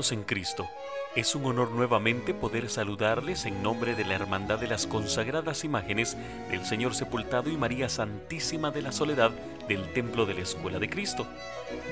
En 0.00 0.22
Cristo, 0.22 0.66
es 1.14 1.34
un 1.34 1.44
honor 1.44 1.72
nuevamente 1.72 2.32
poder 2.32 2.70
saludarles 2.70 3.44
en 3.44 3.62
nombre 3.62 3.94
de 3.94 4.06
la 4.06 4.14
Hermandad 4.14 4.58
de 4.58 4.66
las 4.66 4.86
Consagradas 4.86 5.62
Imágenes 5.62 6.16
del 6.50 6.64
Señor 6.64 6.94
Sepultado 6.94 7.50
y 7.50 7.58
María 7.58 7.90
Santísima 7.90 8.70
de 8.70 8.80
la 8.80 8.92
Soledad 8.92 9.30
del 9.68 9.92
Templo 9.92 10.24
de 10.24 10.34
la 10.34 10.40
Escuela 10.40 10.78
de 10.78 10.88
Cristo. 10.88 11.26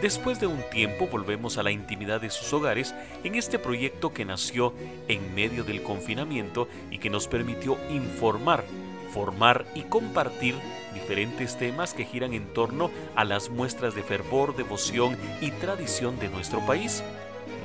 Después 0.01 0.41
de 0.41 0.47
un 0.47 0.63
tiempo 0.71 1.07
volvemos 1.07 1.59
a 1.59 1.63
la 1.63 1.71
intimidad 1.71 2.23
de 2.23 2.31
sus 2.31 2.51
hogares 2.55 2.95
en 3.25 3.35
este 3.35 3.59
proyecto 3.59 4.15
que 4.15 4.25
nació 4.25 4.73
en 5.07 5.35
medio 5.35 5.63
del 5.65 5.83
confinamiento 5.83 6.67
y 6.91 6.97
que 6.97 7.11
nos 7.11 7.29
permitió 7.29 7.77
informar, 7.91 8.65
formar 9.13 9.67
y 9.75 9.83
compartir 9.83 10.55
diferentes 10.95 11.59
temas 11.59 11.93
que 11.93 12.07
giran 12.07 12.33
en 12.33 12.55
torno 12.55 12.91
a 13.15 13.25
las 13.25 13.51
muestras 13.51 13.95
de 13.95 14.03
fervor, 14.03 14.57
devoción 14.57 15.15
y 15.43 15.51
tradición 15.51 16.19
de 16.19 16.31
nuestro 16.31 16.65
país. 16.65 17.05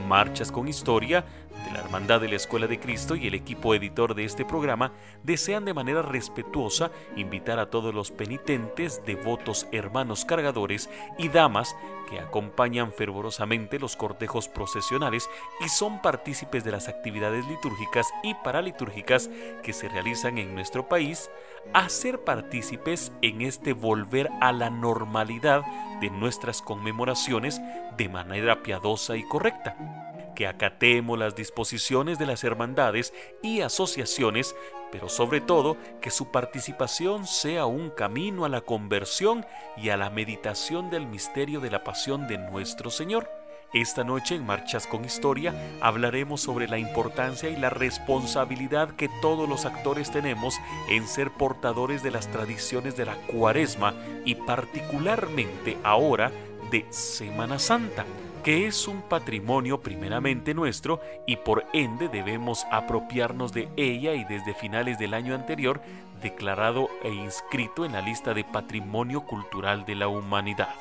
Marchas 0.03 0.51
con 0.51 0.67
Historia 0.67 1.25
la 1.73 1.79
Hermandad 1.79 2.21
de 2.21 2.29
la 2.29 2.35
Escuela 2.35 2.67
de 2.67 2.79
Cristo 2.79 3.15
y 3.15 3.27
el 3.27 3.33
equipo 3.33 3.73
editor 3.73 4.13
de 4.13 4.25
este 4.25 4.45
programa 4.45 4.93
desean 5.23 5.65
de 5.65 5.73
manera 5.73 6.03
respetuosa 6.03 6.91
invitar 7.15 7.59
a 7.59 7.69
todos 7.69 7.93
los 7.93 8.11
penitentes, 8.11 9.01
devotos, 9.05 9.67
hermanos 9.71 10.23
cargadores 10.23 10.89
y 11.17 11.29
damas 11.29 11.75
que 12.09 12.19
acompañan 12.19 12.91
fervorosamente 12.91 13.79
los 13.79 13.95
cortejos 13.95 14.47
procesionales 14.47 15.29
y 15.65 15.69
son 15.69 16.01
partícipes 16.01 16.63
de 16.63 16.71
las 16.71 16.87
actividades 16.87 17.45
litúrgicas 17.47 18.07
y 18.21 18.35
paralitúrgicas 18.35 19.29
que 19.63 19.73
se 19.73 19.89
realizan 19.89 20.37
en 20.37 20.53
nuestro 20.53 20.87
país 20.87 21.31
a 21.73 21.89
ser 21.89 22.23
partícipes 22.23 23.11
en 23.21 23.41
este 23.41 23.73
volver 23.73 24.29
a 24.41 24.51
la 24.51 24.69
normalidad 24.69 25.63
de 26.01 26.09
nuestras 26.11 26.61
conmemoraciones 26.61 27.61
de 27.97 28.09
manera 28.09 28.61
piadosa 28.61 29.17
y 29.17 29.23
correcta 29.23 30.02
que 30.35 30.47
acatemos 30.47 31.17
las 31.17 31.35
disposiciones 31.35 32.19
de 32.19 32.25
las 32.25 32.43
hermandades 32.43 33.13
y 33.41 33.61
asociaciones, 33.61 34.55
pero 34.91 35.09
sobre 35.09 35.41
todo 35.41 35.77
que 36.01 36.11
su 36.11 36.31
participación 36.31 37.25
sea 37.25 37.65
un 37.65 37.89
camino 37.89 38.45
a 38.45 38.49
la 38.49 38.61
conversión 38.61 39.45
y 39.77 39.89
a 39.89 39.97
la 39.97 40.09
meditación 40.09 40.89
del 40.89 41.07
misterio 41.07 41.59
de 41.59 41.71
la 41.71 41.83
pasión 41.83 42.27
de 42.27 42.37
nuestro 42.37 42.91
Señor. 42.91 43.29
Esta 43.73 44.03
noche 44.03 44.35
en 44.35 44.45
Marchas 44.45 44.85
con 44.85 45.03
Historia 45.03 45.55
hablaremos 45.81 46.41
sobre 46.41 46.67
la 46.67 46.77
importancia 46.77 47.49
y 47.49 47.55
la 47.55 47.71
responsabilidad 47.71 48.91
que 48.91 49.09
todos 49.19 49.49
los 49.49 49.65
actores 49.65 50.11
tenemos 50.11 50.59
en 50.89 51.07
ser 51.07 51.31
portadores 51.31 52.03
de 52.03 52.11
las 52.11 52.27
tradiciones 52.27 52.95
de 52.95 53.05
la 53.05 53.15
cuaresma 53.15 53.95
y 54.25 54.35
particularmente 54.35 55.79
ahora 55.83 56.31
de 56.69 56.85
Semana 56.91 57.57
Santa 57.57 58.05
que 58.43 58.67
es 58.67 58.87
un 58.89 59.01
patrimonio 59.01 59.79
primeramente 59.79 60.53
nuestro 60.53 60.99
y 61.25 61.37
por 61.37 61.65
ende 61.71 62.09
debemos 62.09 62.65
apropiarnos 62.71 63.53
de 63.53 63.69
ella 63.77 64.13
y 64.13 64.25
desde 64.25 64.53
finales 64.53 64.99
del 64.99 65.13
año 65.13 65.33
anterior 65.33 65.81
declarado 66.21 66.89
e 67.03 67.09
inscrito 67.09 67.85
en 67.85 67.93
la 67.93 68.01
lista 68.01 68.33
de 68.33 68.43
Patrimonio 68.43 69.21
Cultural 69.21 69.85
de 69.85 69.95
la 69.95 70.09
Humanidad. 70.09 70.75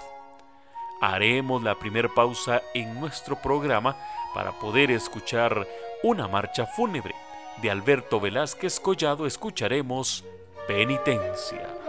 Haremos 1.01 1.63
la 1.63 1.77
primera 1.77 2.09
pausa 2.09 2.63
en 2.75 2.99
nuestro 2.99 3.37
programa 3.37 3.97
para 4.35 4.53
poder 4.53 4.91
escuchar 4.91 5.67
una 6.03 6.27
marcha 6.27 6.67
fúnebre. 6.67 7.15
De 7.61 7.71
Alberto 7.71 8.19
Velázquez 8.19 8.81
Collado 8.81 9.27
escucharemos 9.27 10.25
Penitencia. 10.67 11.82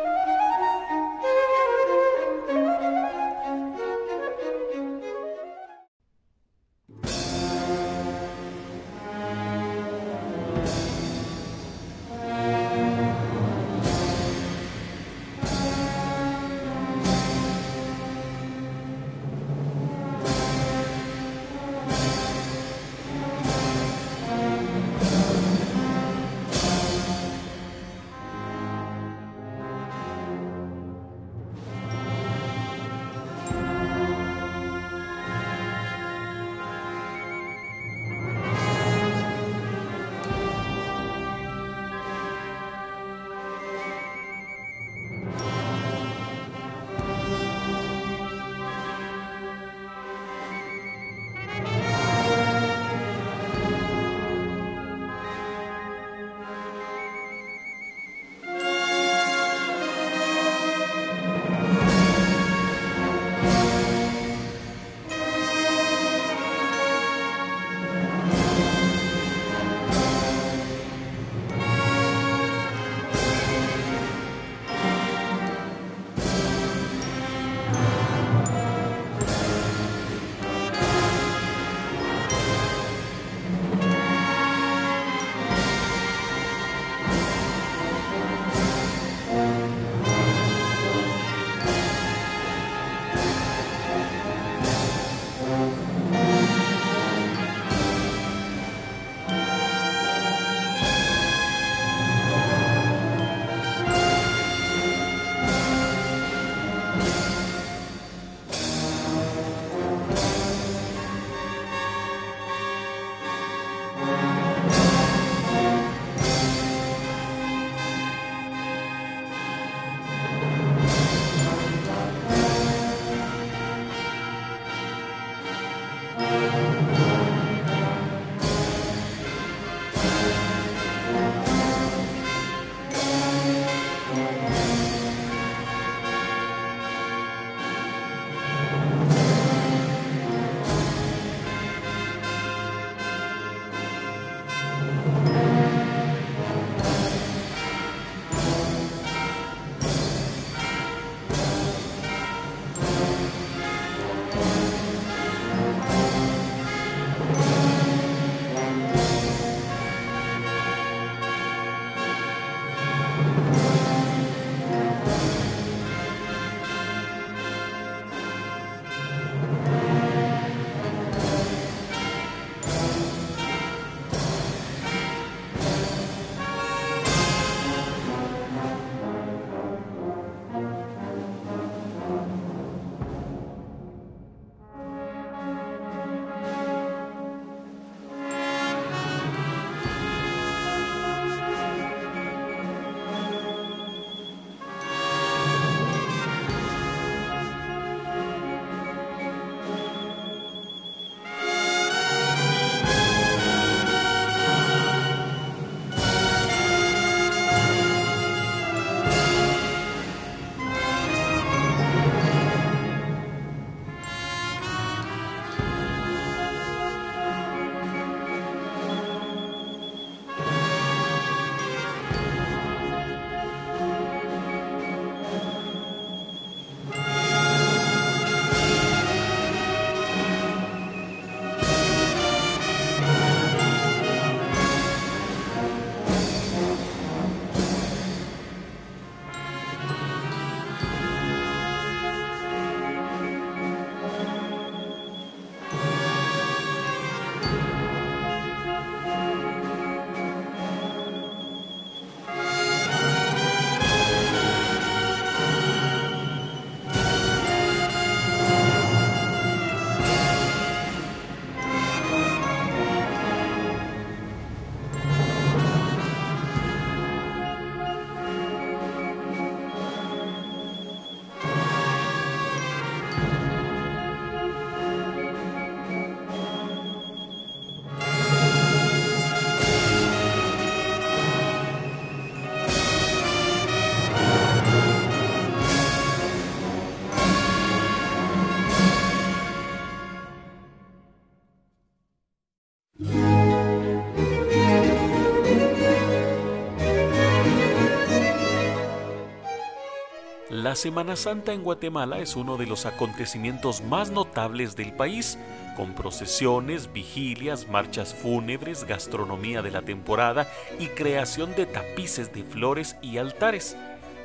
La 300.74 300.78
Semana 300.78 301.16
Santa 301.16 301.54
en 301.54 301.62
Guatemala 301.62 302.18
es 302.18 302.36
uno 302.36 302.58
de 302.58 302.66
los 302.66 302.88
acontecimientos 302.88 303.84
más 303.84 304.10
notables 304.10 304.76
del 304.76 304.92
país, 304.92 305.38
con 305.78 305.94
procesiones, 305.94 306.92
vigilias, 306.92 307.68
marchas 307.68 308.16
fúnebres, 308.16 308.84
gastronomía 308.86 309.62
de 309.62 309.70
la 309.70 309.84
temporada 309.84 310.48
y 310.80 310.88
creación 310.88 311.54
de 311.54 311.68
tapices 311.68 312.34
de 312.34 312.44
flores 312.44 312.96
y 313.04 313.20
altares. 313.20 313.78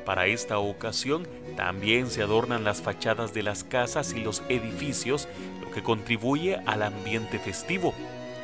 Para 0.07 0.27
esta 0.27 0.59
ocasión 0.59 1.29
también 1.55 2.09
se 2.09 2.23
adornan 2.23 2.65
las 2.65 2.81
fachadas 2.81 3.35
de 3.35 3.43
las 3.43 3.63
casas 3.63 4.15
y 4.15 4.21
los 4.21 4.43
edificios, 4.49 5.29
lo 5.61 5.71
que 5.71 5.83
contribuye 5.83 6.57
al 6.65 6.83
ambiente 6.83 7.39
festivo. 7.39 7.93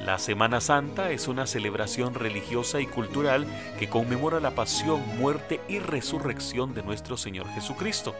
La 0.05 0.19
Semana 0.19 0.61
Santa 0.61 1.13
es 1.13 1.29
una 1.29 1.47
celebración 1.47 2.13
religiosa 2.13 2.79
y 2.79 2.87
cultural 2.87 3.47
que 3.79 3.89
conmemora 3.89 4.39
la 4.39 4.51
pasión, 4.51 5.03
muerte 5.17 5.63
y 5.67 5.79
resurrección 5.79 6.75
de 6.75 6.83
nuestro 6.83 7.17
Señor 7.17 7.49
Jesucristo. 7.55 8.15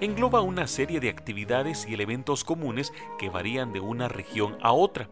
Engloba 0.00 0.40
una 0.40 0.66
serie 0.66 0.98
de 0.98 1.10
actividades 1.10 1.86
y 1.86 1.92
elementos 1.92 2.42
comunes 2.42 2.90
que 3.18 3.28
varían 3.28 3.74
de 3.74 3.80
una 3.80 4.08
región 4.08 4.56
a 4.62 4.72
otra. 4.72 5.10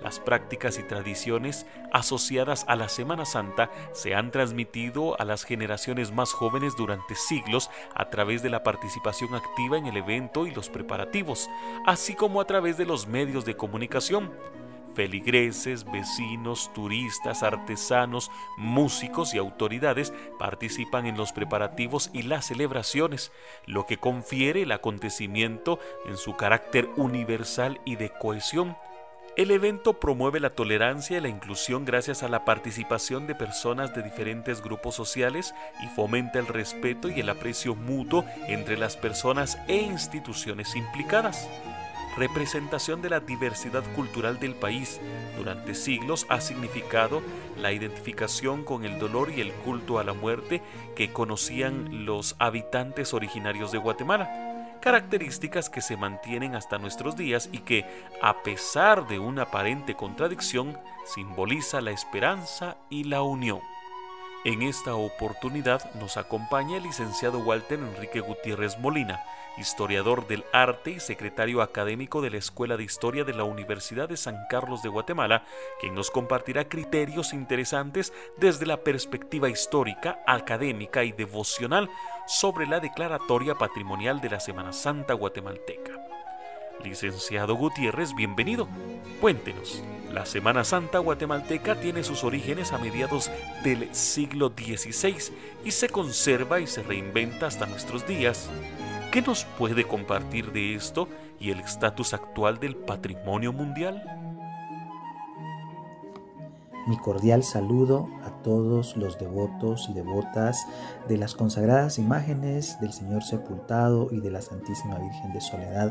Las 0.00 0.20
prácticas 0.20 0.78
y 0.78 0.84
tradiciones 0.84 1.66
asociadas 1.92 2.64
a 2.68 2.76
la 2.76 2.88
Semana 2.88 3.24
Santa 3.24 3.68
se 3.94 4.14
han 4.14 4.30
transmitido 4.30 5.20
a 5.20 5.24
las 5.24 5.42
generaciones 5.42 6.12
más 6.12 6.32
jóvenes 6.32 6.76
durante 6.76 7.16
siglos 7.16 7.68
a 7.96 8.10
través 8.10 8.44
de 8.44 8.50
la 8.50 8.62
participación 8.62 9.34
activa 9.34 9.76
en 9.76 9.86
el 9.86 9.96
evento 9.96 10.46
y 10.46 10.54
los 10.54 10.68
preparativos, 10.68 11.50
así 11.84 12.14
como 12.14 12.40
a 12.40 12.46
través 12.46 12.76
de 12.76 12.86
los 12.86 13.08
medios 13.08 13.44
de 13.44 13.56
comunicación. 13.56 14.30
Feligreses, 14.94 15.84
vecinos, 15.84 16.72
turistas, 16.72 17.42
artesanos, 17.42 18.30
músicos 18.56 19.34
y 19.34 19.38
autoridades 19.38 20.12
participan 20.38 21.06
en 21.06 21.16
los 21.16 21.32
preparativos 21.32 22.10
y 22.12 22.22
las 22.22 22.46
celebraciones, 22.46 23.32
lo 23.66 23.86
que 23.86 23.96
confiere 23.96 24.62
el 24.62 24.72
acontecimiento 24.72 25.78
en 26.06 26.16
su 26.16 26.36
carácter 26.36 26.88
universal 26.96 27.80
y 27.84 27.96
de 27.96 28.10
cohesión. 28.10 28.76
El 29.36 29.50
evento 29.50 29.98
promueve 29.98 30.38
la 30.38 30.50
tolerancia 30.50 31.18
y 31.18 31.20
la 31.20 31.28
inclusión 31.28 31.84
gracias 31.84 32.22
a 32.22 32.28
la 32.28 32.44
participación 32.44 33.26
de 33.26 33.34
personas 33.34 33.92
de 33.92 34.04
diferentes 34.04 34.62
grupos 34.62 34.94
sociales 34.94 35.56
y 35.82 35.88
fomenta 35.88 36.38
el 36.38 36.46
respeto 36.46 37.08
y 37.08 37.18
el 37.18 37.28
aprecio 37.28 37.74
mutuo 37.74 38.24
entre 38.46 38.78
las 38.78 38.96
personas 38.96 39.58
e 39.66 39.76
instituciones 39.76 40.76
implicadas 40.76 41.48
representación 42.16 43.02
de 43.02 43.10
la 43.10 43.20
diversidad 43.20 43.82
cultural 43.94 44.38
del 44.38 44.54
país. 44.54 45.00
Durante 45.36 45.74
siglos 45.74 46.26
ha 46.28 46.40
significado 46.40 47.22
la 47.58 47.72
identificación 47.72 48.64
con 48.64 48.84
el 48.84 48.98
dolor 48.98 49.30
y 49.30 49.40
el 49.40 49.52
culto 49.52 49.98
a 49.98 50.04
la 50.04 50.14
muerte 50.14 50.62
que 50.96 51.12
conocían 51.12 52.06
los 52.06 52.36
habitantes 52.38 53.14
originarios 53.14 53.72
de 53.72 53.78
Guatemala, 53.78 54.78
características 54.80 55.70
que 55.70 55.80
se 55.80 55.96
mantienen 55.96 56.54
hasta 56.54 56.78
nuestros 56.78 57.16
días 57.16 57.48
y 57.52 57.60
que, 57.60 57.86
a 58.20 58.42
pesar 58.42 59.08
de 59.08 59.18
una 59.18 59.42
aparente 59.42 59.94
contradicción, 59.94 60.78
simboliza 61.06 61.80
la 61.80 61.90
esperanza 61.90 62.76
y 62.90 63.04
la 63.04 63.22
unión. 63.22 63.60
En 64.44 64.60
esta 64.60 64.94
oportunidad 64.94 65.90
nos 65.94 66.18
acompaña 66.18 66.76
el 66.76 66.82
licenciado 66.82 67.38
Walter 67.38 67.78
Enrique 67.78 68.20
Gutiérrez 68.20 68.78
Molina, 68.78 69.24
historiador 69.58 70.26
del 70.26 70.44
arte 70.52 70.90
y 70.92 71.00
secretario 71.00 71.62
académico 71.62 72.20
de 72.22 72.30
la 72.30 72.38
Escuela 72.38 72.76
de 72.76 72.84
Historia 72.84 73.24
de 73.24 73.34
la 73.34 73.44
Universidad 73.44 74.08
de 74.08 74.16
San 74.16 74.46
Carlos 74.48 74.82
de 74.82 74.88
Guatemala, 74.88 75.44
quien 75.80 75.94
nos 75.94 76.10
compartirá 76.10 76.68
criterios 76.68 77.32
interesantes 77.32 78.12
desde 78.36 78.66
la 78.66 78.78
perspectiva 78.78 79.48
histórica, 79.48 80.18
académica 80.26 81.04
y 81.04 81.12
devocional 81.12 81.88
sobre 82.26 82.66
la 82.66 82.80
declaratoria 82.80 83.54
patrimonial 83.54 84.20
de 84.20 84.30
la 84.30 84.40
Semana 84.40 84.72
Santa 84.72 85.14
guatemalteca. 85.14 85.92
Licenciado 86.82 87.54
Gutiérrez, 87.54 88.14
bienvenido. 88.14 88.68
Cuéntenos, 89.20 89.82
la 90.12 90.26
Semana 90.26 90.64
Santa 90.64 90.98
guatemalteca 90.98 91.80
tiene 91.80 92.04
sus 92.04 92.24
orígenes 92.24 92.72
a 92.72 92.78
mediados 92.78 93.30
del 93.62 93.94
siglo 93.94 94.48
XVI 94.48 95.32
y 95.64 95.70
se 95.70 95.88
conserva 95.88 96.60
y 96.60 96.66
se 96.66 96.82
reinventa 96.82 97.46
hasta 97.46 97.66
nuestros 97.66 98.06
días. 98.06 98.50
¿Qué 99.14 99.22
nos 99.22 99.44
puede 99.44 99.86
compartir 99.86 100.50
de 100.50 100.74
esto 100.74 101.06
y 101.38 101.52
el 101.52 101.60
estatus 101.60 102.14
actual 102.14 102.58
del 102.58 102.74
patrimonio 102.74 103.52
mundial? 103.52 104.02
Mi 106.88 106.98
cordial 106.98 107.44
saludo 107.44 108.08
a 108.24 108.42
todos 108.42 108.96
los 108.96 109.16
devotos 109.16 109.86
y 109.88 109.92
devotas 109.92 110.66
de 111.06 111.16
las 111.16 111.36
consagradas 111.36 112.00
imágenes 112.00 112.80
del 112.80 112.92
Señor 112.92 113.22
sepultado 113.22 114.08
y 114.10 114.18
de 114.18 114.32
la 114.32 114.42
Santísima 114.42 114.98
Virgen 114.98 115.32
de 115.32 115.40
Soledad 115.40 115.90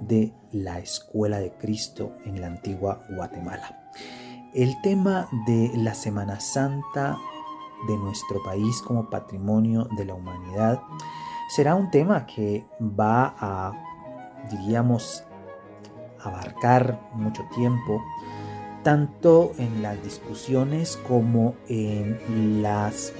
de 0.00 0.34
la 0.50 0.80
Escuela 0.80 1.38
de 1.38 1.52
Cristo 1.52 2.16
en 2.24 2.40
la 2.40 2.48
antigua 2.48 3.04
Guatemala. 3.08 3.84
El 4.52 4.74
tema 4.82 5.28
de 5.46 5.70
la 5.76 5.94
Semana 5.94 6.40
Santa 6.40 7.16
de 7.86 7.96
nuestro 7.98 8.42
país 8.42 8.82
como 8.82 9.10
patrimonio 9.10 9.86
de 9.96 10.06
la 10.06 10.14
humanidad 10.14 10.80
será 11.54 11.76
un 11.76 11.88
tema 11.88 12.26
que 12.26 12.64
va 12.80 13.32
a, 13.38 13.72
diríamos, 14.50 15.22
abarcar 16.20 16.98
mucho 17.12 17.44
tiempo, 17.54 18.02
tanto 18.82 19.52
en 19.58 19.80
las 19.80 20.02
discusiones 20.02 20.98
como 21.06 21.54
en 21.68 22.60
las, 22.60 23.12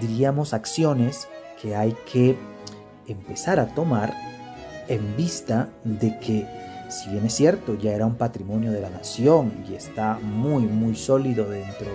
diríamos, 0.00 0.52
acciones 0.52 1.28
que 1.62 1.76
hay 1.76 1.96
que 2.10 2.36
empezar 3.06 3.60
a 3.60 3.66
tomar 3.66 4.14
en 4.88 5.16
vista 5.16 5.68
de 5.84 6.18
que, 6.18 6.48
si 6.88 7.10
bien 7.10 7.26
es 7.26 7.34
cierto, 7.34 7.78
ya 7.78 7.92
era 7.92 8.04
un 8.04 8.16
patrimonio 8.16 8.72
de 8.72 8.80
la 8.80 8.90
nación 8.90 9.52
y 9.70 9.76
está 9.76 10.18
muy, 10.20 10.64
muy 10.64 10.96
sólido 10.96 11.48
dentro 11.48 11.92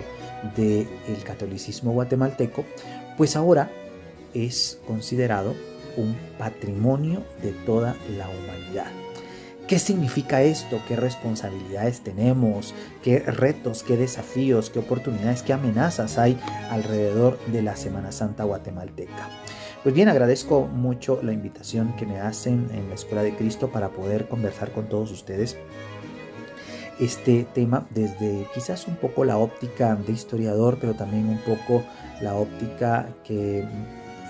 del 0.56 1.22
catolicismo 1.22 1.92
guatemalteco, 1.92 2.64
pues 3.18 3.36
ahora 3.36 3.70
es 4.44 4.78
considerado 4.86 5.54
un 5.96 6.16
patrimonio 6.38 7.22
de 7.42 7.52
toda 7.52 7.96
la 8.16 8.28
humanidad. 8.28 8.90
¿Qué 9.66 9.80
significa 9.80 10.42
esto? 10.42 10.80
¿Qué 10.86 10.94
responsabilidades 10.94 12.02
tenemos? 12.02 12.72
¿Qué 13.02 13.18
retos, 13.18 13.82
qué 13.82 13.96
desafíos, 13.96 14.70
qué 14.70 14.78
oportunidades, 14.78 15.42
qué 15.42 15.52
amenazas 15.52 16.18
hay 16.18 16.38
alrededor 16.70 17.38
de 17.46 17.62
la 17.62 17.74
Semana 17.74 18.12
Santa 18.12 18.44
guatemalteca? 18.44 19.28
Pues 19.82 19.94
bien, 19.94 20.08
agradezco 20.08 20.66
mucho 20.66 21.20
la 21.22 21.32
invitación 21.32 21.96
que 21.96 22.06
me 22.06 22.20
hacen 22.20 22.68
en 22.72 22.88
la 22.88 22.94
Escuela 22.94 23.22
de 23.22 23.34
Cristo 23.34 23.70
para 23.70 23.88
poder 23.88 24.28
conversar 24.28 24.70
con 24.72 24.88
todos 24.88 25.10
ustedes 25.10 25.56
este 26.98 27.44
tema 27.52 27.86
desde 27.90 28.46
quizás 28.54 28.86
un 28.86 28.96
poco 28.96 29.24
la 29.24 29.36
óptica 29.36 29.94
de 29.96 30.12
historiador, 30.12 30.78
pero 30.80 30.94
también 30.94 31.28
un 31.28 31.38
poco 31.38 31.84
la 32.20 32.34
óptica 32.34 33.08
que 33.22 33.64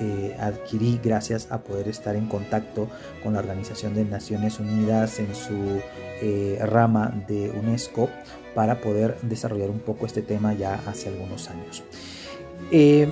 eh, 0.01 0.37
adquirí 0.39 1.01
gracias 1.03 1.49
a 1.51 1.59
poder 1.59 1.89
estar 1.89 2.17
en 2.17 2.27
contacto 2.27 2.89
con 3.23 3.35
la 3.35 3.41
Organización 3.41 3.95
de 3.95 4.05
Naciones 4.05 4.61
Unidas 4.61 5.19
en 5.19 5.35
su 5.35 5.81
eh, 6.23 6.59
rama 6.63 7.15
de 7.29 7.51
UNESCO 7.51 8.09
para 8.55 8.81
poder 8.81 9.19
desarrollar 9.23 9.71
un 9.71 9.81
poco 9.81 10.07
este 10.07 10.23
tema 10.23 10.55
ya 10.55 10.81
hace 10.87 11.09
algunos 11.09 11.49
años. 11.49 11.83
Eh, 12.71 13.09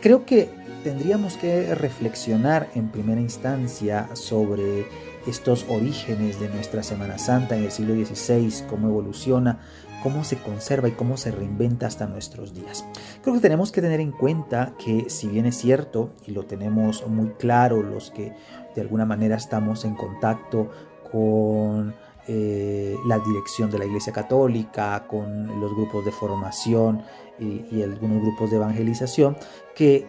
creo 0.00 0.26
que 0.26 0.48
tendríamos 0.82 1.36
que 1.36 1.74
reflexionar 1.74 2.68
en 2.74 2.90
primera 2.90 3.20
instancia 3.20 4.08
sobre 4.12 4.86
estos 5.26 5.64
orígenes 5.68 6.38
de 6.38 6.48
nuestra 6.50 6.82
Semana 6.82 7.18
Santa 7.18 7.56
en 7.56 7.64
el 7.64 7.70
siglo 7.70 7.94
XVI, 7.94 8.66
cómo 8.68 8.88
evoluciona, 8.88 9.60
cómo 10.04 10.22
se 10.22 10.36
conserva 10.36 10.86
y 10.86 10.92
cómo 10.92 11.16
se 11.16 11.30
reinventa 11.30 11.86
hasta 11.86 12.06
nuestros 12.06 12.52
días. 12.52 12.84
Creo 13.22 13.34
que 13.34 13.40
tenemos 13.40 13.72
que 13.72 13.80
tener 13.80 14.00
en 14.00 14.12
cuenta 14.12 14.74
que 14.78 15.08
si 15.08 15.28
bien 15.28 15.46
es 15.46 15.56
cierto 15.56 16.10
y 16.26 16.32
lo 16.32 16.44
tenemos 16.44 17.06
muy 17.08 17.30
claro 17.38 17.82
los 17.82 18.10
que 18.10 18.34
de 18.74 18.82
alguna 18.82 19.06
manera 19.06 19.34
estamos 19.34 19.86
en 19.86 19.94
contacto 19.94 20.68
con 21.10 21.94
eh, 22.28 22.98
la 23.06 23.18
dirección 23.18 23.70
de 23.70 23.78
la 23.78 23.86
Iglesia 23.86 24.12
Católica, 24.12 25.06
con 25.08 25.58
los 25.58 25.74
grupos 25.74 26.04
de 26.04 26.12
formación 26.12 27.02
y, 27.38 27.64
y 27.74 27.82
algunos 27.82 28.20
grupos 28.20 28.50
de 28.50 28.56
evangelización, 28.56 29.38
que 29.74 30.06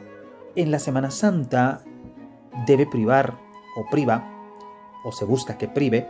en 0.57 0.71
la 0.71 0.79
Semana 0.79 1.09
Santa 1.09 1.83
debe 2.67 2.85
privar 2.85 3.37
o 3.77 3.89
priva, 3.89 4.29
o 5.05 5.13
se 5.13 5.23
busca 5.23 5.57
que 5.57 5.69
prive, 5.69 6.09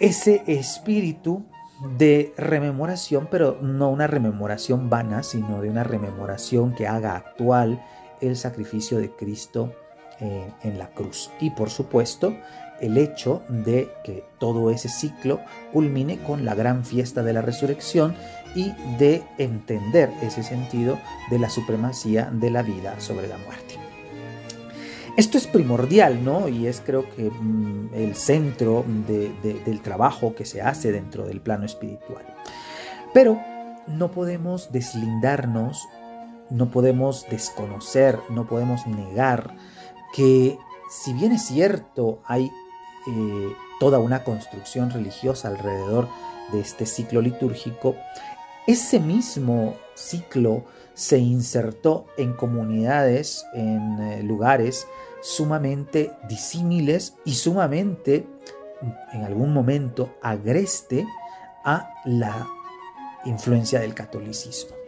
ese 0.00 0.42
espíritu 0.46 1.44
de 1.80 2.34
rememoración, 2.36 3.28
pero 3.30 3.58
no 3.62 3.88
una 3.88 4.06
rememoración 4.06 4.90
vana, 4.90 5.22
sino 5.22 5.60
de 5.62 5.70
una 5.70 5.84
rememoración 5.84 6.74
que 6.74 6.86
haga 6.86 7.16
actual 7.16 7.82
el 8.20 8.36
sacrificio 8.36 8.98
de 8.98 9.10
Cristo 9.10 9.72
eh, 10.20 10.52
en 10.62 10.78
la 10.78 10.88
cruz. 10.88 11.30
Y 11.40 11.50
por 11.50 11.70
supuesto, 11.70 12.34
el 12.80 12.98
hecho 12.98 13.42
de 13.48 13.90
que 14.04 14.24
todo 14.38 14.70
ese 14.70 14.88
ciclo 14.88 15.40
culmine 15.72 16.18
con 16.18 16.44
la 16.44 16.54
gran 16.54 16.84
fiesta 16.84 17.22
de 17.22 17.32
la 17.32 17.42
resurrección 17.42 18.14
y 18.54 18.72
de 18.98 19.22
entender 19.38 20.10
ese 20.22 20.42
sentido 20.42 20.98
de 21.30 21.38
la 21.38 21.50
supremacía 21.50 22.30
de 22.32 22.50
la 22.50 22.62
vida 22.62 22.98
sobre 23.00 23.28
la 23.28 23.38
muerte. 23.38 23.89
Esto 25.20 25.36
es 25.36 25.46
primordial, 25.46 26.24
¿no? 26.24 26.48
Y 26.48 26.66
es 26.66 26.80
creo 26.80 27.04
que 27.14 27.30
mm, 27.30 27.90
el 27.92 28.14
centro 28.14 28.86
del 29.06 29.82
trabajo 29.82 30.34
que 30.34 30.46
se 30.46 30.62
hace 30.62 30.92
dentro 30.92 31.26
del 31.26 31.42
plano 31.42 31.66
espiritual. 31.66 32.24
Pero 33.12 33.38
no 33.86 34.12
podemos 34.12 34.72
deslindarnos, 34.72 35.86
no 36.48 36.70
podemos 36.70 37.26
desconocer, 37.28 38.18
no 38.30 38.46
podemos 38.46 38.86
negar 38.86 39.54
que 40.14 40.56
si 40.88 41.12
bien 41.12 41.32
es 41.32 41.44
cierto 41.44 42.22
hay 42.24 42.46
eh, 43.06 43.52
toda 43.78 43.98
una 43.98 44.24
construcción 44.24 44.90
religiosa 44.90 45.48
alrededor 45.48 46.08
de 46.50 46.60
este 46.60 46.86
ciclo 46.86 47.20
litúrgico, 47.20 47.94
ese 48.66 48.98
mismo 48.98 49.74
ciclo 49.94 50.64
se 50.94 51.18
insertó 51.18 52.06
en 52.16 52.32
comunidades, 52.32 53.44
en 53.52 54.00
eh, 54.00 54.22
lugares 54.22 54.86
sumamente 55.20 56.12
disímiles 56.28 57.14
y 57.24 57.34
sumamente, 57.34 58.26
en 59.12 59.24
algún 59.24 59.52
momento, 59.52 60.14
agreste 60.22 61.06
a 61.64 61.92
la 62.04 62.46
influencia 63.24 63.80
del 63.80 63.94
catolicismo. 63.94 64.80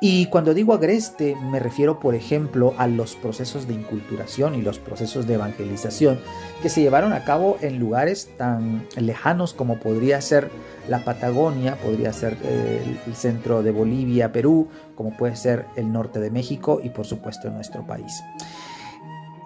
Y 0.00 0.26
cuando 0.26 0.52
digo 0.52 0.74
agreste 0.74 1.34
me 1.34 1.60
refiero, 1.60 1.98
por 1.98 2.14
ejemplo, 2.14 2.74
a 2.76 2.86
los 2.86 3.14
procesos 3.14 3.66
de 3.66 3.72
inculturación 3.74 4.54
y 4.54 4.60
los 4.60 4.78
procesos 4.78 5.26
de 5.26 5.34
evangelización 5.34 6.18
que 6.62 6.68
se 6.68 6.82
llevaron 6.82 7.12
a 7.14 7.24
cabo 7.24 7.56
en 7.62 7.78
lugares 7.78 8.28
tan 8.36 8.86
lejanos 8.96 9.54
como 9.54 9.78
podría 9.78 10.20
ser 10.20 10.50
la 10.88 11.04
Patagonia, 11.04 11.76
podría 11.76 12.12
ser 12.12 12.36
eh, 12.42 12.98
el 13.06 13.14
centro 13.14 13.62
de 13.62 13.70
Bolivia, 13.70 14.30
Perú, 14.30 14.68
como 14.94 15.16
puede 15.16 15.36
ser 15.36 15.64
el 15.76 15.90
norte 15.90 16.20
de 16.20 16.30
México 16.30 16.80
y 16.82 16.90
por 16.90 17.06
supuesto 17.06 17.48
nuestro 17.48 17.86
país. 17.86 18.22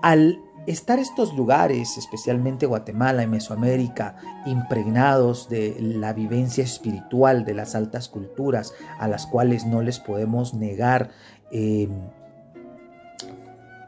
Al 0.03 0.41
estar 0.67 0.99
estos 0.99 1.35
lugares, 1.35 1.97
especialmente 1.97 2.67
Guatemala 2.67 3.23
y 3.23 3.27
Mesoamérica, 3.27 4.17
impregnados 4.45 5.49
de 5.49 5.77
la 5.81 6.13
vivencia 6.13 6.63
espiritual 6.63 7.45
de 7.45 7.55
las 7.55 7.75
altas 7.75 8.09
culturas, 8.09 8.75
a 8.99 9.09
las 9.09 9.27
cuales 9.27 9.65
no 9.65 9.81
les 9.83 9.99
podemos 9.99 10.55
negar 10.55 11.11
eh, 11.51 11.89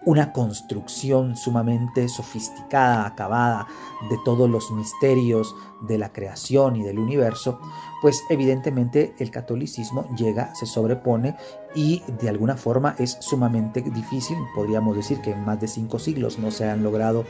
una 0.06 0.32
construcción 0.32 1.36
sumamente 1.36 2.08
sofisticada, 2.08 3.06
acabada 3.06 3.66
de 4.08 4.18
todos 4.24 4.48
los 4.48 4.70
misterios 4.70 5.54
de 5.82 5.98
la 5.98 6.12
creación 6.12 6.76
y 6.76 6.82
del 6.82 6.98
universo, 6.98 7.60
pues 8.00 8.22
evidentemente 8.30 9.14
el 9.18 9.30
catolicismo 9.30 10.08
llega, 10.16 10.54
se 10.54 10.66
sobrepone 10.66 11.36
y 11.74 12.02
de 12.20 12.28
alguna 12.28 12.56
forma 12.56 12.94
es 12.98 13.18
sumamente 13.20 13.82
difícil, 13.82 14.38
podríamos 14.54 14.96
decir 14.96 15.20
que 15.20 15.32
en 15.32 15.44
más 15.44 15.60
de 15.60 15.68
cinco 15.68 15.98
siglos 15.98 16.38
no 16.38 16.50
se 16.50 16.68
han 16.68 16.82
logrado 16.82 17.24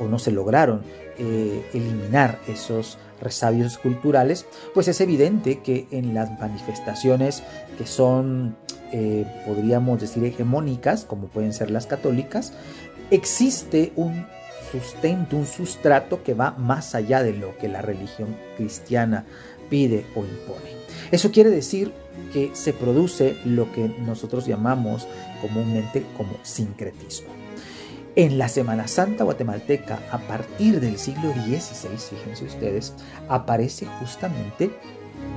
o 0.00 0.04
no 0.04 0.18
se 0.18 0.32
lograron 0.32 0.82
eh, 1.18 1.68
eliminar 1.72 2.40
esos 2.48 2.98
resabios 3.20 3.78
culturales, 3.78 4.46
pues 4.74 4.88
es 4.88 5.00
evidente 5.00 5.60
que 5.60 5.86
en 5.90 6.12
las 6.12 6.38
manifestaciones 6.38 7.42
que 7.78 7.86
son 7.86 8.56
eh, 8.92 9.26
podríamos 9.46 10.00
decir, 10.00 10.24
hegemónicas, 10.24 11.04
como 11.04 11.28
pueden 11.28 11.52
ser 11.52 11.70
las 11.70 11.86
católicas, 11.86 12.52
existe 13.10 13.92
un 13.96 14.26
sustento, 14.70 15.36
un 15.36 15.46
sustrato 15.46 16.22
que 16.22 16.34
va 16.34 16.52
más 16.52 16.94
allá 16.94 17.22
de 17.22 17.32
lo 17.32 17.56
que 17.58 17.68
la 17.68 17.82
religión 17.82 18.36
cristiana 18.56 19.24
pide 19.70 20.04
o 20.14 20.20
impone. 20.20 20.76
Eso 21.10 21.30
quiere 21.30 21.50
decir 21.50 21.92
que 22.32 22.50
se 22.54 22.72
produce 22.72 23.36
lo 23.44 23.70
que 23.72 23.88
nosotros 24.00 24.46
llamamos 24.46 25.06
comúnmente 25.40 26.04
como 26.16 26.36
sincretismo. 26.42 27.28
En 28.16 28.38
la 28.38 28.48
Semana 28.48 28.88
Santa 28.88 29.24
guatemalteca, 29.24 30.00
a 30.10 30.18
partir 30.18 30.80
del 30.80 30.98
siglo 30.98 31.32
XVI, 31.32 31.98
fíjense 31.98 32.44
ustedes, 32.46 32.94
aparece 33.28 33.86
justamente 34.00 34.70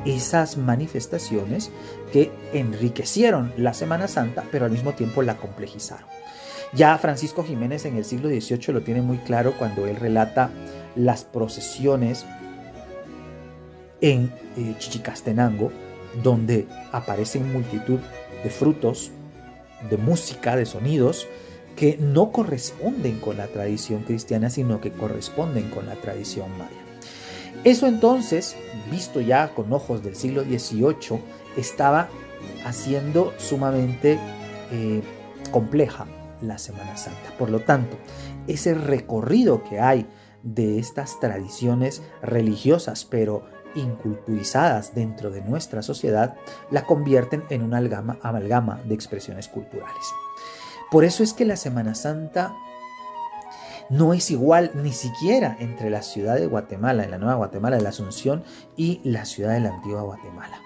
esas 0.06 0.58
manifestaciones 0.58 1.72
que 2.12 2.32
enriquecieron 2.54 3.54
la 3.58 3.74
Semana 3.74 4.08
Santa, 4.08 4.44
pero 4.52 4.66
al 4.66 4.72
mismo 4.72 4.94
tiempo 4.94 5.22
la 5.22 5.38
complejizaron. 5.38 6.08
Ya 6.74 6.98
Francisco 6.98 7.44
Jiménez 7.44 7.86
en 7.86 7.98
el 7.98 8.06
siglo 8.06 8.30
XVIII 8.30 8.74
lo 8.74 8.82
tiene 8.82 9.02
muy 9.02 9.18
claro 9.18 9.54
cuando 9.58 9.88
él 9.88 9.96
relata 9.96 10.52
las 10.96 11.26
procesiones 11.26 12.26
en 14.02 14.32
eh, 14.56 14.76
Chichicastenango, 14.78 15.72
donde 16.24 16.68
aparecen 16.92 17.52
multitud 17.52 18.00
de 18.44 18.50
frutos, 18.50 19.12
de 19.90 19.98
música, 19.98 20.56
de 20.56 20.66
sonidos, 20.66 21.28
que 21.76 21.98
no 21.98 22.32
corresponden 22.32 23.20
con 23.20 23.38
la 23.38 23.48
tradición 23.48 24.04
cristiana, 24.04 24.50
sino 24.50 24.82
que 24.82 24.92
corresponden 24.92 25.70
con 25.70 25.86
la 25.86 25.96
tradición 25.96 26.52
maya. 26.58 26.89
Eso 27.64 27.88
entonces, 27.88 28.56
visto 28.90 29.20
ya 29.20 29.54
con 29.54 29.72
ojos 29.74 30.02
del 30.04 30.16
siglo 30.16 30.44
XVIII, 30.44 31.20
estaba 31.58 32.08
haciendo 32.66 33.34
sumamente 33.38 34.18
eh, 34.72 35.02
compleja 35.52 36.06
la 36.42 36.58
Semana 36.58 36.96
Santa. 36.96 37.36
Por 37.38 37.50
lo 37.50 37.60
tanto, 37.62 37.98
ese 38.48 38.74
recorrido 38.74 39.64
que 39.64 39.80
hay 39.80 40.08
de 40.44 40.80
estas 40.80 41.20
tradiciones 41.20 42.02
religiosas, 42.22 43.04
pero 43.04 43.44
inculturizadas 43.76 44.96
dentro 44.96 45.30
de 45.30 45.42
nuestra 45.42 45.82
sociedad, 45.82 46.36
la 46.72 46.86
convierten 46.86 47.44
en 47.50 47.62
una 47.62 47.78
amalgama 48.22 48.80
de 48.86 48.96
expresiones 48.96 49.48
culturales. 49.48 50.14
Por 50.92 51.04
eso 51.04 51.24
es 51.24 51.34
que 51.34 51.46
la 51.46 51.56
Semana 51.56 51.94
Santa 51.94 52.56
no 53.90 54.14
es 54.14 54.32
igual 54.32 54.72
ni 54.76 54.92
siquiera 54.92 55.58
entre 55.60 55.90
la 55.90 56.02
ciudad 56.02 56.36
de 56.36 56.48
Guatemala, 56.48 57.04
en 57.04 57.12
la 57.12 57.18
Nueva 57.18 57.36
Guatemala 57.36 57.78
de 57.78 57.84
la 57.84 57.90
Asunción, 57.90 58.44
y 58.76 59.02
la 59.04 59.26
ciudad 59.26 59.54
de 59.54 59.62
la 59.62 59.70
Antigua 59.70 60.02
Guatemala. 60.04 60.62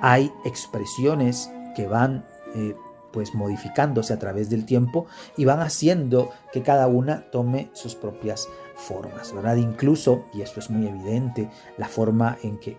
Hay 0.00 0.32
expresiones 0.44 1.50
que 1.76 1.86
van 1.86 2.26
eh, 2.54 2.74
pues 3.12 3.34
modificándose 3.34 4.12
a 4.12 4.18
través 4.18 4.48
del 4.50 4.64
tiempo 4.64 5.06
y 5.36 5.44
van 5.44 5.60
haciendo 5.60 6.30
que 6.52 6.62
cada 6.62 6.86
una 6.86 7.30
tome 7.30 7.70
sus 7.74 7.94
propias 7.94 8.48
formas, 8.74 9.32
¿verdad? 9.34 9.56
Incluso, 9.56 10.24
y 10.32 10.40
esto 10.40 10.60
es 10.60 10.70
muy 10.70 10.88
evidente, 10.88 11.50
la 11.76 11.88
forma 11.88 12.38
en 12.42 12.58
que 12.58 12.78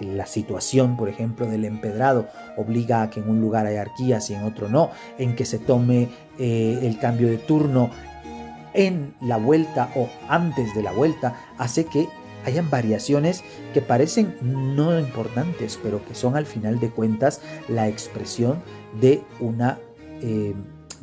la 0.00 0.26
situación, 0.26 0.96
por 0.96 1.08
ejemplo, 1.08 1.46
del 1.46 1.64
empedrado 1.64 2.28
obliga 2.56 3.02
a 3.02 3.10
que 3.10 3.20
en 3.20 3.28
un 3.28 3.40
lugar 3.40 3.66
haya 3.66 3.82
arquías 3.82 4.30
y 4.30 4.34
en 4.34 4.44
otro 4.44 4.68
no, 4.68 4.90
en 5.18 5.36
que 5.36 5.44
se 5.44 5.58
tome 5.58 6.08
eh, 6.38 6.80
el 6.82 6.98
cambio 6.98 7.28
de 7.28 7.38
turno 7.38 7.90
en 8.74 9.14
la 9.20 9.36
vuelta 9.36 9.90
o 9.96 10.08
antes 10.28 10.74
de 10.74 10.82
la 10.82 10.92
vuelta 10.92 11.36
hace 11.58 11.86
que 11.86 12.08
hayan 12.44 12.68
variaciones 12.68 13.42
que 13.72 13.80
parecen 13.80 14.36
no 14.42 14.98
importantes, 14.98 15.78
pero 15.82 16.04
que 16.04 16.14
son 16.14 16.36
al 16.36 16.46
final 16.46 16.78
de 16.78 16.90
cuentas 16.90 17.40
la 17.68 17.88
expresión 17.88 18.62
de 19.00 19.22
una 19.40 19.78
eh, 20.20 20.54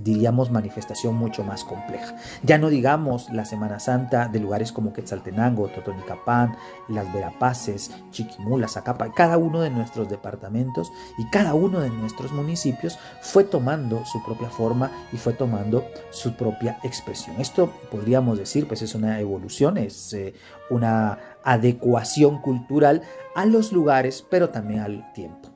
diríamos, 0.03 0.51
manifestación 0.51 1.15
mucho 1.15 1.43
más 1.43 1.63
compleja. 1.63 2.15
Ya 2.43 2.57
no 2.57 2.69
digamos 2.69 3.29
la 3.31 3.45
Semana 3.45 3.79
Santa 3.79 4.27
de 4.27 4.39
lugares 4.39 4.71
como 4.71 4.93
Quetzaltenango, 4.93 5.67
Totonicapán, 5.69 6.55
Las 6.87 7.11
Verapaces, 7.13 7.91
Chiquimula, 8.11 8.67
Zacapa, 8.67 9.11
cada 9.13 9.37
uno 9.37 9.61
de 9.61 9.69
nuestros 9.69 10.09
departamentos 10.09 10.91
y 11.17 11.29
cada 11.29 11.53
uno 11.53 11.79
de 11.79 11.89
nuestros 11.89 12.31
municipios 12.31 12.97
fue 13.21 13.43
tomando 13.43 14.05
su 14.05 14.23
propia 14.23 14.49
forma 14.49 14.91
y 15.11 15.17
fue 15.17 15.33
tomando 15.33 15.85
su 16.09 16.33
propia 16.33 16.79
expresión. 16.83 17.39
Esto 17.39 17.71
podríamos 17.89 18.37
decir, 18.37 18.67
pues 18.67 18.81
es 18.81 18.95
una 18.95 19.19
evolución, 19.19 19.77
es 19.77 20.13
eh, 20.13 20.33
una 20.69 21.19
adecuación 21.43 22.41
cultural 22.41 23.01
a 23.35 23.45
los 23.45 23.71
lugares, 23.71 24.25
pero 24.29 24.49
también 24.49 24.81
al 24.81 25.11
tiempo. 25.13 25.49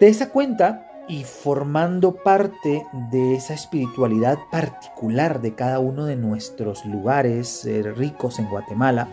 De 0.00 0.08
esa 0.08 0.30
cuenta, 0.30 0.91
y 1.08 1.24
formando 1.24 2.14
parte 2.14 2.86
de 3.10 3.34
esa 3.34 3.54
espiritualidad 3.54 4.38
particular 4.50 5.40
de 5.40 5.54
cada 5.54 5.78
uno 5.78 6.06
de 6.06 6.16
nuestros 6.16 6.84
lugares 6.84 7.64
eh, 7.64 7.82
ricos 7.82 8.38
en 8.38 8.48
Guatemala, 8.48 9.08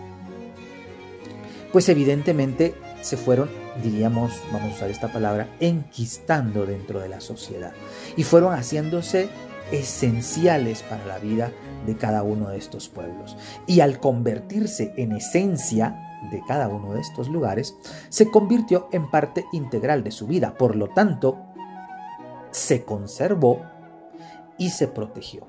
pues 1.71 1.89
evidentemente 1.89 2.75
se 3.01 3.17
fueron, 3.17 3.49
diríamos, 3.83 4.31
vamos 4.51 4.71
a 4.71 4.75
usar 4.75 4.89
esta 4.89 5.11
palabra, 5.11 5.47
enquistando 5.59 6.65
dentro 6.65 6.99
de 6.99 7.09
la 7.09 7.21
sociedad 7.21 7.73
y 8.15 8.23
fueron 8.23 8.53
haciéndose 8.53 9.29
esenciales 9.71 10.83
para 10.83 11.05
la 11.05 11.19
vida 11.19 11.51
de 11.85 11.95
cada 11.95 12.23
uno 12.23 12.49
de 12.49 12.57
estos 12.57 12.89
pueblos. 12.89 13.37
Y 13.67 13.79
al 13.79 13.99
convertirse 13.99 14.93
en 14.97 15.13
esencia 15.13 16.05
de 16.31 16.41
cada 16.47 16.67
uno 16.67 16.93
de 16.93 17.01
estos 17.01 17.29
lugares, 17.29 17.75
se 18.09 18.29
convirtió 18.29 18.89
en 18.91 19.09
parte 19.09 19.45
integral 19.53 20.03
de 20.03 20.11
su 20.11 20.27
vida. 20.27 20.55
Por 20.55 20.75
lo 20.75 20.89
tanto, 20.89 21.37
se 22.51 22.83
conservó 22.83 23.61
y 24.57 24.69
se 24.69 24.87
protegió. 24.87 25.47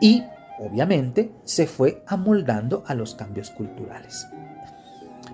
Y 0.00 0.24
obviamente 0.58 1.32
se 1.44 1.66
fue 1.66 2.02
amoldando 2.06 2.84
a 2.86 2.94
los 2.94 3.14
cambios 3.14 3.50
culturales. 3.50 4.26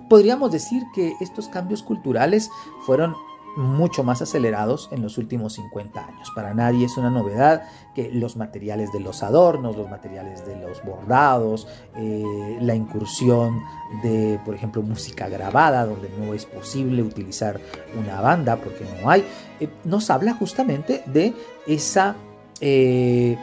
Podríamos 0.09 0.51
decir 0.51 0.83
que 0.93 1.13
estos 1.21 1.47
cambios 1.47 1.81
culturales 1.81 2.49
fueron 2.85 3.15
mucho 3.55 4.03
más 4.03 4.21
acelerados 4.21 4.89
en 4.91 5.01
los 5.01 5.17
últimos 5.17 5.53
50 5.53 6.05
años. 6.05 6.31
Para 6.35 6.53
nadie 6.53 6.85
es 6.85 6.97
una 6.97 7.09
novedad 7.09 7.63
que 7.93 8.11
los 8.11 8.35
materiales 8.35 8.91
de 8.91 8.99
los 8.99 9.23
adornos, 9.23 9.77
los 9.77 9.89
materiales 9.89 10.45
de 10.45 10.57
los 10.57 10.83
bordados, 10.83 11.67
eh, 11.95 12.57
la 12.59 12.75
incursión 12.75 13.61
de, 14.03 14.39
por 14.43 14.55
ejemplo, 14.55 14.81
música 14.81 15.29
grabada, 15.29 15.85
donde 15.85 16.09
no 16.19 16.33
es 16.33 16.45
posible 16.45 17.01
utilizar 17.01 17.59
una 17.97 18.19
banda 18.21 18.57
porque 18.57 18.85
no 19.01 19.09
hay, 19.09 19.23
eh, 19.59 19.69
nos 19.85 20.09
habla 20.09 20.33
justamente 20.33 21.03
de 21.05 21.33
esa 21.65 22.15
eh, 22.59 23.37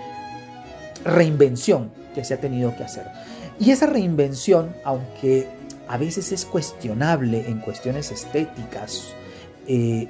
reinvención 1.04 1.90
que 2.14 2.24
se 2.24 2.34
ha 2.34 2.40
tenido 2.40 2.76
que 2.76 2.84
hacer. 2.84 3.06
Y 3.58 3.70
esa 3.70 3.86
reinvención, 3.86 4.74
aunque 4.84 5.48
a 5.88 5.96
veces 5.96 6.32
es 6.32 6.44
cuestionable 6.44 7.48
en 7.48 7.60
cuestiones 7.60 8.10
estéticas, 8.10 9.14
eh, 9.74 10.06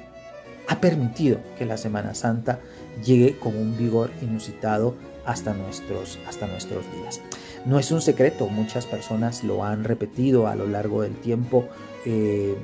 ha 0.67 0.81
permitido 0.81 1.39
que 1.57 1.65
la 1.65 1.77
Semana 1.77 2.13
Santa 2.15 2.59
llegue 3.01 3.37
con 3.39 3.55
un 3.55 3.77
vigor 3.77 4.11
inusitado 4.21 4.93
hasta 5.25 5.53
nuestros, 5.53 6.19
hasta 6.27 6.47
nuestros 6.47 6.83
días. 6.93 7.21
No 7.65 7.79
es 7.79 7.89
un 7.91 8.01
secreto, 8.01 8.47
muchas 8.47 8.85
personas 8.85 9.41
lo 9.45 9.63
han 9.63 9.85
repetido 9.85 10.47
a 10.47 10.55
lo 10.55 10.67
largo 10.67 11.01
del 11.01 11.15
tiempo 11.15 11.69
eh, 12.05 12.57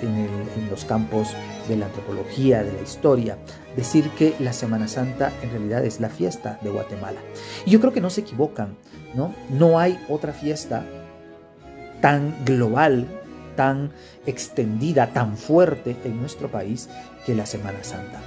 en, 0.00 0.70
los 0.70 0.86
campos 0.86 1.28
de 1.68 1.76
la 1.76 1.86
antropología, 1.86 2.64
de 2.64 2.72
la 2.72 2.80
historia, 2.80 3.36
decir 3.76 4.08
que 4.16 4.34
la 4.40 4.54
Semana 4.54 4.88
Santa 4.88 5.30
en 5.42 5.50
realidad 5.50 5.84
es 5.84 6.00
la 6.00 6.08
fiesta 6.08 6.58
de 6.62 6.70
Guatemala. 6.70 7.20
Y 7.66 7.70
yo 7.70 7.80
creo 7.80 7.92
que 7.92 8.00
no 8.00 8.08
se 8.08 8.22
equivocan, 8.22 8.78
¿no? 9.14 9.34
No 9.50 9.78
hay 9.78 10.02
otra 10.08 10.32
fiesta 10.32 10.86
tan 12.00 12.34
global 12.46 13.06
tan 13.56 13.90
extendida, 14.30 15.12
tan 15.12 15.36
fuerte 15.36 15.96
en 16.04 16.20
nuestro 16.20 16.50
país 16.50 16.88
que 17.26 17.34
la 17.34 17.46
Semana 17.46 17.84
Santa. 17.84 18.20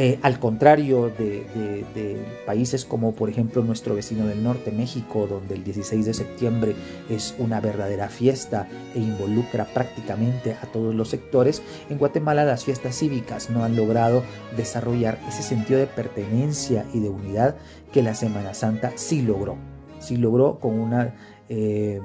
Eh, 0.00 0.16
al 0.22 0.38
contrario 0.38 1.10
de, 1.18 2.24
países 2.46 2.84
como 2.84 3.16
por 3.16 3.30
ejemplo 3.30 3.64
nuestro 3.64 3.96
vecino 3.96 4.28
del 4.28 4.44
norte, 4.44 4.70
México, 4.70 5.26
donde 5.26 5.56
el 5.56 5.64
16 5.64 6.06
de 6.06 6.14
septiembre 6.14 6.76
es 7.10 7.34
una 7.38 7.60
verdadera 7.60 8.08
fiesta 8.08 8.68
e 8.94 9.00
involucra 9.00 9.64
prácticamente 9.64 10.52
a 10.62 10.66
todos 10.66 10.94
los 10.94 11.08
sectores, 11.08 11.62
en 11.90 11.98
Guatemala 11.98 12.44
las 12.44 12.64
fiestas 12.64 12.96
cívicas 12.96 13.50
no 13.50 13.64
han 13.64 13.74
logrado 13.74 14.22
desarrollar 14.56 15.18
ese 15.26 15.42
sentido 15.42 15.80
de 15.80 15.88
pertenencia 15.88 16.84
y 16.94 17.00
de 17.00 17.08
unidad 17.08 17.56
que 17.92 18.04
la 18.04 18.14
Semana 18.14 18.54
Santa 18.54 18.92
sí 18.94 19.22
logró. 19.22 19.56
Sí 19.98 20.16
logró 20.16 20.60
con 20.60 20.78
una 20.78 21.16
eh, 21.48 22.00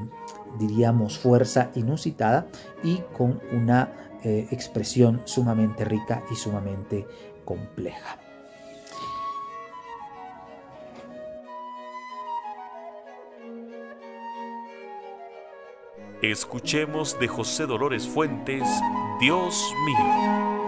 diríamos, 0.59 1.17
fuerza 1.17 1.71
inusitada 1.75 2.47
y 2.83 2.97
con 3.15 3.41
una 3.51 3.93
eh, 4.23 4.47
expresión 4.51 5.21
sumamente 5.25 5.85
rica 5.85 6.23
y 6.31 6.35
sumamente 6.35 7.05
compleja. 7.45 8.19
Escuchemos 16.21 17.19
de 17.19 17.27
José 17.27 17.65
Dolores 17.65 18.07
Fuentes, 18.07 18.63
Dios 19.19 19.73
mío. 19.85 20.62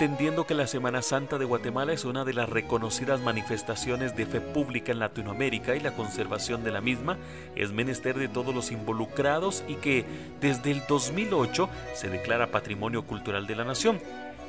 Entendiendo 0.00 0.46
que 0.46 0.54
la 0.54 0.68
Semana 0.68 1.02
Santa 1.02 1.38
de 1.38 1.44
Guatemala 1.44 1.92
es 1.92 2.04
una 2.04 2.24
de 2.24 2.32
las 2.32 2.48
reconocidas 2.48 3.20
manifestaciones 3.20 4.14
de 4.14 4.26
fe 4.26 4.40
pública 4.40 4.92
en 4.92 5.00
Latinoamérica 5.00 5.74
y 5.74 5.80
la 5.80 5.96
conservación 5.96 6.62
de 6.62 6.70
la 6.70 6.80
misma 6.80 7.18
es 7.56 7.72
menester 7.72 8.16
de 8.16 8.28
todos 8.28 8.54
los 8.54 8.70
involucrados 8.70 9.64
y 9.66 9.74
que 9.74 10.04
desde 10.40 10.70
el 10.70 10.82
2008 10.88 11.68
se 11.94 12.10
declara 12.10 12.52
Patrimonio 12.52 13.08
Cultural 13.08 13.48
de 13.48 13.56
la 13.56 13.64
Nación. 13.64 13.98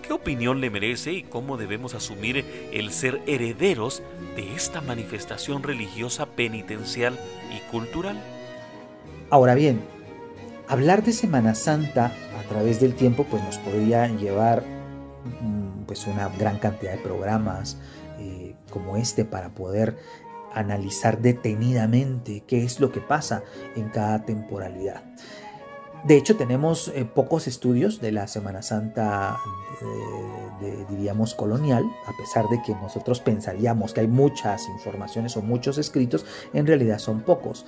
¿Qué 0.03 0.13
opinión 0.13 0.61
le 0.61 0.69
merece 0.69 1.13
y 1.13 1.23
cómo 1.23 1.57
debemos 1.57 1.95
asumir 1.95 2.45
el 2.71 2.91
ser 2.91 3.19
herederos 3.25 4.03
de 4.35 4.53
esta 4.53 4.81
manifestación 4.81 5.63
religiosa 5.63 6.27
penitencial 6.27 7.17
y 7.51 7.59
cultural? 7.71 8.21
Ahora 9.31 9.55
bien, 9.55 9.81
hablar 10.67 11.01
de 11.01 11.11
Semana 11.11 11.55
Santa 11.55 12.13
a 12.37 12.43
través 12.47 12.79
del 12.79 12.93
tiempo 12.93 13.23
pues 13.23 13.43
nos 13.43 13.57
podría 13.57 14.05
llevar 14.09 14.78
pues 15.85 16.07
una 16.07 16.29
gran 16.29 16.59
cantidad 16.59 16.91
de 16.91 16.97
programas 16.99 17.77
eh, 18.19 18.55
como 18.69 18.97
este 18.97 19.25
para 19.25 19.49
poder 19.49 19.97
analizar 20.53 21.21
detenidamente 21.21 22.43
qué 22.45 22.63
es 22.63 22.79
lo 22.79 22.91
que 22.91 23.01
pasa 23.01 23.43
en 23.75 23.89
cada 23.89 24.25
temporalidad. 24.25 25.03
De 26.03 26.15
hecho, 26.15 26.37
tenemos 26.37 26.89
eh, 26.89 27.05
pocos 27.05 27.47
estudios 27.47 27.99
de 28.01 28.11
la 28.11 28.27
Semana 28.27 28.61
Santa, 28.61 29.37
eh, 30.61 30.85
diríamos, 30.89 31.33
colonial, 31.33 31.83
a 32.07 32.15
pesar 32.17 32.47
de 32.49 32.61
que 32.61 32.73
nosotros 32.75 33.19
pensaríamos 33.19 33.93
que 33.93 34.01
hay 34.01 34.07
muchas 34.07 34.67
informaciones 34.69 35.35
o 35.35 35.41
muchos 35.41 35.77
escritos, 35.77 36.25
en 36.53 36.67
realidad 36.67 36.99
son 36.99 37.21
pocos. 37.21 37.65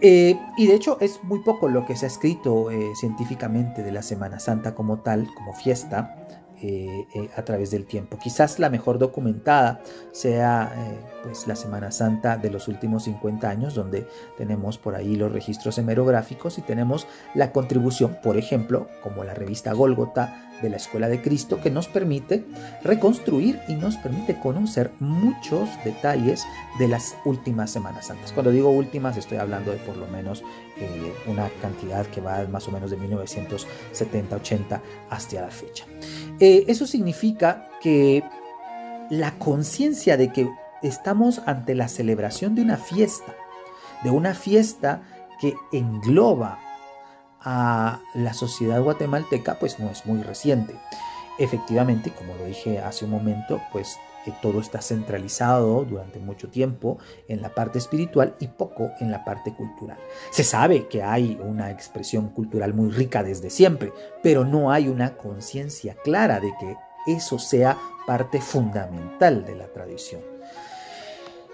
Y 0.00 0.66
de 0.66 0.74
hecho 0.74 0.98
es 1.00 1.24
muy 1.24 1.40
poco 1.40 1.68
lo 1.68 1.84
que 1.84 1.96
se 1.96 2.06
ha 2.06 2.08
escrito 2.08 2.68
científicamente 2.94 3.82
de 3.82 3.90
la 3.90 4.02
Semana 4.02 4.38
Santa 4.38 4.76
como 4.76 4.98
tal, 5.00 5.26
como 5.34 5.52
fiesta, 5.54 6.27
eh, 6.62 7.06
eh, 7.14 7.30
a 7.36 7.44
través 7.44 7.70
del 7.70 7.86
tiempo. 7.86 8.18
Quizás 8.18 8.58
la 8.58 8.70
mejor 8.70 8.98
documentada 8.98 9.80
sea 10.12 10.72
eh, 10.74 11.17
pues 11.28 11.46
la 11.46 11.56
Semana 11.56 11.90
Santa 11.90 12.38
de 12.38 12.48
los 12.48 12.68
últimos 12.68 13.04
50 13.04 13.50
años, 13.50 13.74
donde 13.74 14.08
tenemos 14.38 14.78
por 14.78 14.94
ahí 14.94 15.14
los 15.14 15.30
registros 15.30 15.76
hemerográficos 15.76 16.56
y 16.56 16.62
tenemos 16.62 17.06
la 17.34 17.52
contribución, 17.52 18.16
por 18.22 18.38
ejemplo, 18.38 18.88
como 19.02 19.24
la 19.24 19.34
revista 19.34 19.74
Gólgota 19.74 20.48
de 20.62 20.70
la 20.70 20.78
Escuela 20.78 21.06
de 21.08 21.20
Cristo, 21.20 21.60
que 21.60 21.70
nos 21.70 21.86
permite 21.86 22.46
reconstruir 22.82 23.60
y 23.68 23.74
nos 23.74 23.98
permite 23.98 24.40
conocer 24.40 24.90
muchos 25.00 25.68
detalles 25.84 26.46
de 26.78 26.88
las 26.88 27.14
últimas 27.26 27.70
Semanas 27.70 28.06
Santas. 28.06 28.32
Cuando 28.32 28.50
digo 28.50 28.70
últimas, 28.70 29.18
estoy 29.18 29.36
hablando 29.36 29.70
de 29.70 29.76
por 29.76 29.98
lo 29.98 30.06
menos 30.06 30.42
una 31.26 31.50
cantidad 31.60 32.06
que 32.06 32.22
va 32.22 32.42
más 32.46 32.66
o 32.68 32.72
menos 32.72 32.90
de 32.90 32.98
1970-80 32.98 34.80
hasta 35.10 35.40
la 35.42 35.50
fecha. 35.50 35.84
Eh, 36.40 36.64
eso 36.68 36.86
significa 36.86 37.68
que 37.82 38.24
la 39.10 39.38
conciencia 39.38 40.16
de 40.16 40.32
que 40.32 40.48
estamos 40.82 41.42
ante 41.46 41.74
la 41.74 41.88
celebración 41.88 42.54
de 42.54 42.62
una 42.62 42.76
fiesta, 42.76 43.34
de 44.02 44.10
una 44.10 44.34
fiesta 44.34 45.02
que 45.40 45.54
engloba 45.72 46.58
a 47.40 48.00
la 48.14 48.34
sociedad 48.34 48.82
guatemalteca, 48.82 49.58
pues 49.58 49.78
no 49.78 49.90
es 49.90 50.06
muy 50.06 50.22
reciente. 50.22 50.74
Efectivamente, 51.38 52.10
como 52.10 52.34
lo 52.34 52.44
dije 52.44 52.80
hace 52.80 53.04
un 53.04 53.12
momento, 53.12 53.60
pues 53.72 53.96
eh, 54.26 54.32
todo 54.42 54.60
está 54.60 54.82
centralizado 54.82 55.84
durante 55.84 56.18
mucho 56.18 56.48
tiempo 56.48 56.98
en 57.28 57.40
la 57.40 57.54
parte 57.54 57.78
espiritual 57.78 58.34
y 58.40 58.48
poco 58.48 58.90
en 59.00 59.12
la 59.12 59.24
parte 59.24 59.54
cultural. 59.54 59.98
Se 60.30 60.42
sabe 60.42 60.88
que 60.88 61.02
hay 61.02 61.38
una 61.40 61.70
expresión 61.70 62.30
cultural 62.30 62.74
muy 62.74 62.90
rica 62.90 63.22
desde 63.22 63.50
siempre, 63.50 63.92
pero 64.22 64.44
no 64.44 64.72
hay 64.72 64.88
una 64.88 65.16
conciencia 65.16 65.94
clara 66.02 66.40
de 66.40 66.52
que 66.58 66.76
eso 67.06 67.38
sea 67.38 67.78
parte 68.06 68.40
fundamental 68.40 69.44
de 69.44 69.54
la 69.54 69.68
tradición. 69.68 70.37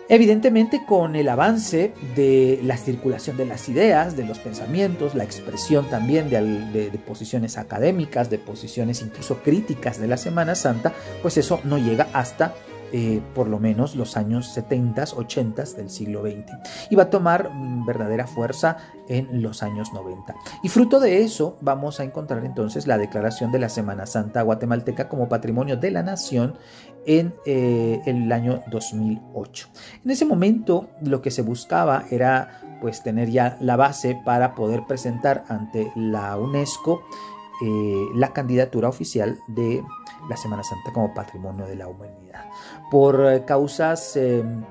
Evidentemente 0.08 0.84
con 0.84 1.16
el 1.16 1.28
avance 1.30 1.94
de 2.14 2.60
la 2.62 2.76
circulación 2.76 3.38
de 3.38 3.46
las 3.46 3.70
ideas, 3.70 4.16
de 4.16 4.24
los 4.24 4.38
pensamientos, 4.38 5.14
la 5.14 5.24
expresión 5.24 5.88
también 5.88 6.28
de, 6.28 7.00
posiciones 7.06 7.56
académicas, 7.56 8.28
de 8.28 8.38
posiciones 8.38 9.00
incluso 9.00 9.38
críticas 9.42 9.98
de 9.98 10.08
la 10.08 10.18
Semana 10.18 10.54
Santa, 10.54 10.92
pues 11.22 11.38
eso 11.38 11.60
no 11.64 11.78
llega 11.78 12.08
hasta 12.12 12.54
eh, 12.92 13.20
por 13.34 13.48
lo 13.48 13.58
menos 13.58 13.96
los 13.96 14.16
años 14.16 14.52
70, 14.52 15.04
80 15.16 15.64
del 15.76 15.90
siglo 15.90 16.22
XX. 16.22 16.52
Y 16.90 16.96
va 16.96 17.04
a 17.04 17.10
tomar 17.10 17.50
mm, 17.52 17.86
verdadera 17.86 18.26
fuerza 18.26 18.76
en 19.08 19.42
los 19.42 19.62
años 19.62 19.92
90. 19.92 20.34
Y 20.62 20.68
fruto 20.68 21.00
de 21.00 21.22
eso 21.22 21.56
vamos 21.60 21.98
a 21.98 22.04
encontrar 22.04 22.44
entonces 22.44 22.86
la 22.86 22.98
declaración 22.98 23.50
de 23.50 23.58
la 23.58 23.68
Semana 23.68 24.06
Santa 24.06 24.42
guatemalteca 24.42 25.08
como 25.08 25.28
patrimonio 25.28 25.76
de 25.76 25.90
la 25.90 26.02
nación 26.02 26.56
en 27.06 27.34
eh, 27.46 28.00
el 28.06 28.30
año 28.32 28.62
2008. 28.70 29.68
En 30.04 30.10
ese 30.10 30.24
momento 30.24 30.88
lo 31.02 31.22
que 31.22 31.30
se 31.30 31.42
buscaba 31.42 32.04
era 32.10 32.60
pues 32.80 33.02
tener 33.02 33.30
ya 33.30 33.56
la 33.60 33.76
base 33.76 34.20
para 34.24 34.54
poder 34.54 34.84
presentar 34.86 35.44
ante 35.48 35.90
la 35.96 36.36
UNESCO 36.36 37.02
eh, 37.62 38.04
la 38.14 38.32
candidatura 38.32 38.88
oficial 38.88 39.38
de 39.48 39.82
la 40.28 40.36
Semana 40.36 40.62
Santa 40.62 40.92
como 40.92 41.14
patrimonio 41.14 41.66
de 41.66 41.76
la 41.76 41.88
humanidad 41.88 42.46
por 42.90 43.44
causas 43.44 44.16
em, 44.16 44.64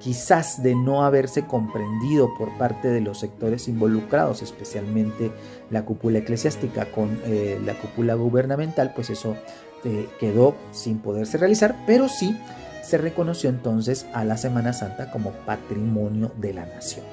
quizás 0.00 0.62
de 0.62 0.74
no 0.74 1.04
haberse 1.04 1.46
comprendido 1.46 2.34
por 2.34 2.56
parte 2.56 2.88
de 2.88 3.00
los 3.00 3.18
sectores 3.18 3.68
involucrados, 3.68 4.42
especialmente 4.42 5.30
la 5.70 5.84
cúpula 5.84 6.18
eclesiástica 6.18 6.90
con 6.90 7.20
eh, 7.24 7.60
la 7.64 7.74
cúpula 7.74 8.14
gubernamental, 8.14 8.92
pues 8.94 9.10
eso 9.10 9.36
eh, 9.84 10.08
quedó 10.18 10.56
sin 10.72 10.98
poderse 10.98 11.38
realizar, 11.38 11.76
pero 11.86 12.08
sí 12.08 12.36
se 12.82 12.98
reconoció 12.98 13.50
entonces 13.50 14.06
a 14.12 14.24
la 14.24 14.36
Semana 14.36 14.72
Santa 14.72 15.10
como 15.10 15.30
patrimonio 15.30 16.32
de 16.36 16.54
la 16.54 16.66
nación. 16.66 17.04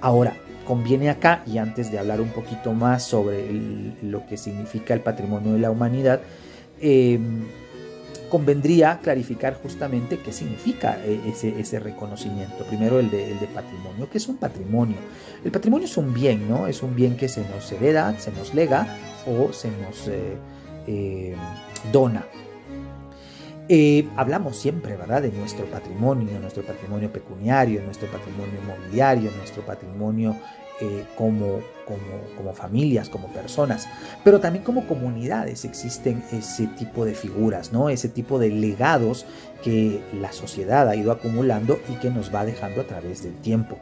Ahora, 0.00 0.34
conviene 0.66 1.10
acá, 1.10 1.42
y 1.46 1.58
antes 1.58 1.90
de 1.90 1.98
hablar 1.98 2.20
un 2.20 2.30
poquito 2.30 2.72
más 2.72 3.02
sobre 3.02 3.50
lo 4.02 4.24
que 4.26 4.36
significa 4.36 4.94
el 4.94 5.00
patrimonio 5.00 5.52
de 5.52 5.58
la 5.58 5.70
humanidad, 5.70 6.20
em, 6.80 7.44
convendría 8.30 9.00
clarificar 9.02 9.60
justamente 9.60 10.20
qué 10.20 10.32
significa 10.32 10.98
eh, 11.04 11.34
ese, 11.58 11.80
reconocimiento. 11.80 12.64
Primero 12.64 13.00
el 13.00 13.10
de, 13.10 13.48
patrimonio. 13.52 14.08
¿Qué 14.10 14.18
es 14.18 14.28
un 14.28 14.36
patrimonio? 14.36 14.96
El 15.44 15.50
patrimonio 15.50 15.86
es 15.86 15.96
un 15.96 16.14
bien, 16.14 16.48
¿no? 16.48 16.66
Es 16.66 16.82
un 16.82 16.94
bien 16.94 17.16
que 17.16 17.28
se 17.28 17.42
nos 17.48 17.70
hereda, 17.72 18.18
se 18.18 18.30
nos 18.30 18.54
lega 18.54 18.96
o 19.26 19.52
se 19.52 19.68
nos 19.72 20.06
eh, 20.08 20.36
eh, 20.86 21.34
dona. 21.92 22.26
hablamos 24.16 24.56
siempre, 24.56 24.96
¿verdad?, 24.96 25.22
de 25.22 25.32
nuestro 25.32 25.66
patrimonio, 25.66 26.38
nuestro 26.40 26.62
patrimonio 26.64 27.12
pecuniario, 27.12 27.82
nuestro 27.82 28.10
patrimonio 28.10 28.54
inmobiliario, 28.62 29.30
nuestro 29.32 29.64
patrimonio 29.64 30.36
eh, 30.82 31.04
como, 31.14 31.60
como, 32.38 32.54
familias, 32.54 33.10
como 33.10 33.28
personas, 33.28 33.86
pero 34.24 34.40
también 34.40 34.64
como 34.64 34.86
comunidades 34.86 35.66
existen 35.66 36.24
ese 36.32 36.68
tipo 36.68 37.04
de 37.04 37.14
figuras, 37.14 37.70
¿no? 37.70 37.90
ese 37.90 38.08
tipo 38.08 38.38
de 38.38 38.48
legados 38.48 39.26
que 39.62 40.00
la 40.18 40.32
sociedad 40.32 40.88
ha 40.88 40.96
ido 40.96 41.12
acumulando 41.12 41.78
y 41.90 41.96
que 41.96 42.08
nos 42.08 42.34
va 42.34 42.46
dejando 42.46 42.80
a 42.80 42.84
través 42.84 43.22
del 43.22 43.34
tiempo. 43.34 43.76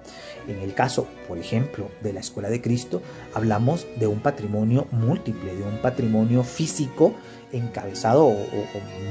En 0.49 0.59
el 0.59 0.75
caso, 0.75 1.07
por 1.29 1.39
ejemplo, 1.39 1.89
de 2.03 2.15
la 2.15 2.21
Escuela 2.21 2.51
de 2.51 2.61
Cristo, 2.61 3.01
hablamos 3.33 3.87
de 4.01 4.09
un 4.09 4.19
patrimonio 4.19 4.89
múltiple, 4.91 5.55
de 5.55 5.63
un 5.63 5.79
patrimonio 5.79 6.43
físico 6.43 7.15
encabezado 7.53 8.27
o, 8.27 8.37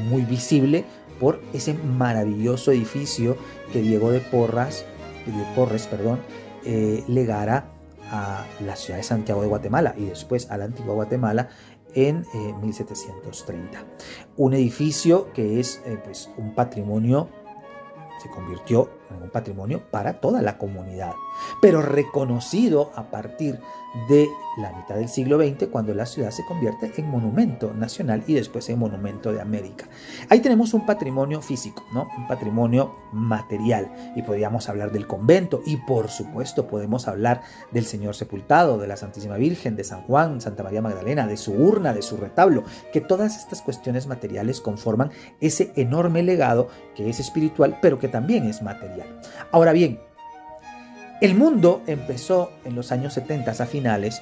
muy 0.10 0.24
visible 0.24 0.86
por 1.20 1.42
ese 1.54 1.74
maravilloso 1.74 2.72
edificio 2.72 3.38
que 3.74 3.82
Diego 3.82 4.12
de 4.12 4.20
Porras, 4.20 4.86
de 5.26 5.56
Porres, 5.56 5.88
perdón, 5.88 6.20
eh, 6.66 7.04
legara 7.08 7.72
a 8.12 8.46
la 8.62 8.76
ciudad 8.76 8.98
de 8.98 9.04
Santiago 9.04 9.42
de 9.42 9.48
Guatemala 9.48 9.94
y 9.98 10.06
después 10.06 10.50
a 10.50 10.58
la 10.58 10.66
antigua 10.66 10.94
Guatemala 10.94 11.50
en 11.94 12.26
1730. 12.62 13.80
Eh, 13.80 13.84
un 14.38 14.54
edificio 14.54 15.32
que 15.34 15.60
es 15.60 15.82
eh, 15.86 15.98
pues, 16.04 16.30
un 16.38 16.54
patrimonio, 16.54 17.30
se 18.22 18.30
convirtió 18.30 18.90
un 19.16 19.30
patrimonio 19.30 19.84
para 19.92 20.20
toda 20.20 20.42
la 20.42 20.58
comunidad, 20.58 21.14
pero 21.62 21.82
reconocido 21.82 22.92
a 22.96 23.10
partir 23.10 23.60
de 24.10 24.30
la 24.58 24.72
mitad 24.74 24.96
del 24.96 25.10
siglo 25.10 25.38
XX, 25.38 25.68
cuando 25.68 25.94
la 25.94 26.06
ciudad 26.06 26.32
se 26.32 26.46
convierte 26.46 26.92
en 26.98 27.10
monumento 27.10 27.74
nacional 27.74 28.24
y 28.28 28.34
después 28.34 28.70
en 28.70 28.80
monumento 28.80 29.32
de 29.32 29.42
América. 29.42 29.88
Ahí 30.30 30.40
tenemos 30.40 30.74
un 30.74 30.86
patrimonio 30.86 31.42
físico. 31.42 31.84
Un 31.94 32.28
patrimonio 32.28 32.96
material. 33.12 34.14
Y 34.16 34.22
podríamos 34.22 34.70
hablar 34.70 34.92
del 34.92 35.08
convento 35.08 35.62
y 35.66 35.78
por 35.78 36.10
supuesto 36.10 36.68
podemos 36.68 37.08
hablar 37.08 37.42
del 37.72 37.86
Señor 37.86 38.16
sepultado, 38.16 38.78
de 38.78 38.88
la 38.88 38.98
Santísima 38.98 39.38
Virgen, 39.38 39.76
de 39.76 39.84
San 39.84 40.02
Juan, 40.04 40.42
Santa 40.42 40.64
María 40.64 40.82
Magdalena, 40.82 41.28
de 41.28 41.38
su 41.38 41.54
urna, 41.54 41.94
de 41.94 42.02
su 42.02 42.18
retablo, 42.18 42.64
que 42.92 43.02
todas 43.02 43.38
estas 43.38 43.62
cuestiones 43.62 44.08
materiales 44.08 44.62
conforman 44.62 45.12
ese 45.40 45.72
enorme 45.76 46.24
legado 46.24 46.68
que 46.96 47.10
es 47.10 47.20
espiritual, 47.20 47.80
pero 47.82 48.00
que 48.00 48.08
también 48.08 48.46
es 48.46 48.62
material. 48.62 48.97
Ahora 49.52 49.74
bien, 49.74 50.00
el 51.22 51.36
mundo 51.36 51.82
empezó 51.88 52.52
en 52.64 52.76
los 52.76 52.92
años 52.92 53.14
70 53.14 53.52
a 53.52 53.66
finales 53.66 54.22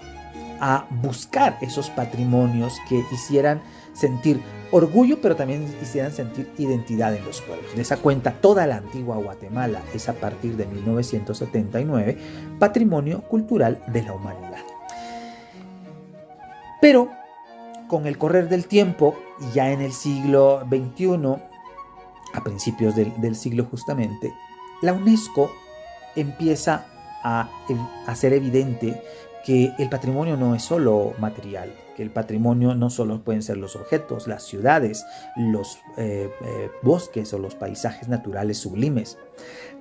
a 0.61 0.87
buscar 1.01 1.57
esos 1.61 1.89
patrimonios 1.89 2.77
que 2.87 3.03
hicieran 3.11 3.61
sentir 3.93 4.41
orgullo, 4.71 5.19
pero 5.21 5.35
también 5.35 5.65
hicieran 5.81 6.11
sentir 6.11 6.51
identidad 6.57 7.15
en 7.15 7.25
los 7.25 7.41
pueblos. 7.41 7.75
De 7.75 7.81
esa 7.81 7.97
cuenta, 7.97 8.33
toda 8.33 8.65
la 8.65 8.77
antigua 8.77 9.17
Guatemala 9.17 9.81
es 9.93 10.09
a 10.09 10.13
partir 10.13 10.55
de 10.55 10.65
1979 10.65 12.17
patrimonio 12.59 13.21
cultural 13.21 13.81
de 13.87 14.03
la 14.03 14.13
humanidad. 14.13 14.63
Pero 16.81 17.09
con 17.87 18.07
el 18.07 18.17
correr 18.17 18.49
del 18.49 18.67
tiempo, 18.67 19.15
ya 19.53 19.71
en 19.71 19.81
el 19.81 19.93
siglo 19.93 20.65
XXI, 20.69 21.35
a 22.33 22.43
principios 22.43 22.95
del, 22.95 23.13
del 23.21 23.35
siglo 23.35 23.65
justamente, 23.65 24.33
la 24.85 24.93
UNESCO 24.93 25.51
empieza 26.15 26.85
a 27.23 27.49
hacer 28.05 28.33
evidente 28.33 29.01
que 29.43 29.73
el 29.79 29.89
patrimonio 29.89 30.37
no 30.37 30.55
es 30.55 30.63
solo 30.63 31.13
material, 31.19 31.73
que 31.95 32.03
el 32.03 32.11
patrimonio 32.11 32.75
no 32.75 32.89
solo 32.89 33.23
pueden 33.23 33.41
ser 33.41 33.57
los 33.57 33.75
objetos, 33.75 34.27
las 34.27 34.43
ciudades, 34.43 35.05
los 35.35 35.79
eh, 35.97 36.29
eh, 36.41 36.69
bosques 36.83 37.33
o 37.33 37.39
los 37.39 37.55
paisajes 37.55 38.07
naturales 38.07 38.59
sublimes, 38.59 39.17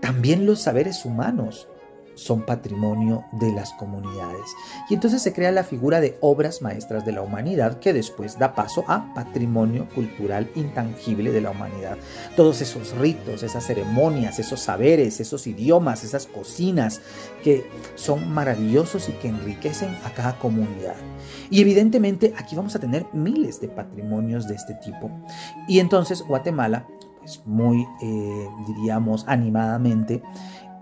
también 0.00 0.46
los 0.46 0.60
saberes 0.60 1.04
humanos, 1.04 1.68
son 2.14 2.42
patrimonio 2.42 3.24
de 3.32 3.52
las 3.52 3.72
comunidades. 3.72 4.54
Y 4.88 4.94
entonces 4.94 5.22
se 5.22 5.32
crea 5.32 5.52
la 5.52 5.64
figura 5.64 6.00
de 6.00 6.16
obras 6.20 6.62
maestras 6.62 7.04
de 7.04 7.12
la 7.12 7.22
humanidad 7.22 7.78
que 7.78 7.92
después 7.92 8.38
da 8.38 8.54
paso 8.54 8.84
a 8.88 9.12
patrimonio 9.14 9.88
cultural 9.94 10.50
intangible 10.54 11.32
de 11.32 11.40
la 11.40 11.50
humanidad. 11.50 11.96
Todos 12.36 12.60
esos 12.60 12.96
ritos, 12.96 13.42
esas 13.42 13.64
ceremonias, 13.64 14.38
esos 14.38 14.60
saberes, 14.60 15.20
esos 15.20 15.46
idiomas, 15.46 16.04
esas 16.04 16.26
cocinas 16.26 17.00
que 17.42 17.68
son 17.94 18.32
maravillosos 18.32 19.08
y 19.08 19.12
que 19.12 19.28
enriquecen 19.28 19.90
a 20.04 20.10
cada 20.10 20.38
comunidad. 20.38 20.96
Y 21.50 21.60
evidentemente 21.60 22.34
aquí 22.36 22.56
vamos 22.56 22.74
a 22.74 22.78
tener 22.78 23.06
miles 23.12 23.60
de 23.60 23.68
patrimonios 23.68 24.48
de 24.48 24.54
este 24.54 24.74
tipo. 24.74 25.10
Y 25.68 25.78
entonces 25.78 26.22
Guatemala, 26.22 26.86
pues 27.20 27.42
muy, 27.46 27.86
eh, 28.02 28.48
diríamos, 28.66 29.24
animadamente, 29.26 30.22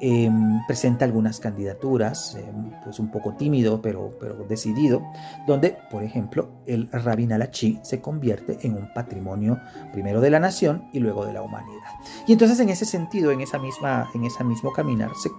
Em, 0.05 0.67
presenta 0.67 1.05
algunas 1.05 1.39
candidaturas, 1.39 2.35
em, 2.35 2.73
pues 2.83 2.99
un 2.99 3.09
poco 3.13 3.35
tímido, 3.35 3.81
pero, 3.81 4.11
pero 4.19 4.35
decidido, 4.49 5.01
donde, 5.47 5.79
por 5.93 6.03
ejemplo, 6.03 6.49
el 6.67 6.91
Rabin 6.91 7.33
Alachi 7.33 7.79
se 7.85 8.01
convierte 8.01 8.59
en 8.63 8.75
un 8.75 8.93
patrimonio 8.93 9.61
primero 9.93 10.21
de 10.21 10.31
la 10.31 10.41
nación 10.41 10.89
y 10.93 10.99
luego 10.99 11.25
de 11.25 11.33
la 11.33 11.43
humanidad. 11.43 11.87
Y 12.27 12.33
entonces, 12.33 12.59
en 12.59 12.71
ese 12.71 12.85
sentido, 12.85 13.31
en 13.31 13.43
esa 13.43 13.61
misma, 13.61 14.11
en 14.13 14.25
ese 14.25 14.43
mismo 14.43 14.73
caminar, 14.73 15.13
se 15.15 15.31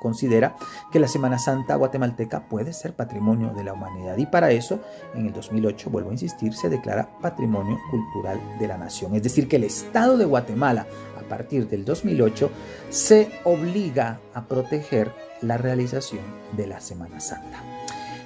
considera 0.00 0.56
que 0.90 0.98
la 0.98 1.08
Semana 1.08 1.38
Santa 1.38 1.74
guatemalteca 1.74 2.48
puede 2.48 2.72
ser 2.72 2.96
patrimonio 2.96 3.52
de 3.52 3.64
la 3.64 3.74
humanidad. 3.74 4.16
Y 4.16 4.24
para 4.24 4.52
eso, 4.52 4.80
en 5.14 5.26
el 5.26 5.34
2008, 5.34 5.90
vuelvo 5.90 6.08
a 6.08 6.12
insistir, 6.12 6.54
se 6.54 6.70
declara 6.70 7.10
patrimonio 7.20 7.78
cultural 7.90 8.40
de 8.58 8.68
la 8.68 8.78
nación. 8.78 9.14
Es 9.14 9.22
decir, 9.22 9.48
que 9.48 9.56
el 9.56 9.64
Estado 9.64 10.16
de 10.16 10.24
Guatemala 10.24 10.86
partir 11.22 11.68
del 11.68 11.84
2008 11.84 12.50
se 12.90 13.28
obliga 13.44 14.20
a 14.34 14.46
proteger 14.46 15.10
la 15.42 15.56
realización 15.56 16.22
de 16.56 16.66
la 16.66 16.80
Semana 16.80 17.20
Santa. 17.20 17.62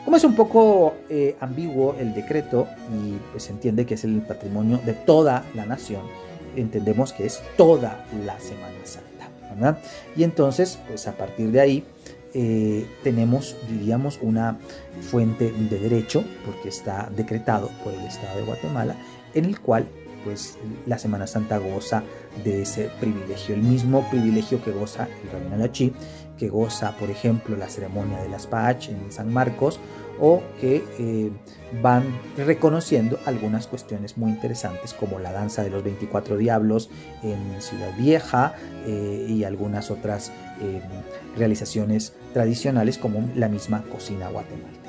Como 0.05 0.17
es 0.17 0.25
un 0.25 0.35
poco 0.35 0.95
eh, 1.09 1.37
ambiguo 1.41 1.97
el 1.99 2.13
decreto 2.13 2.67
y 2.93 3.15
pues 3.33 3.45
se 3.45 3.53
entiende 3.53 3.87
que 3.87 3.95
es 3.95 4.05
el 4.05 4.21
patrimonio 4.21 4.79
de 4.85 4.93
toda 4.93 5.45
la 5.55 5.65
nación, 5.65 6.03
entendemos 6.57 7.13
que 7.13 7.27
es 7.27 7.43
toda 7.57 8.05
la 8.25 8.39
Semana 8.39 8.75
Santa. 8.85 9.05
Y 10.17 10.25
entonces, 10.25 10.79
pues 10.89 11.07
a 11.07 11.13
partir 11.13 11.51
de 11.51 11.61
ahí, 11.61 11.85
eh, 12.35 12.87
tenemos, 13.03 13.57
diríamos, 13.69 14.19
una 14.21 14.59
fuente 15.01 15.53
de 15.53 15.79
derecho, 15.79 16.25
porque 16.45 16.69
está 16.69 17.09
decretado 17.17 17.71
por 17.83 17.95
el 17.95 18.01
Estado 18.01 18.39
de 18.39 18.45
Guatemala, 18.45 18.97
en 19.35 19.45
el 19.45 19.61
cual 19.61 19.87
pues 20.25 20.59
la 20.87 20.99
Semana 20.99 21.27
Santa 21.27 21.59
goza 21.59 22.03
de 22.43 22.63
ese 22.63 22.91
privilegio, 23.01 23.55
el 23.55 23.63
mismo 23.63 24.09
privilegio 24.11 24.63
que 24.63 24.73
goza 24.73 25.09
el 25.23 25.31
Rabin 25.31 25.53
Alachi, 25.53 25.93
que 26.39 26.49
goza, 26.49 26.97
por 26.99 27.11
ejemplo, 27.11 27.57
la 27.57 27.69
ceremonia 27.69 28.21
de 28.21 28.29
las 28.29 28.47
Pach 28.47 28.89
en 28.89 29.13
San 29.13 29.33
Marcos, 29.33 29.79
o 30.21 30.43
que 30.61 30.85
eh, 30.99 31.31
van 31.83 32.05
reconociendo 32.37 33.19
algunas 33.27 33.67
cuestiones 33.67 34.17
muy 34.17 34.31
interesantes 34.31 34.95
como 34.95 35.19
la 35.19 35.33
danza 35.33 35.63
de 35.63 35.71
los 35.71 35.83
24 35.83 36.37
diablos 36.37 36.91
en 37.23 37.61
Ciudad 37.61 37.97
Vieja 37.97 38.55
eh, 38.87 39.27
y 39.29 39.45
algunas 39.45 39.91
otras 39.91 40.31
eh, 40.61 40.81
realizaciones 41.37 42.15
tradicionales 42.33 42.99
como 42.99 43.29
la 43.35 43.49
misma 43.49 43.83
cocina 43.83 44.29
guatemalteca. 44.29 44.85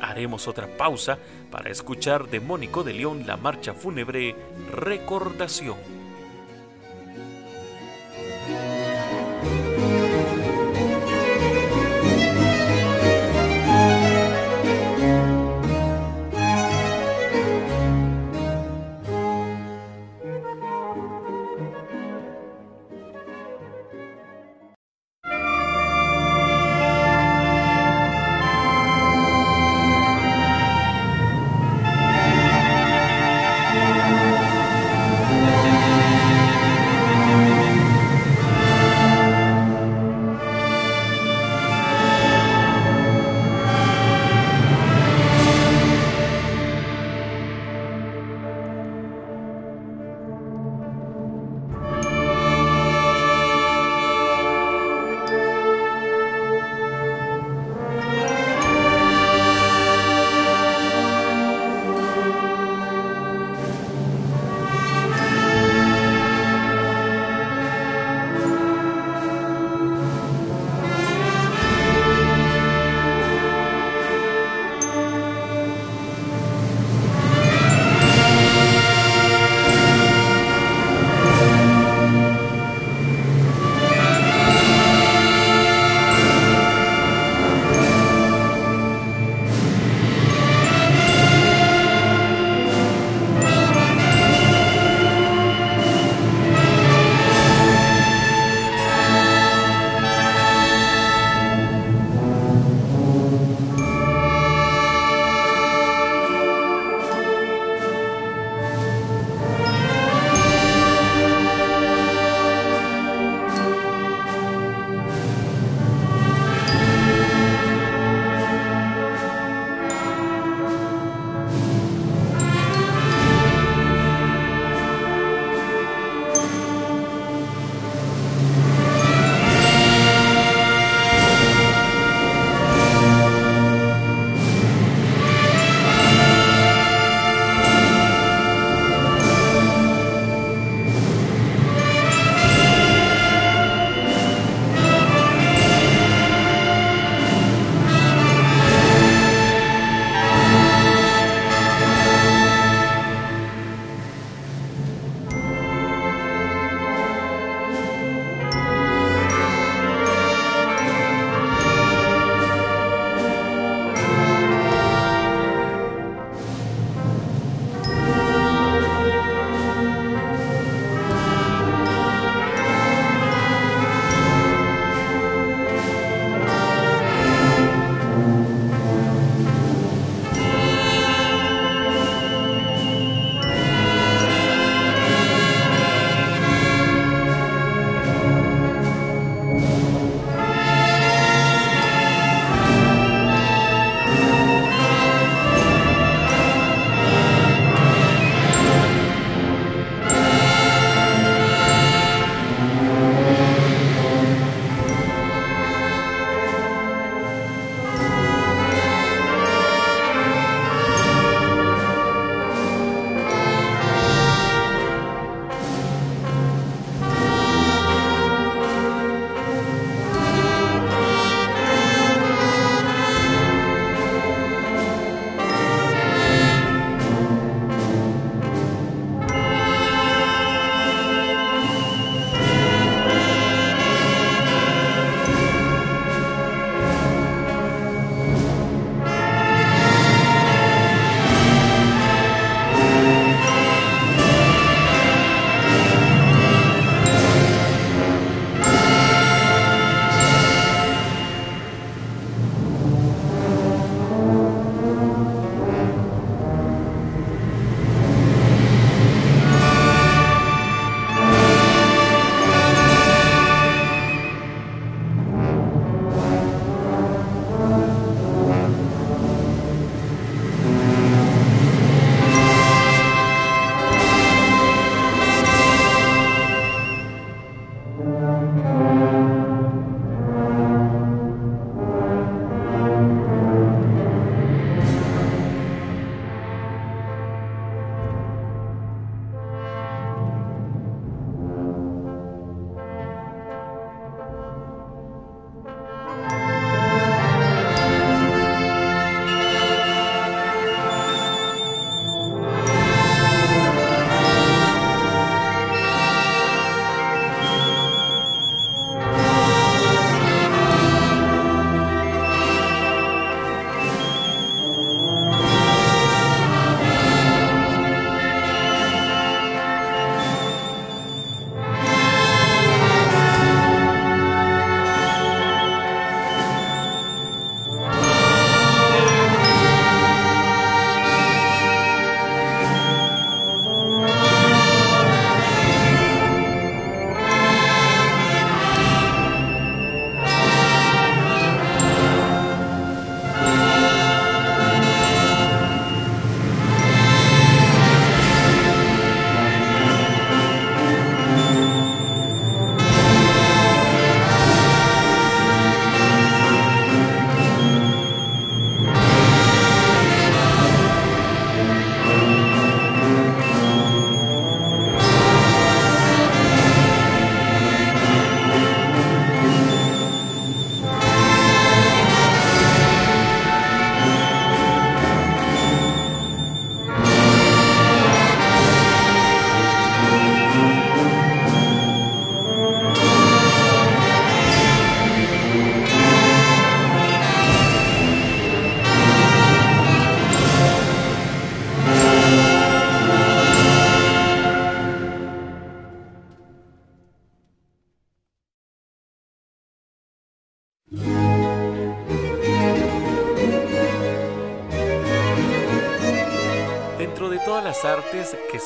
Haremos 0.00 0.48
otra 0.48 0.66
pausa 0.76 1.18
para 1.50 1.70
escuchar 1.70 2.28
de 2.28 2.40
Mónico 2.40 2.84
de 2.84 2.94
León 2.94 3.24
la 3.26 3.36
marcha 3.36 3.74
fúnebre 3.74 4.34
Recordación. 4.72 5.99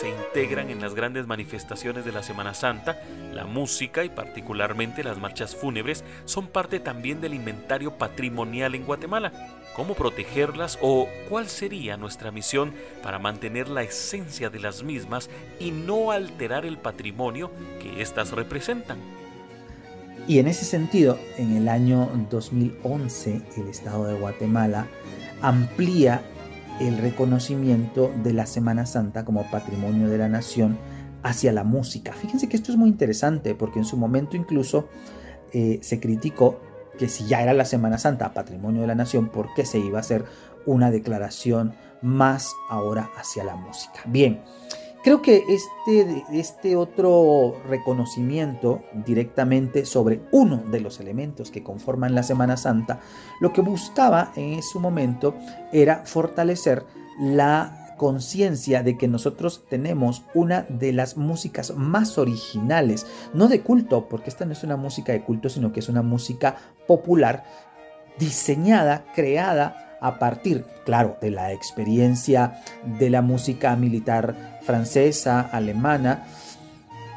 Se 0.05 0.11
integran 0.11 0.69
en 0.69 0.83
las 0.83 0.95
grandes 0.95 1.27
manifestaciones 1.27 2.05
de 2.05 2.13
la 2.13 2.23
Semana 2.23 2.53
Santa, 2.53 3.01
la 3.33 3.47
música 3.47 4.05
y 4.05 4.11
particularmente 4.11 5.03
las 5.03 5.17
marchas 5.17 5.57
fúnebres 5.57 6.05
son 6.27 6.49
parte 6.49 6.79
también 6.79 7.23
del 7.23 7.33
inventario 7.33 7.97
patrimonial 7.97 8.75
en 8.75 8.85
Guatemala. 8.85 9.33
¿Cómo 9.75 9.95
protegerlas 9.95 10.79
o 10.83 11.09
cuál 11.31 11.49
sería 11.49 11.97
nuestra 11.97 12.31
misión 12.31 12.75
para 13.03 13.19
mantener 13.19 13.67
la 13.71 13.83
esencia 13.83 14.51
de 14.51 14.61
las 14.61 14.83
mismas 14.83 15.31
y 15.59 15.71
no 15.71 16.11
alterar 16.11 16.67
el 16.67 16.77
patrimonio 16.77 17.51
que 17.81 18.03
éstas 18.03 18.33
representan? 18.33 18.99
Y 20.29 20.39
en 20.39 20.49
ese 20.49 20.67
sentido, 20.67 21.19
en 21.39 21.57
el 21.57 21.67
año 21.67 22.11
2011, 22.31 23.41
el 23.57 23.69
Estado 23.69 24.05
de 24.05 24.21
Guatemala 24.21 24.87
amplía 25.41 26.23
el 26.81 26.99
reconocimiento 26.99 28.13
de 28.23 28.33
la 28.33 28.47
Semana 28.47 28.87
Santa 28.87 29.25
como 29.25 29.49
patrimonio 29.51 30.09
de 30.09 30.19
la 30.19 30.29
nación 30.29 30.79
hacia 31.23 31.53
la 31.53 31.65
música. 31.65 32.13
Fíjense 32.13 32.49
que 32.49 32.57
esto 32.57 32.73
es 32.73 32.79
muy 32.79 32.89
interesante 32.89 33.55
porque 33.55 33.79
en 33.79 33.85
su 33.85 33.97
momento 33.97 34.37
incluso 34.37 34.89
eh, 35.53 35.79
se 35.83 36.01
criticó 36.01 36.61
que 36.99 37.09
si 37.09 37.27
ya 37.27 37.43
era 37.43 37.55
la 37.55 37.65
Semana 37.65 37.99
Santa 37.99 38.35
patrimonio 38.35 38.83
de 38.83 38.89
la 38.89 38.95
nación, 38.95 39.29
¿por 39.29 39.53
qué 39.55 39.65
se 39.65 39.79
iba 39.79 39.99
a 39.99 40.01
hacer 40.01 40.25
una 40.67 40.91
declaración 40.91 41.75
más 42.03 42.53
ahora 42.69 43.11
hacia 43.17 43.45
la 43.45 43.57
música? 43.57 44.01
Bien, 44.07 44.43
creo 45.05 45.21
que 45.21 45.45
este, 45.49 46.25
este 46.33 46.77
otro 46.77 47.61
reconocimiento 47.69 48.83
directamente 49.05 49.85
sobre 49.85 50.23
uno 50.33 50.65
de 50.71 50.81
los 50.81 50.99
elementos 50.99 51.51
que 51.51 51.63
conforman 51.63 52.15
la 52.15 52.23
Semana 52.23 52.57
Santa, 52.57 53.01
lo 53.39 53.53
que 53.53 53.61
buscaba 53.61 54.33
en 54.35 54.63
su 54.63 54.81
momento 54.81 55.35
era 55.73 56.07
fortalecer 56.07 56.85
la 57.21 57.95
conciencia 57.99 58.83
de 58.83 58.97
que 58.97 59.07
nosotros 59.07 59.65
tenemos 59.69 60.25
una 60.35 60.63
de 60.63 60.93
las 60.93 61.19
músicas 61.19 61.77
más 61.77 62.17
originales, 62.17 63.07
no 63.35 63.47
de 63.49 63.61
culto, 63.61 64.09
porque 64.09 64.31
esta 64.31 64.47
no 64.47 64.53
es 64.53 64.65
una 64.65 64.77
música 64.77 65.13
de 65.13 65.23
culto, 65.23 65.51
sino 65.51 65.71
que 65.71 65.81
es 65.81 65.89
una 65.91 66.03
música 66.03 66.57
popular, 66.89 67.45
diseñada, 68.19 69.05
creada 69.15 69.99
a 70.01 70.19
partir, 70.19 70.67
claro, 70.85 71.17
de 71.21 71.31
la 71.31 71.53
experiencia 71.53 72.61
de 72.99 73.09
la 73.11 73.23
música 73.23 73.75
militar 73.75 74.54
francesa, 74.65 75.41
alemana, 75.41 76.25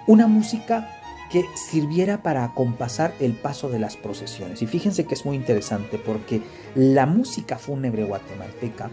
una 0.06 0.28
música 0.28 0.93
que 1.30 1.45
sirviera 1.56 2.24
para 2.24 2.43
acompasar 2.43 3.14
el 3.20 3.34
paso 3.34 3.70
de 3.70 3.80
las 3.80 3.98
procesiones. 3.98 4.62
Y 4.62 4.68
fíjense 4.68 5.06
que 5.06 5.16
es 5.16 5.26
muy 5.26 5.36
interesante 5.36 5.98
porque 5.98 6.41
la 6.76 7.06
música 7.06 7.58
fúnebre 7.58 8.04
guatemalteca 8.06 8.89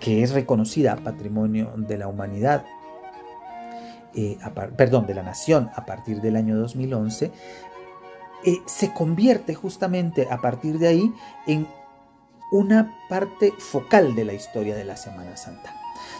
que 0.00 0.22
es 0.22 0.32
reconocida 0.32 0.96
Patrimonio 0.96 1.72
de 1.76 1.98
la 1.98 2.08
Humanidad, 2.08 2.64
eh, 4.14 4.38
perdón, 4.76 5.06
de 5.06 5.14
la 5.14 5.22
Nación 5.22 5.70
a 5.74 5.86
partir 5.86 6.20
del 6.20 6.36
año 6.36 6.56
2011, 6.56 7.32
eh, 8.44 8.58
se 8.66 8.92
convierte 8.92 9.54
justamente 9.54 10.28
a 10.30 10.40
partir 10.40 10.78
de 10.78 10.88
ahí 10.88 11.12
en 11.46 11.66
una 12.52 12.94
parte 13.08 13.52
focal 13.58 14.14
de 14.14 14.24
la 14.24 14.32
historia 14.32 14.76
de 14.76 14.84
la 14.84 14.96
Semana 14.96 15.36
Santa. 15.36 15.74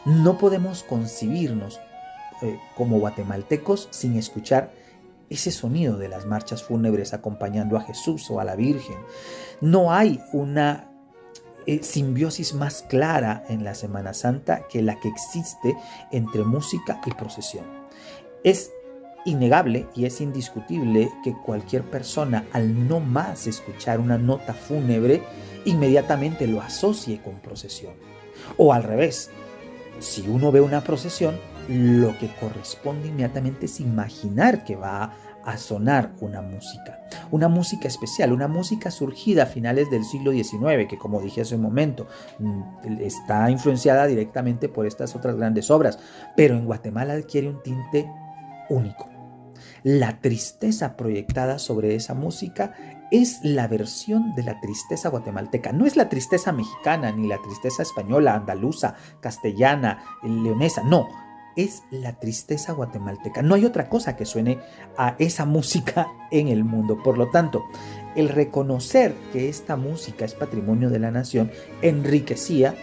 No 0.06 0.38
podemos 0.38 0.84
concebirnos 0.84 1.80
eh, 2.42 2.58
como 2.76 3.00
guatemaltecos 3.00 3.88
sin 3.90 4.16
escuchar 4.16 4.72
ese 5.28 5.50
sonido 5.50 5.98
de 5.98 6.08
las 6.08 6.26
marchas 6.26 6.62
fúnebres 6.62 7.12
acompañando 7.12 7.76
a 7.76 7.80
Jesús 7.80 8.30
o 8.30 8.38
a 8.38 8.44
la 8.44 8.54
Virgen. 8.54 8.96
No 9.60 9.92
hay 9.92 10.20
una 10.32 10.90
eh, 11.66 11.82
simbiosis 11.82 12.54
más 12.54 12.82
clara 12.82 13.44
en 13.48 13.64
la 13.64 13.74
Semana 13.74 14.14
Santa 14.14 14.68
que 14.68 14.80
la 14.80 15.00
que 15.00 15.08
existe 15.08 15.76
entre 16.12 16.44
música 16.44 17.00
y 17.04 17.10
procesión. 17.10 17.64
Es 18.44 18.70
innegable 19.24 19.88
y 19.96 20.04
es 20.04 20.20
indiscutible 20.20 21.10
que 21.24 21.34
cualquier 21.44 21.82
persona 21.82 22.46
al 22.52 22.86
no 22.86 23.00
más 23.00 23.48
escuchar 23.48 23.98
una 23.98 24.18
nota 24.18 24.54
fúnebre 24.54 25.24
inmediatamente 25.64 26.46
lo 26.46 26.60
asocie 26.60 27.20
con 27.20 27.40
procesión. 27.40 27.94
O 28.56 28.72
al 28.72 28.84
revés, 28.84 29.30
si 29.98 30.28
uno 30.28 30.52
ve 30.52 30.60
una 30.60 30.82
procesión, 30.82 31.36
lo 31.68 32.16
que 32.18 32.28
corresponde 32.36 33.08
inmediatamente 33.08 33.66
es 33.66 33.80
imaginar 33.80 34.64
que 34.64 34.76
va 34.76 35.12
a 35.44 35.56
sonar 35.56 36.12
una 36.20 36.42
música, 36.42 37.00
una 37.30 37.48
música 37.48 37.86
especial, 37.86 38.32
una 38.32 38.48
música 38.48 38.90
surgida 38.90 39.44
a 39.44 39.46
finales 39.46 39.88
del 39.90 40.04
siglo 40.04 40.32
XIX, 40.32 40.88
que 40.88 40.98
como 40.98 41.20
dije 41.20 41.40
hace 41.40 41.54
un 41.54 41.62
momento, 41.62 42.08
mm, 42.40 43.00
está 43.00 43.48
influenciada 43.50 44.06
directamente 44.06 44.68
por 44.68 44.86
estas 44.86 45.14
otras 45.14 45.36
grandes 45.36 45.70
obras, 45.70 46.00
pero 46.36 46.56
en 46.56 46.66
Guatemala 46.66 47.14
adquiere 47.14 47.48
un 47.48 47.62
tinte 47.62 48.10
único. 48.68 49.08
La 49.84 50.20
tristeza 50.20 50.96
proyectada 50.96 51.60
sobre 51.60 51.94
esa 51.94 52.14
música 52.14 52.74
es 53.10 53.40
la 53.42 53.68
versión 53.68 54.34
de 54.34 54.42
la 54.42 54.60
tristeza 54.60 55.08
guatemalteca. 55.08 55.72
No 55.72 55.86
es 55.86 55.96
la 55.96 56.08
tristeza 56.08 56.52
mexicana, 56.52 57.12
ni 57.12 57.28
la 57.28 57.40
tristeza 57.42 57.82
española, 57.82 58.34
andaluza, 58.34 58.96
castellana, 59.20 60.04
leonesa, 60.22 60.82
no 60.82 61.08
es 61.56 61.84
la 61.90 62.18
tristeza 62.18 62.72
guatemalteca. 62.72 63.42
No 63.42 63.54
hay 63.54 63.64
otra 63.64 63.88
cosa 63.88 64.14
que 64.14 64.26
suene 64.26 64.58
a 64.96 65.16
esa 65.18 65.44
música 65.44 66.06
en 66.30 66.48
el 66.48 66.64
mundo. 66.64 67.02
Por 67.02 67.18
lo 67.18 67.30
tanto, 67.30 67.64
el 68.14 68.28
reconocer 68.28 69.14
que 69.32 69.48
esta 69.48 69.76
música 69.76 70.24
es 70.24 70.34
patrimonio 70.34 70.90
de 70.90 70.98
la 70.98 71.10
nación 71.10 71.50
enriquecía, 71.82 72.74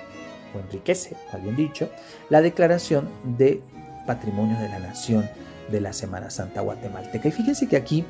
o 0.56 0.60
enriquece, 0.60 1.16
mal 1.32 1.42
bien 1.42 1.56
dicho, 1.56 1.90
la 2.30 2.42
declaración 2.42 3.10
de 3.38 3.62
patrimonio 4.06 4.60
de 4.60 4.70
la 4.70 4.80
nación 4.80 5.30
de 5.72 5.80
la 5.80 5.94
Semana 5.94 6.30
Santa 6.30 6.62
guatemalteca. 6.62 7.30
Y 7.30 7.32
fíjense 7.32 7.68
que 7.68 7.78
aquí, 7.78 8.06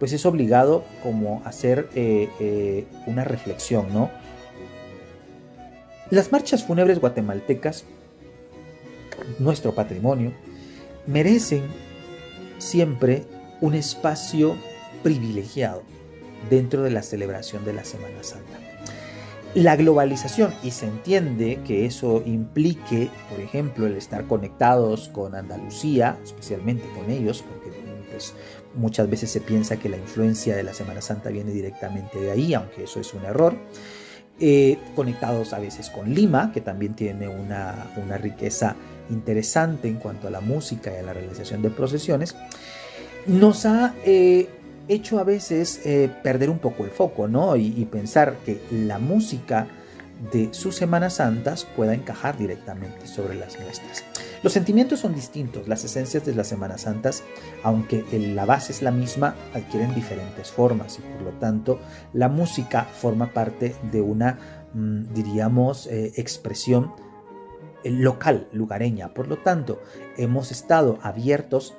pues 0.00 0.12
es 0.12 0.26
obligado 0.26 0.84
como 1.02 1.42
hacer 1.44 1.88
eh, 1.94 2.28
eh, 2.40 2.86
una 3.06 3.22
reflexión, 3.22 3.92
¿no? 3.92 4.10
Las 6.10 6.32
marchas 6.32 6.64
fúnebres 6.64 6.98
guatemaltecas 6.98 7.84
nuestro 9.38 9.74
patrimonio, 9.74 10.32
merecen 11.06 11.62
siempre 12.58 13.24
un 13.60 13.74
espacio 13.74 14.56
privilegiado 15.02 15.82
dentro 16.48 16.82
de 16.82 16.90
la 16.90 17.02
celebración 17.02 17.64
de 17.64 17.72
la 17.74 17.84
Semana 17.84 18.22
Santa. 18.22 18.58
La 19.54 19.74
globalización, 19.74 20.54
y 20.62 20.70
se 20.70 20.86
entiende 20.86 21.58
que 21.66 21.84
eso 21.84 22.22
implique, 22.24 23.10
por 23.28 23.40
ejemplo, 23.40 23.86
el 23.86 23.96
estar 23.96 24.26
conectados 24.26 25.08
con 25.08 25.34
Andalucía, 25.34 26.18
especialmente 26.22 26.84
con 26.94 27.10
ellos, 27.10 27.42
porque 27.42 27.76
pues, 28.10 28.34
muchas 28.74 29.08
veces 29.08 29.30
se 29.30 29.40
piensa 29.40 29.76
que 29.76 29.88
la 29.88 29.96
influencia 29.96 30.56
de 30.56 30.62
la 30.62 30.74
Semana 30.74 31.00
Santa 31.00 31.30
viene 31.30 31.52
directamente 31.52 32.18
de 32.18 32.30
ahí, 32.30 32.54
aunque 32.54 32.84
eso 32.84 33.00
es 33.00 33.12
un 33.14 33.24
error. 33.24 33.56
Eh, 34.42 34.78
conectados 34.96 35.52
a 35.52 35.58
veces 35.58 35.90
con 35.90 36.14
Lima, 36.14 36.50
que 36.52 36.62
también 36.62 36.94
tiene 36.94 37.28
una, 37.28 37.90
una 38.02 38.16
riqueza 38.16 38.74
interesante 39.10 39.86
en 39.86 39.96
cuanto 39.96 40.28
a 40.28 40.30
la 40.30 40.40
música 40.40 40.90
y 40.94 40.96
a 40.96 41.02
la 41.02 41.12
realización 41.12 41.60
de 41.60 41.68
procesiones, 41.68 42.34
nos 43.26 43.66
ha 43.66 43.94
eh, 44.06 44.48
hecho 44.88 45.18
a 45.18 45.24
veces 45.24 45.82
eh, 45.84 46.10
perder 46.22 46.48
un 46.48 46.58
poco 46.58 46.84
el 46.84 46.90
foco, 46.90 47.28
¿no? 47.28 47.54
Y, 47.56 47.74
y, 47.76 47.84
pensar 47.84 48.36
que 48.46 48.60
la 48.70 48.98
música 48.98 49.66
de 50.32 50.52
sus 50.52 50.76
Semanas 50.76 51.14
Santas 51.14 51.66
pueda 51.76 51.94
encajar 51.94 52.36
directamente 52.36 53.06
sobre 53.06 53.34
las 53.34 53.58
nuestras. 53.58 54.04
Los 54.42 54.52
sentimientos 54.52 55.00
son 55.00 55.14
distintos, 55.14 55.68
las 55.68 55.84
esencias 55.84 56.24
de 56.24 56.34
las 56.34 56.48
Semanas 56.48 56.82
Santas, 56.82 57.22
aunque 57.62 58.04
la 58.12 58.44
base 58.44 58.72
es 58.72 58.82
la 58.82 58.90
misma, 58.90 59.34
adquieren 59.54 59.94
diferentes 59.94 60.50
formas 60.50 60.98
y 60.98 61.02
por 61.02 61.22
lo 61.22 61.38
tanto 61.38 61.80
la 62.12 62.28
música 62.28 62.84
forma 62.84 63.32
parte 63.32 63.74
de 63.90 64.00
una, 64.00 64.38
mm, 64.74 65.12
diríamos, 65.12 65.86
eh, 65.86 66.12
expresión 66.16 66.92
local, 67.84 68.48
lugareña. 68.52 69.14
Por 69.14 69.28
lo 69.28 69.38
tanto, 69.38 69.80
hemos 70.16 70.50
estado 70.50 70.98
abiertos 71.02 71.74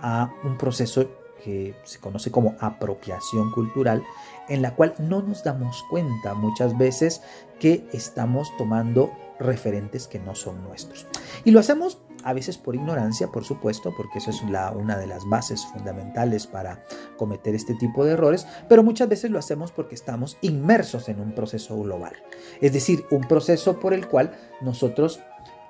a 0.00 0.32
un 0.42 0.56
proceso 0.56 1.08
que 1.44 1.74
se 1.84 2.00
conoce 2.00 2.30
como 2.30 2.56
apropiación 2.58 3.50
cultural, 3.50 4.02
en 4.48 4.62
la 4.62 4.74
cual 4.74 4.94
no 4.98 5.22
nos 5.22 5.44
damos 5.44 5.82
cuenta 5.90 6.34
muchas 6.34 6.76
veces 6.76 7.22
que 7.60 7.86
estamos 7.92 8.54
tomando 8.56 9.12
referentes 9.38 10.06
que 10.06 10.18
no 10.18 10.34
son 10.34 10.62
nuestros. 10.62 11.06
Y 11.44 11.50
lo 11.50 11.60
hacemos 11.60 12.00
a 12.24 12.32
veces 12.32 12.56
por 12.56 12.74
ignorancia, 12.74 13.28
por 13.28 13.44
supuesto, 13.44 13.92
porque 13.96 14.18
eso 14.18 14.30
es 14.30 14.42
una 14.42 14.96
de 14.96 15.06
las 15.06 15.28
bases 15.28 15.64
fundamentales 15.66 16.46
para 16.46 16.82
cometer 17.18 17.54
este 17.54 17.74
tipo 17.74 18.04
de 18.04 18.12
errores, 18.12 18.46
pero 18.68 18.82
muchas 18.82 19.08
veces 19.08 19.30
lo 19.30 19.38
hacemos 19.38 19.72
porque 19.72 19.94
estamos 19.94 20.38
inmersos 20.40 21.08
en 21.08 21.20
un 21.20 21.34
proceso 21.34 21.78
global, 21.78 22.14
es 22.60 22.72
decir, 22.72 23.04
un 23.10 23.22
proceso 23.22 23.78
por 23.78 23.92
el 23.92 24.08
cual 24.08 24.32
nosotros 24.62 25.20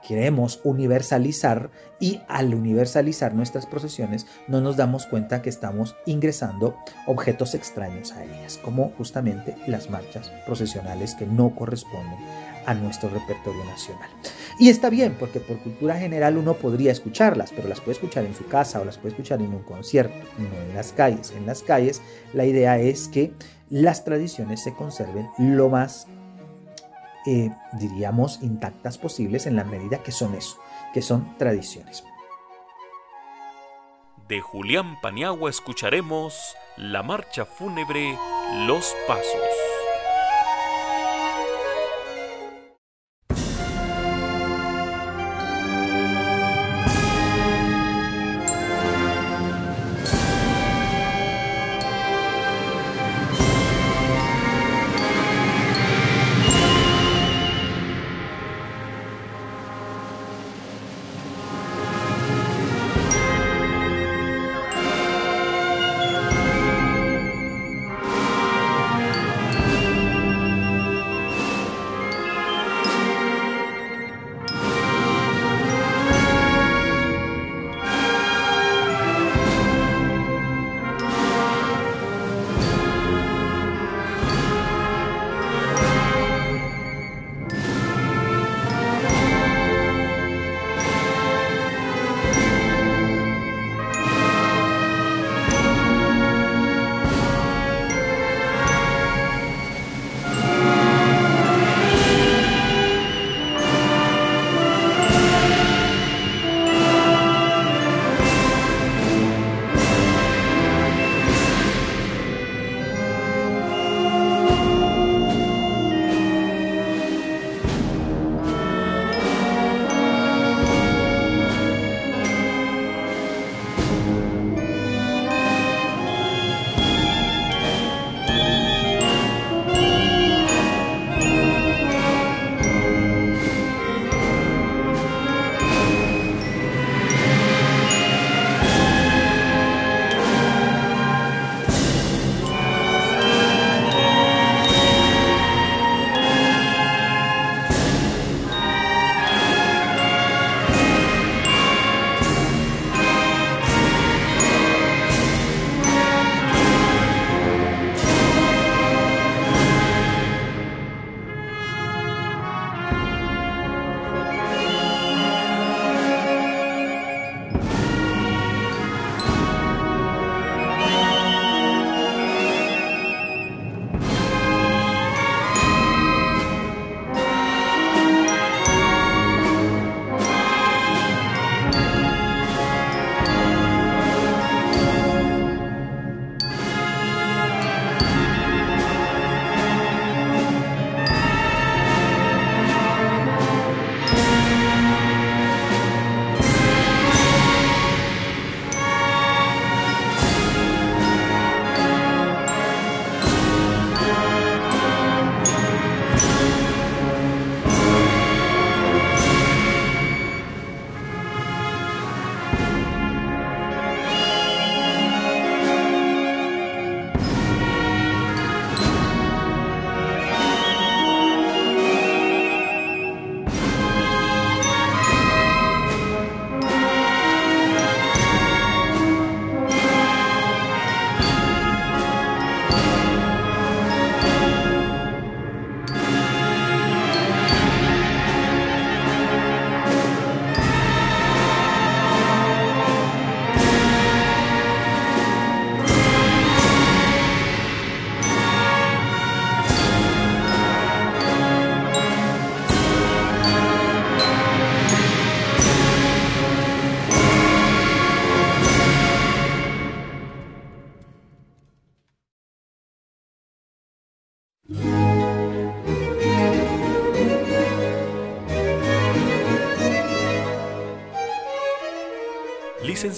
queremos 0.06 0.60
universalizar 0.64 1.70
y 1.98 2.20
al 2.28 2.54
universalizar 2.54 3.34
nuestras 3.34 3.66
procesiones 3.66 4.26
no 4.48 4.60
nos 4.60 4.76
damos 4.76 5.06
cuenta 5.06 5.42
que 5.42 5.48
estamos 5.48 5.96
ingresando 6.06 6.76
objetos 7.06 7.54
extraños 7.54 8.12
a 8.12 8.24
ellas, 8.24 8.58
como 8.62 8.90
justamente 8.98 9.56
las 9.66 9.90
marchas 9.90 10.30
procesionales 10.46 11.14
que 11.14 11.26
no 11.26 11.54
corresponden 11.54 12.18
a 12.66 12.74
nuestro 12.74 13.08
repertorio 13.08 13.64
nacional. 13.64 14.10
Y 14.58 14.68
está 14.68 14.88
bien, 14.88 15.16
porque 15.18 15.40
por 15.40 15.58
cultura 15.58 15.98
general 15.98 16.36
uno 16.36 16.54
podría 16.54 16.92
escucharlas, 16.92 17.52
pero 17.52 17.68
las 17.68 17.80
puede 17.80 17.92
escuchar 17.92 18.24
en 18.24 18.34
su 18.34 18.46
casa 18.46 18.80
o 18.80 18.84
las 18.84 18.98
puede 18.98 19.10
escuchar 19.10 19.40
en 19.40 19.52
un 19.52 19.62
concierto, 19.62 20.14
no 20.38 20.62
en 20.62 20.74
las 20.74 20.92
calles. 20.92 21.32
En 21.36 21.46
las 21.46 21.62
calles 21.62 22.00
la 22.32 22.44
idea 22.44 22.78
es 22.78 23.08
que 23.08 23.32
las 23.70 24.04
tradiciones 24.04 24.62
se 24.62 24.74
conserven 24.74 25.28
lo 25.38 25.68
más, 25.68 26.06
eh, 27.26 27.50
diríamos, 27.72 28.42
intactas 28.42 28.98
posibles 28.98 29.46
en 29.46 29.56
la 29.56 29.64
medida 29.64 30.02
que 30.02 30.12
son 30.12 30.34
eso, 30.34 30.58
que 30.92 31.02
son 31.02 31.36
tradiciones. 31.38 32.04
De 34.28 34.40
Julián 34.40 35.00
Paniagua 35.02 35.50
escucharemos 35.50 36.56
la 36.76 37.02
marcha 37.02 37.44
fúnebre 37.44 38.16
Los 38.66 38.94
Pasos. 39.06 39.63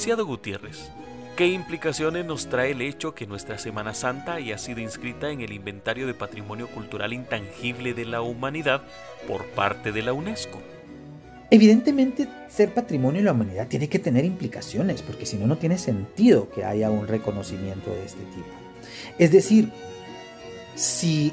Licenciado 0.07 0.27
Gutiérrez, 0.27 0.93
¿qué 1.37 1.49
implicaciones 1.49 2.25
nos 2.25 2.47
trae 2.49 2.71
el 2.71 2.81
hecho 2.81 3.13
que 3.13 3.27
nuestra 3.27 3.59
Semana 3.59 3.93
Santa 3.93 4.35
haya 4.35 4.57
sido 4.57 4.79
inscrita 4.79 5.31
en 5.33 5.41
el 5.41 5.53
Inventario 5.53 6.07
de 6.07 6.15
Patrimonio 6.15 6.69
Cultural 6.69 7.13
Intangible 7.13 7.93
de 7.93 8.05
la 8.05 8.23
Humanidad 8.23 8.83
por 9.27 9.45
parte 9.47 9.91
de 9.91 10.03
la 10.03 10.13
UNESCO? 10.13 10.63
Evidentemente, 11.51 12.29
ser 12.49 12.73
patrimonio 12.73 13.21
de 13.21 13.25
la 13.25 13.33
humanidad 13.33 13.67
tiene 13.67 13.89
que 13.89 13.99
tener 13.99 14.25
implicaciones, 14.25 15.03
porque 15.03 15.27
si 15.27 15.39
no, 15.39 15.49
no 15.49 15.59
tiene 15.59 15.77
sentido 15.77 16.51
que 16.51 16.65
haya 16.65 16.89
un 16.89 17.09
reconocimiento 17.09 17.91
de 17.91 18.05
este 18.05 18.23
tipo. 18.27 18.47
Es 19.19 19.33
decir, 19.33 19.73
si 20.77 21.33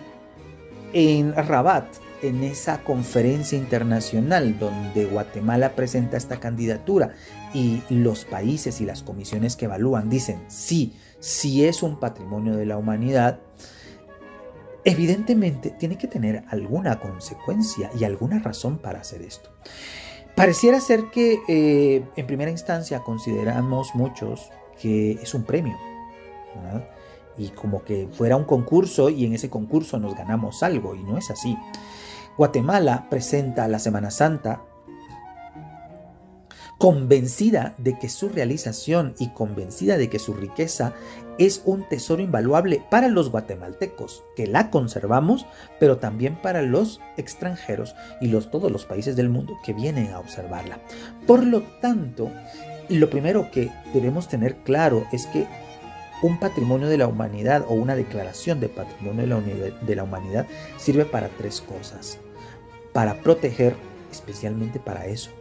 en 0.94 1.36
Rabat 1.36 1.86
en 2.24 2.44
esa 2.44 2.80
conferencia 2.84 3.58
internacional 3.58 4.58
donde 4.58 5.06
Guatemala 5.06 5.74
presenta 5.74 6.18
esta 6.18 6.40
candidatura 6.40 7.14
y 7.54 7.82
los 7.90 8.26
países 8.26 8.82
y 8.82 8.86
las 8.86 9.04
comisiones 9.04 9.56
que 9.56 9.66
evalúan 9.66 10.10
dicen 10.10 10.44
sí, 10.48 10.94
sí 11.20 11.66
es 11.66 11.84
un 11.84 12.00
patrimonio 12.00 12.56
de 12.56 12.66
la 12.66 12.78
humanidad, 12.78 13.40
evidentemente 14.84 15.70
tiene 15.72 15.98
que 15.98 16.08
tener 16.08 16.44
alguna 16.50 17.00
consecuencia 17.00 17.90
y 17.98 18.04
alguna 18.04 18.40
razón 18.40 18.78
para 18.78 19.00
hacer 19.00 19.22
esto. 19.22 19.50
Pareciera 20.36 20.80
ser 20.80 21.12
que 21.12 21.40
eh, 21.48 22.04
en 22.16 22.28
primera 22.28 22.50
instancia 22.50 23.02
consideramos 23.02 23.94
muchos 23.94 24.50
que 24.82 25.12
es 25.12 25.34
un 25.34 25.44
premio. 25.44 25.78
Y 27.38 27.50
como 27.50 27.84
que 27.84 28.08
fuera 28.12 28.36
un 28.36 28.44
concurso 28.44 29.10
y 29.10 29.26
en 29.26 29.34
ese 29.34 29.50
concurso 29.50 30.00
nos 30.00 30.16
ganamos 30.16 30.62
algo 30.64 30.96
y 30.96 31.04
no 31.04 31.18
es 31.18 31.32
así. 31.32 31.58
Guatemala 32.38 33.08
presenta 33.10 33.68
la 33.68 33.80
Semana 33.80 34.12
Santa 34.12 34.64
convencida 36.84 37.76
de 37.78 37.98
que 37.98 38.10
su 38.10 38.28
realización 38.28 39.16
y 39.18 39.30
convencida 39.30 39.96
de 39.96 40.10
que 40.10 40.20
su 40.20 40.34
riqueza 40.34 40.94
es 41.38 41.62
un 41.64 41.88
tesoro 41.88 42.22
invaluable 42.22 42.84
para 42.92 43.08
los 43.08 43.32
guatemaltecos, 43.32 44.26
que 44.36 44.48
la 44.48 44.70
conservamos, 44.70 45.46
pero 45.80 46.00
también 46.00 46.36
para 46.36 46.62
los 46.62 47.00
extranjeros 47.16 47.96
y 48.20 48.28
los, 48.28 48.52
todos 48.52 48.70
los 48.70 48.84
países 48.84 49.16
del 49.16 49.30
mundo 49.30 49.54
que 49.64 49.72
vienen 49.72 50.12
a 50.12 50.20
observarla. 50.20 50.82
Por 51.26 51.46
lo 51.46 51.62
tanto, 51.80 52.30
lo 52.90 53.10
primero 53.10 53.50
que 53.50 53.72
debemos 53.94 54.28
tener 54.28 54.58
claro 54.66 55.06
es 55.14 55.26
que 55.28 55.48
un 56.22 56.38
patrimonio 56.38 56.90
de 56.90 56.98
la 56.98 57.08
humanidad 57.08 57.64
o 57.70 57.76
una 57.76 57.96
declaración 57.96 58.60
de 58.60 58.68
patrimonio 58.68 59.42
de 59.86 59.96
la, 59.96 60.04
humanidad 60.04 60.48
sirve 60.76 61.06
para 61.06 61.30
tres 61.30 61.62
cosas. 61.62 62.18
Para 62.92 63.22
proteger, 63.22 63.74
especialmente 64.12 64.82
para 64.82 65.06
eso, 65.06 65.32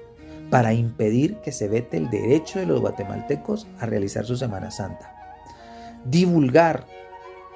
para 0.53 0.75
impedir 0.75 1.39
que 1.41 1.51
se 1.51 1.67
vete 1.67 1.97
el 1.97 2.11
derecho 2.11 2.59
de 2.59 2.67
los 2.67 2.79
guatemaltecos 2.83 3.67
a 3.81 3.87
realizar 3.87 4.27
su 4.27 4.37
Semana 4.37 4.71
Santa. 4.71 5.41
Divulgar, 6.05 6.87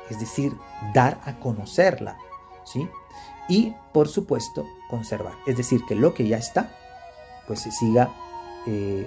es 0.08 0.18
decir, 0.18 0.54
dar 0.94 1.20
a 1.26 1.38
conocerla, 1.38 2.16
¿sí? 2.64 2.88
Y, 3.50 3.74
por 3.92 4.08
supuesto, 4.08 4.64
conservar, 4.88 5.34
es 5.46 5.58
decir, 5.58 5.82
que 5.86 5.94
lo 5.94 6.14
que 6.14 6.26
ya 6.26 6.38
está, 6.38 6.70
pues 7.46 7.60
se 7.60 7.70
siga 7.70 8.14
eh, 8.66 9.06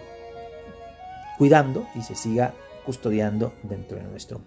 cuidando 1.39 1.87
y 1.95 2.03
se 2.03 2.13
siga 2.13 2.53
custodiando 2.85 3.53
dentro 3.63 3.97
de 3.97 4.03
nuestro 4.03 4.39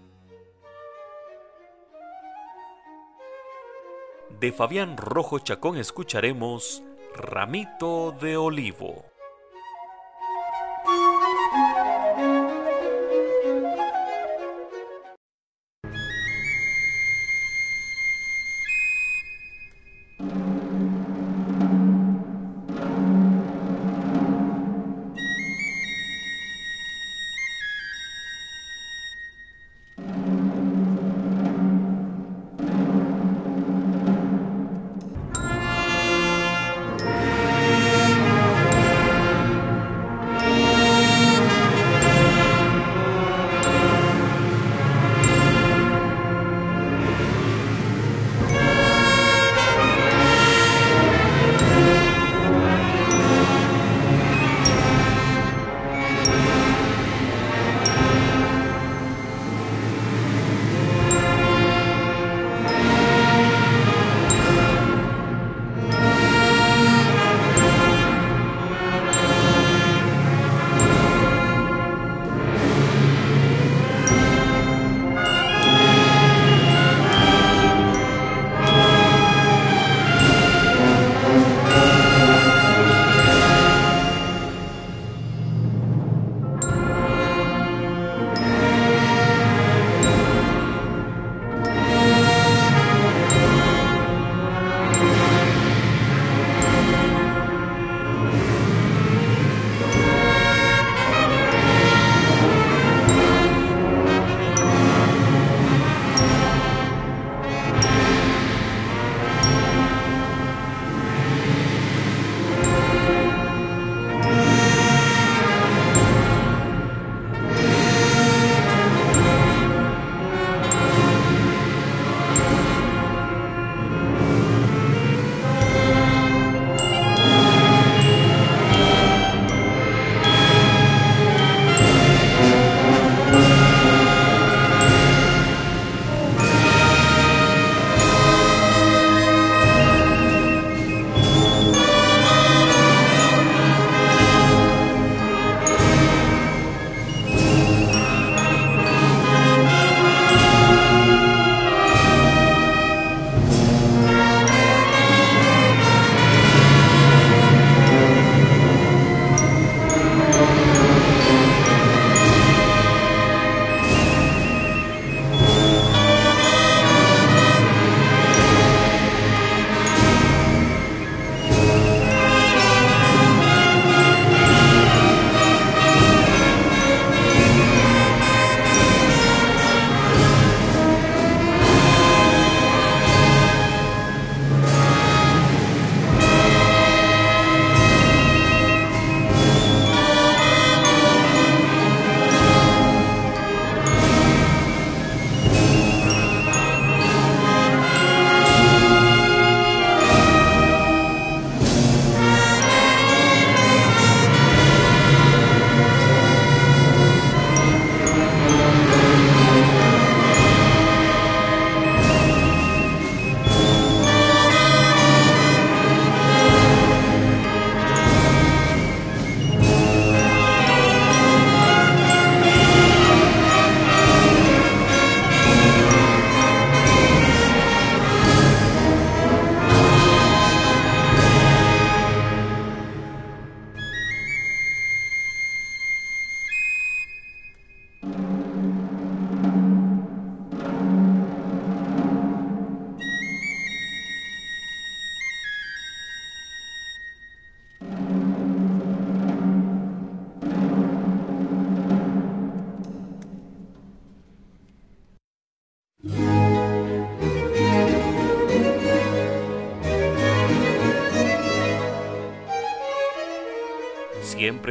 De 4.39 4.53
Fabián 4.53 4.95
Rojo 4.95 5.39
Chacón 5.39 5.77
escucharemos 5.77 6.81
Ramito 7.13 8.13
de 8.13 8.37
Olivo. 8.37 9.12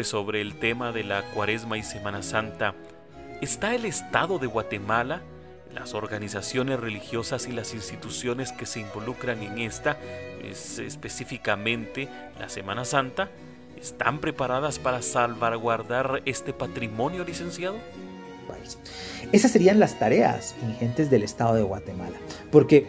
Sobre 0.04 0.40
el 0.40 0.56
tema 0.58 0.92
de 0.92 1.04
la 1.04 1.22
cuaresma 1.22 1.78
y 1.78 1.82
Semana 1.82 2.22
Santa, 2.22 2.74
¿está 3.40 3.74
el 3.74 3.84
Estado 3.84 4.38
de 4.38 4.46
Guatemala, 4.46 5.22
las 5.74 5.94
organizaciones 5.94 6.78
religiosas 6.78 7.46
y 7.48 7.52
las 7.52 7.74
instituciones 7.74 8.52
que 8.52 8.66
se 8.66 8.80
involucran 8.80 9.42
en 9.42 9.58
esta, 9.58 9.96
es 10.42 10.78
específicamente 10.78 12.08
la 12.38 12.48
Semana 12.48 12.84
Santa, 12.84 13.30
están 13.80 14.20
preparadas 14.20 14.78
para 14.78 15.02
salvaguardar 15.02 16.22
este 16.24 16.52
patrimonio 16.52 17.24
licenciado? 17.24 17.76
Esas 19.32 19.50
serían 19.50 19.80
las 19.80 19.98
tareas 19.98 20.54
ingentes 20.62 21.10
del 21.10 21.22
Estado 21.22 21.54
de 21.54 21.62
Guatemala, 21.62 22.16
porque 22.50 22.86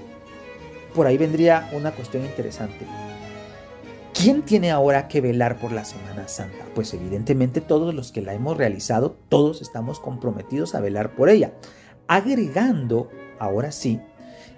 por 0.94 1.08
ahí 1.08 1.18
vendría 1.18 1.70
una 1.74 1.92
cuestión 1.92 2.26
interesante. 2.26 2.86
¿Quién 4.14 4.44
tiene 4.44 4.72
ahora 4.72 5.08
que 5.08 5.22
velar 5.22 5.58
por 5.58 5.72
la 5.72 5.86
Semana 5.86 6.28
Santa? 6.28 6.66
Pues 6.76 6.94
evidentemente 6.94 7.62
todos 7.62 7.94
los 7.96 8.12
que 8.12 8.22
la 8.22 8.34
hemos 8.34 8.58
realizado, 8.58 9.18
todos 9.28 9.62
estamos 9.62 10.00
comprometidos 10.00 10.76
a 10.76 10.82
velar 10.82 11.16
por 11.16 11.30
ella. 11.30 11.54
Agregando, 12.08 13.10
ahora 13.40 13.72
sí, 13.72 14.00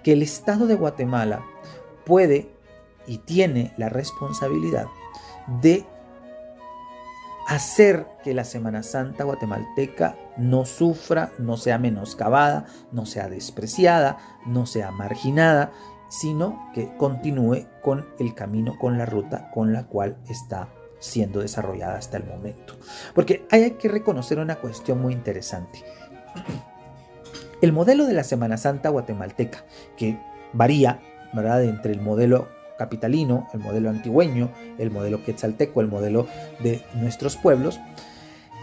que 0.04 0.12
el 0.12 0.22
Estado 0.22 0.66
de 0.66 0.74
Guatemala 0.74 1.44
puede 2.04 2.50
y 3.06 3.18
tiene 3.18 3.72
la 3.76 3.88
responsabilidad 3.88 4.86
de 5.62 5.86
hacer 7.46 8.06
que 8.22 8.34
la 8.34 8.44
Semana 8.44 8.82
Santa 8.82 9.24
guatemalteca 9.24 10.16
no 10.36 10.66
sufra, 10.66 11.32
no 11.38 11.56
sea 11.56 11.78
menoscabada, 11.78 12.66
no 12.92 13.06
sea 13.06 13.28
despreciada, 13.28 14.18
no 14.44 14.66
sea 14.66 14.90
marginada 14.90 15.72
sino 16.08 16.70
que 16.74 16.96
continúe 16.96 17.66
con 17.82 18.06
el 18.18 18.34
camino, 18.34 18.78
con 18.78 18.98
la 18.98 19.06
ruta 19.06 19.50
con 19.52 19.72
la 19.72 19.86
cual 19.86 20.16
está 20.28 20.68
siendo 20.98 21.40
desarrollada 21.40 21.98
hasta 21.98 22.16
el 22.16 22.24
momento. 22.24 22.74
Porque 23.14 23.46
hay 23.50 23.72
que 23.72 23.88
reconocer 23.88 24.38
una 24.38 24.56
cuestión 24.56 25.00
muy 25.00 25.12
interesante. 25.12 25.84
El 27.62 27.72
modelo 27.72 28.04
de 28.04 28.12
la 28.12 28.22
Semana 28.22 28.58
Santa 28.58 28.90
guatemalteca, 28.90 29.64
que 29.96 30.20
varía 30.52 31.00
¿verdad? 31.32 31.64
entre 31.64 31.92
el 31.92 32.02
modelo 32.02 32.48
capitalino, 32.76 33.48
el 33.54 33.60
modelo 33.60 33.88
antigüeño, 33.88 34.50
el 34.76 34.90
modelo 34.90 35.24
quetzalteco, 35.24 35.80
el 35.80 35.88
modelo 35.88 36.26
de 36.60 36.82
nuestros 36.94 37.36
pueblos, 37.36 37.80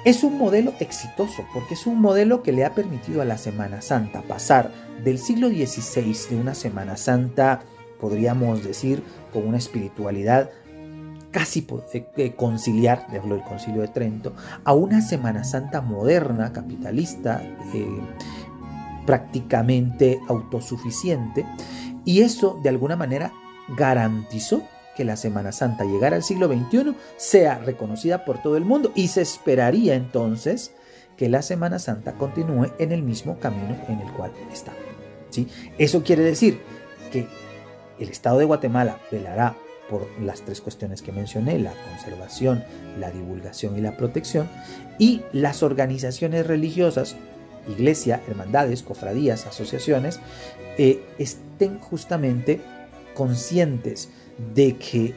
es 0.06 0.24
un 0.24 0.38
modelo 0.38 0.74
exitoso 0.80 1.46
porque 1.54 1.76
es 1.76 1.88
un 1.88 2.02
modelo 2.02 2.44
que 2.44 2.52
le 2.52 2.66
ha 2.66 2.76
permitido 2.76 3.22
a 3.22 3.26
la 3.26 3.38
Semana 3.38 3.82
Santa 3.82 4.22
pasar 4.22 4.72
del 5.04 5.18
siglo 5.18 5.48
XVI 5.50 6.16
de 6.30 6.36
una 6.36 6.56
Semana 6.56 6.98
Santa, 6.98 7.62
podríamos 8.00 8.64
decir, 8.64 9.04
con 9.32 9.48
una 9.48 9.58
espiritualidad 9.58 10.50
casi 11.32 11.66
eh, 11.94 12.06
eh, 12.16 12.36
conciliar, 12.36 13.08
de 13.10 13.18
hablo 13.18 13.36
del 13.36 13.44
concilio 13.44 13.82
de 13.82 13.88
Trento, 13.88 14.34
a 14.64 14.74
una 14.74 15.02
Semana 15.02 15.44
Santa 15.44 15.82
moderna, 15.82 16.54
capitalista, 16.54 17.42
eh, 17.74 17.88
prácticamente 19.06 20.20
autosuficiente, 20.30 21.46
y 22.06 22.22
eso 22.22 22.60
de 22.62 22.70
alguna 22.70 22.96
manera 22.96 23.34
garantizó 23.76 24.62
que 24.96 25.06
la 25.06 25.18
Semana 25.18 25.52
Santa 25.52 25.86
llegara 25.86 26.16
al 26.16 26.24
siglo 26.24 26.48
XXI 26.48 26.96
sea 27.18 27.60
reconocida 27.60 28.26
por 28.26 28.42
todo 28.42 28.58
el 28.58 28.66
mundo 28.66 28.92
y 28.96 29.08
se 29.08 29.22
esperaría 29.22 29.96
entonces 29.96 30.72
que 31.18 31.30
la 31.30 31.42
Semana 31.42 31.80
Santa 31.80 32.14
continúe 32.14 32.72
en 32.80 32.92
el 32.92 33.04
mismo 33.04 33.40
camino 33.40 33.78
en 33.88 34.00
el 34.00 34.12
cual 34.14 34.32
está. 34.52 34.74
¿sí? 35.30 35.48
Eso 35.78 36.04
quiere 36.04 36.24
decir 36.24 36.60
que 37.12 37.28
el 38.00 38.10
Estado 38.10 38.40
de 38.40 38.46
Guatemala 38.46 39.00
velará 39.12 39.56
por 39.90 40.08
las 40.22 40.42
tres 40.42 40.62
cuestiones 40.62 41.02
que 41.02 41.12
mencioné, 41.12 41.60
la 41.60 41.74
conservación, 41.90 42.64
la 43.00 43.12
divulgación 43.12 43.78
y 43.78 43.82
la 43.82 43.98
protección, 43.98 44.50
y 44.98 45.22
las 45.34 45.62
organizaciones 45.62 46.48
religiosas, 46.48 47.16
iglesia, 47.68 48.22
hermandades, 48.28 48.82
cofradías, 48.82 49.46
asociaciones, 49.46 50.20
eh, 50.78 51.04
estén 51.20 51.80
justamente 51.80 52.62
conscientes 53.14 54.10
de 54.54 54.76
que 54.78 55.14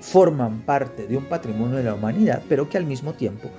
forman 0.00 0.62
parte 0.62 1.06
de 1.06 1.16
un 1.16 1.24
patrimonio 1.24 1.76
de 1.76 1.84
la 1.84 1.94
humanidad, 1.94 2.42
pero 2.48 2.68
que 2.68 2.76
al 2.76 2.84
mismo 2.84 3.14
tiempo 3.14 3.50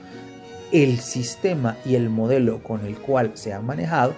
el 0.72 1.00
sistema 1.00 1.78
y 1.86 1.96
el 1.96 2.10
modelo 2.10 2.62
con 2.64 2.86
el 2.86 2.98
cual 2.98 3.32
se 3.36 3.54
han 3.54 3.66
manejado 3.66 4.14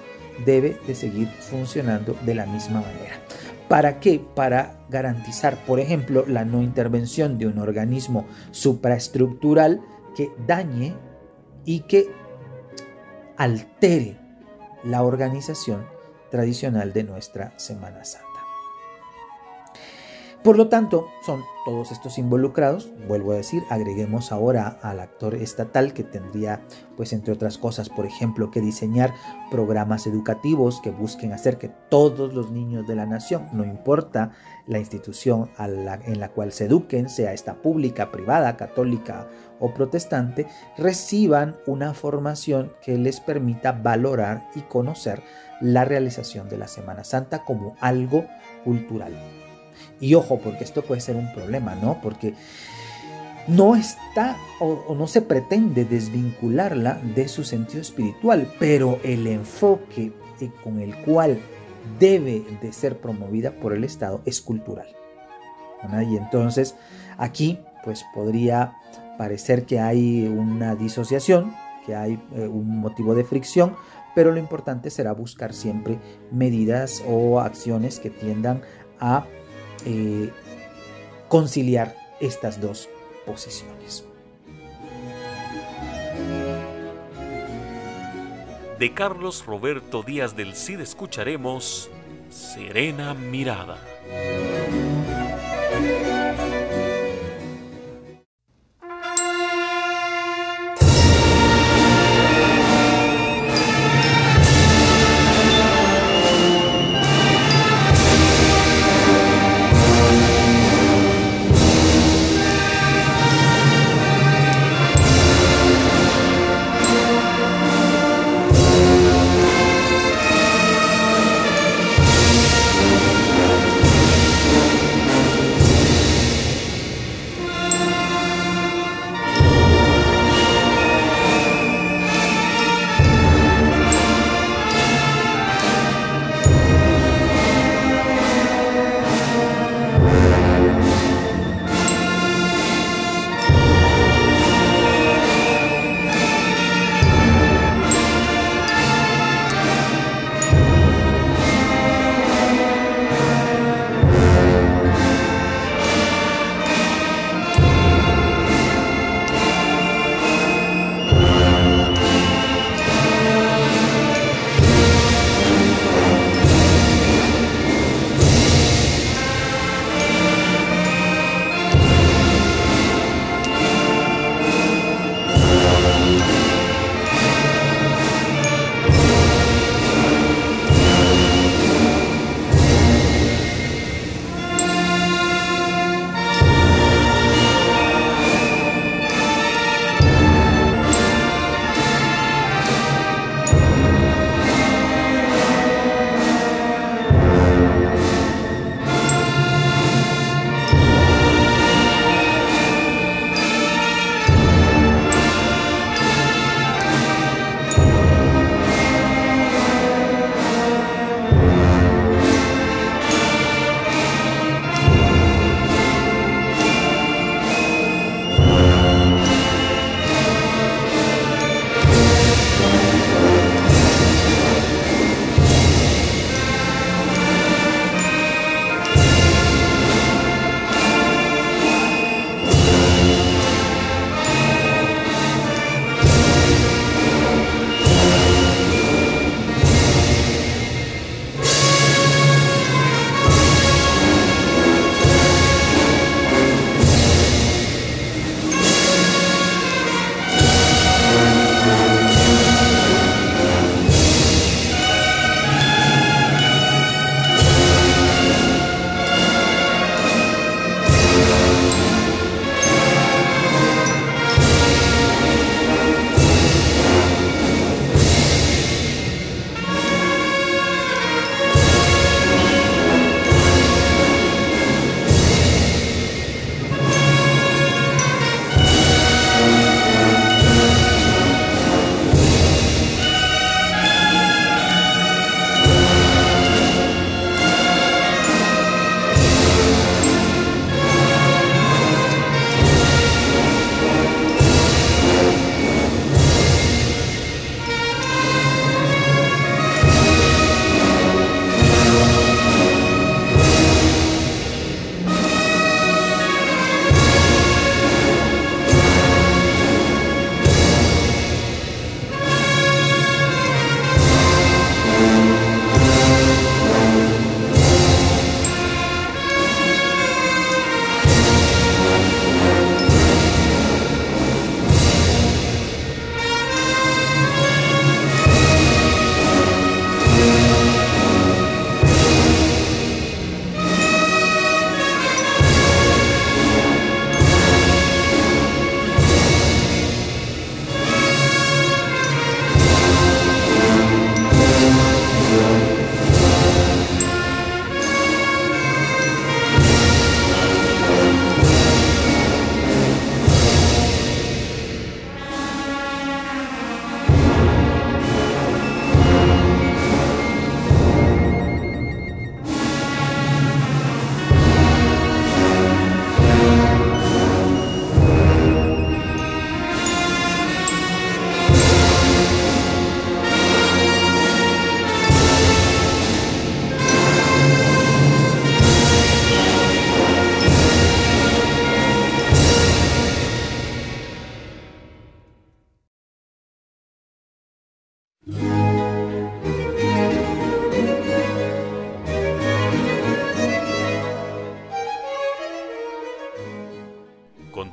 debe 0.45 0.77
de 0.85 0.95
seguir 0.95 1.27
funcionando 1.27 2.15
de 2.25 2.35
la 2.35 2.45
misma 2.45 2.81
manera. 2.81 3.19
¿Para 3.67 3.99
qué? 3.99 4.21
Para 4.35 4.79
garantizar, 4.89 5.57
por 5.65 5.79
ejemplo, 5.79 6.25
la 6.27 6.45
no 6.45 6.61
intervención 6.61 7.37
de 7.37 7.47
un 7.47 7.59
organismo 7.59 8.25
supraestructural 8.51 9.81
que 10.15 10.31
dañe 10.45 10.95
y 11.65 11.81
que 11.81 12.07
altere 13.35 14.17
la 14.83 15.03
organización 15.03 15.85
tradicional 16.31 16.93
de 16.93 17.03
nuestra 17.03 17.53
Semana 17.57 18.03
Santa. 18.05 18.26
Por 20.43 20.55
lo 20.55 20.69
tanto, 20.69 21.07
son 21.25 21.43
todos 21.65 21.91
estos 21.91 22.17
involucrados, 22.17 22.93
vuelvo 23.09 23.33
a 23.33 23.35
decir, 23.35 23.63
agreguemos 23.69 24.31
ahora 24.31 24.79
al 24.81 25.01
actor 25.01 25.35
estatal 25.35 25.91
que 25.91 26.03
tendría, 26.03 26.61
pues 26.95 27.11
entre 27.11 27.33
otras 27.33 27.57
cosas, 27.57 27.89
por 27.89 28.05
ejemplo, 28.05 28.49
que 28.49 28.61
diseñar 28.61 29.13
programas 29.51 30.07
educativos 30.07 30.79
que 30.79 30.91
busquen 30.91 31.33
hacer 31.33 31.57
que 31.57 31.69
todos 31.89 32.33
los 32.33 32.51
niños 32.51 32.87
de 32.87 32.95
la 32.95 33.05
nación, 33.05 33.47
no 33.51 33.65
importa 33.65 34.31
la 34.67 34.79
institución 34.79 35.49
en 35.57 36.19
la 36.19 36.29
cual 36.29 36.53
se 36.53 36.65
eduquen, 36.65 37.09
sea 37.09 37.33
esta 37.33 37.55
pública, 37.55 38.11
privada, 38.11 38.55
católica 38.55 39.27
o 39.59 39.73
protestante, 39.73 40.47
reciban 40.77 41.57
una 41.65 41.93
formación 41.93 42.71
que 42.81 42.97
les 42.97 43.19
permita 43.19 43.73
valorar 43.73 44.47
y 44.55 44.61
conocer 44.61 45.21
la 45.59 45.83
realización 45.83 46.47
de 46.47 46.57
la 46.57 46.69
Semana 46.69 47.03
Santa 47.03 47.43
como 47.43 47.75
algo 47.81 48.25
cultural. 48.63 49.13
Y 49.99 50.13
ojo, 50.13 50.39
porque 50.39 50.63
esto 50.63 50.83
puede 50.83 51.01
ser 51.01 51.15
un 51.15 51.33
problema, 51.33 51.75
¿no? 51.75 51.99
Porque 52.01 52.33
no 53.47 53.75
está 53.75 54.37
o, 54.59 54.93
no 54.95 55.07
se 55.07 55.21
pretende 55.21 55.85
desvincularla 55.85 57.01
de 57.15 57.27
su 57.27 57.43
sentido 57.43 57.81
espiritual, 57.81 58.51
pero 58.59 58.99
el 59.03 59.25
enfoque 59.27 60.11
eh, 60.41 60.51
con 60.63 60.79
el 60.79 60.95
cual 60.97 61.39
debe 61.99 62.43
de 62.61 62.73
ser 62.73 62.99
promovida 62.99 63.51
por 63.51 63.73
el 63.73 63.83
Estado 63.83 64.21
es 64.25 64.41
cultural. 64.41 64.87
Y 66.09 66.17
entonces 66.17 66.75
aquí 67.17 67.59
pues 67.83 68.03
podría 68.13 68.73
parecer 69.17 69.65
que 69.65 69.79
hay 69.79 70.27
una 70.27 70.75
disociación, 70.75 71.53
que 71.85 71.95
hay 71.95 72.19
eh, 72.35 72.47
un 72.47 72.79
motivo 72.79 73.15
de 73.15 73.23
fricción, 73.23 73.75
pero 74.13 74.31
lo 74.31 74.39
importante 74.39 74.89
será 74.89 75.13
buscar 75.13 75.53
siempre 75.53 75.99
medidas 76.31 77.03
o 77.07 77.39
acciones 77.39 77.99
que 77.99 78.09
tiendan 78.09 78.61
a 78.99 79.25
eh, 79.89 80.33
conciliar 81.29 81.95
estas 82.19 82.59
dos 82.59 82.89
posiciones. 83.25 84.03
De 88.79 88.93
Carlos 88.93 89.45
Roberto 89.45 90.03
Díaz 90.03 90.35
del 90.35 90.55
Cid 90.55 90.81
escucharemos 90.81 91.89
Serena 92.29 93.13
Mirada. 93.13 93.77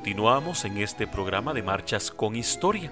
Continuamos 0.05 0.65
en 0.65 0.77
este 0.77 1.07
programa 1.07 1.51
de 1.51 1.63
Marchas 1.63 2.11
con 2.11 2.35
Historia. 2.35 2.91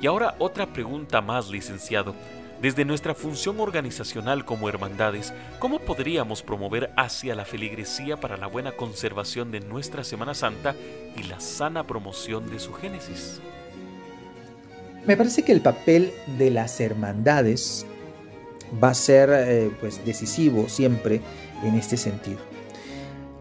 Y 0.00 0.06
ahora 0.06 0.36
otra 0.38 0.72
pregunta 0.72 1.20
más, 1.20 1.50
licenciado. 1.50 2.14
Desde 2.60 2.84
nuestra 2.84 3.16
función 3.16 3.58
organizacional 3.58 4.44
como 4.44 4.68
hermandades, 4.68 5.34
¿cómo 5.58 5.80
podríamos 5.80 6.44
promover 6.44 6.92
hacia 6.96 7.34
la 7.34 7.44
feligresía 7.44 8.16
para 8.16 8.36
la 8.36 8.46
buena 8.46 8.70
conservación 8.70 9.50
de 9.50 9.58
nuestra 9.58 10.04
Semana 10.04 10.34
Santa 10.34 10.76
y 11.16 11.24
la 11.24 11.40
sana 11.40 11.84
promoción 11.84 12.48
de 12.48 12.60
su 12.60 12.72
génesis? 12.74 13.40
Me 15.04 15.16
parece 15.16 15.42
que 15.42 15.50
el 15.50 15.62
papel 15.62 16.12
de 16.38 16.52
las 16.52 16.80
hermandades 16.80 17.84
va 18.80 18.90
a 18.90 18.94
ser 18.94 19.30
eh, 19.32 19.72
pues, 19.80 20.06
decisivo 20.06 20.68
siempre 20.68 21.20
en 21.64 21.74
este 21.74 21.96
sentido. 21.96 22.51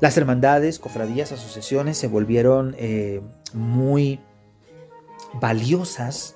Las 0.02 0.18
hermandades, 0.18 0.80
cofradías, 0.80 1.32
asociaciones 1.32 1.95
se 1.95 2.08
volvieron 2.08 2.76
eh, 2.80 3.22
muy 3.54 4.20
valiosas 5.39 6.36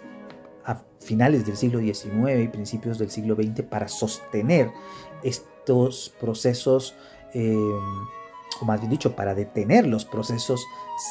a 0.63 0.83
finales 0.99 1.47
del 1.47 1.57
siglo 1.57 1.79
XIX 1.79 2.43
y 2.43 2.47
principios 2.47 2.99
del 2.99 3.09
siglo 3.09 3.33
XX 3.33 3.63
para 3.63 3.87
sostener 3.87 4.71
estos 5.23 6.13
procesos, 6.19 6.93
eh, 7.33 7.57
o 8.61 8.65
más 8.65 8.81
bien 8.81 8.91
dicho, 8.91 9.15
para 9.15 9.33
detener 9.33 9.87
los 9.87 10.05
procesos 10.05 10.63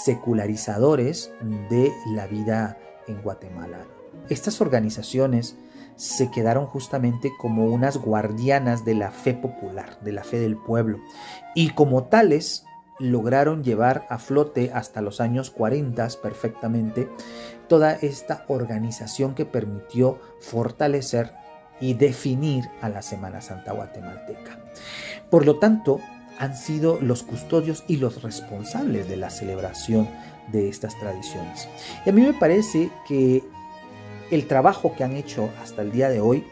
secularizadores 0.05 1.33
de 1.69 1.93
la 2.15 2.29
vida 2.29 2.79
en 3.09 3.21
Guatemala. 3.21 3.85
Estas 4.29 4.61
organizaciones 4.61 5.57
se 5.97 6.31
quedaron 6.31 6.67
justamente 6.67 7.33
como 7.39 7.67
unas 7.67 7.99
guardianas 7.99 8.85
de 8.85 8.95
la 8.95 9.11
fe 9.11 9.35
popular, 9.35 9.99
de 10.01 10.13
la 10.13 10.25
fe 10.25 10.39
del 10.41 10.57
pueblo, 10.57 10.99
y 11.55 11.71
como 11.71 12.05
tales 12.05 12.65
lograron 12.99 13.65
llevar 13.65 14.07
a 14.09 14.19
flote 14.19 14.71
hasta 14.73 15.01
los 15.01 15.21
años 15.21 15.51
40 15.51 16.09
perfectamente 16.23 17.09
toda 17.69 17.93
esta 17.93 18.45
organización 18.49 19.35
que 19.35 19.47
permitió 19.47 20.21
fortalecer 20.41 21.33
y 21.81 21.95
definir 21.95 22.65
a 22.81 22.89
la 22.89 23.03
Semana 23.03 23.41
Santa 23.41 23.73
guatemalteca. 23.73 24.61
Por 25.31 25.45
lo 25.45 25.59
tanto, 25.59 26.01
han 26.39 26.57
sido 26.57 27.01
los 27.01 27.23
custodios 27.23 27.85
y 27.89 27.97
los 27.97 28.23
responsables 28.23 29.09
de 29.09 29.17
la 29.17 29.31
celebración 29.31 30.09
de 30.53 30.69
estas 30.69 30.99
tradiciones. 30.99 31.69
Y 32.05 32.11
a 32.11 32.13
mí 32.13 32.23
me 32.23 32.35
parece 32.35 32.91
que 33.07 33.43
el 34.35 34.47
trabajo 34.47 34.95
que 34.97 35.05
han 35.05 35.17
hecho 35.17 35.51
hasta 35.63 35.83
el 35.83 35.93
día 35.93 36.09
de 36.09 36.21
hoy, 36.21 36.45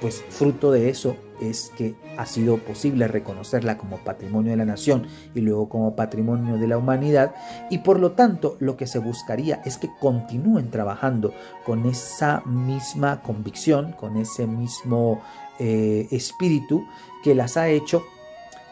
pues 0.00 0.24
fruto 0.28 0.70
de 0.70 0.88
eso 0.88 1.16
es 1.40 1.72
que 1.76 1.94
ha 2.16 2.26
sido 2.26 2.58
posible 2.58 3.06
reconocerla 3.06 3.78
como 3.78 3.98
patrimonio 3.98 4.52
de 4.52 4.56
la 4.56 4.64
nación 4.64 5.06
y 5.34 5.40
luego 5.40 5.68
como 5.68 5.94
patrimonio 5.94 6.56
de 6.56 6.66
la 6.66 6.78
humanidad 6.78 7.34
y 7.70 7.78
por 7.78 8.00
lo 8.00 8.12
tanto 8.12 8.56
lo 8.60 8.76
que 8.76 8.86
se 8.86 8.98
buscaría 8.98 9.62
es 9.64 9.76
que 9.76 9.90
continúen 10.00 10.70
trabajando 10.70 11.32
con 11.64 11.86
esa 11.86 12.42
misma 12.44 13.22
convicción, 13.22 13.92
con 13.92 14.16
ese 14.16 14.46
mismo 14.46 15.20
eh, 15.58 16.08
espíritu 16.10 16.84
que 17.22 17.34
las 17.34 17.56
ha 17.56 17.68
hecho 17.68 18.04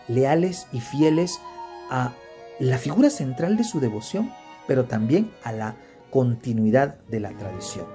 leales 0.09 0.67
y 0.73 0.81
fieles 0.81 1.41
a 1.91 2.13
la 2.59 2.79
figura 2.79 3.11
central 3.11 3.57
de 3.57 3.65
su 3.65 3.81
devoción, 3.81 4.33
pero 4.67 4.85
también 4.87 5.31
a 5.43 5.53
la 5.53 5.77
continuidad 6.11 6.97
de 7.09 7.21
la 7.21 7.31
tradición. 7.31 7.87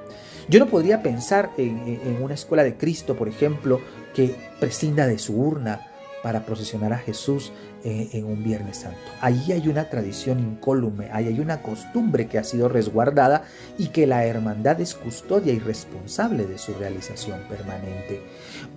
Yo 0.50 0.60
no 0.60 0.68
podría 0.68 1.02
pensar 1.02 1.52
en, 1.58 2.18
una 2.22 2.34
escuela 2.34 2.64
de 2.64 2.76
Cristo, 2.76 3.16
por 3.16 3.28
ejemplo, 3.28 3.80
que 4.14 4.36
prescinda 4.60 5.08
de 5.08 5.20
su 5.20 5.34
urna 5.34 5.88
para 6.24 6.46
procesionar 6.46 6.94
a 6.94 6.98
Jesús 6.98 7.52
eh, 7.84 8.10
en 8.14 8.26
un 8.26 8.44
Viernes 8.44 8.78
Santo. 8.78 9.00
Allí 9.22 9.54
hay 9.54 9.68
una 9.68 9.90
tradición 9.90 10.40
incólume, 10.40 11.10
ahí 11.12 11.28
hay 11.28 11.40
una 11.40 11.64
costumbre 11.64 12.28
que 12.28 12.38
ha 12.38 12.44
sido 12.44 12.70
resguardada 12.70 13.46
y 13.80 13.88
que 13.88 14.06
la 14.06 14.26
hermandad 14.26 14.80
es 14.82 14.94
custodia 14.94 15.52
y 15.52 15.60
responsable 15.60 16.46
de 16.46 16.60
su 16.60 16.74
realización 16.76 17.40
permanente. 17.50 18.22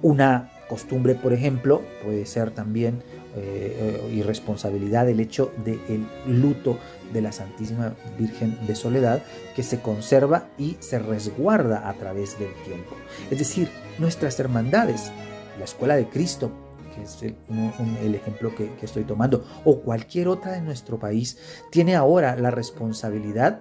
Una 0.01 0.51
costumbre, 0.69 1.15
por 1.15 1.35
ejemplo, 1.35 1.83
puede 2.03 2.25
ser 2.25 2.51
también 2.51 3.03
eh, 3.37 4.01
eh, 4.07 4.15
irresponsabilidad 4.15 5.09
el 5.09 5.21
hecho 5.21 5.53
del 5.65 6.07
luto 6.27 6.79
de 7.13 7.21
la 7.21 7.33
Santísima 7.33 7.95
Virgen 8.19 8.59
de 8.67 8.75
Soledad 8.75 9.23
que 9.55 9.63
se 9.63 9.81
conserva 9.81 10.49
y 10.59 10.77
se 10.81 10.99
resguarda 10.99 11.89
a 11.89 11.95
través 11.95 12.39
del 12.39 12.53
tiempo. 12.65 12.95
Es 13.31 13.39
decir, 13.39 13.69
nuestras 13.99 14.39
hermandades, 14.41 15.13
la 15.59 15.65
Escuela 15.65 15.97
de 15.97 16.09
Cristo, 16.09 16.51
que 16.95 17.03
es 17.03 17.23
el, 17.23 18.15
ejemplo 18.15 18.55
que, 18.55 18.73
que 18.75 18.87
estoy 18.87 19.05
tomando, 19.05 19.45
o 19.65 19.81
cualquier 19.81 20.29
otra 20.29 20.53
de 20.53 20.61
nuestro 20.61 20.99
país, 20.99 21.39
tiene 21.71 21.97
ahora 21.97 22.37
la 22.37 22.51
responsabilidad 22.51 23.61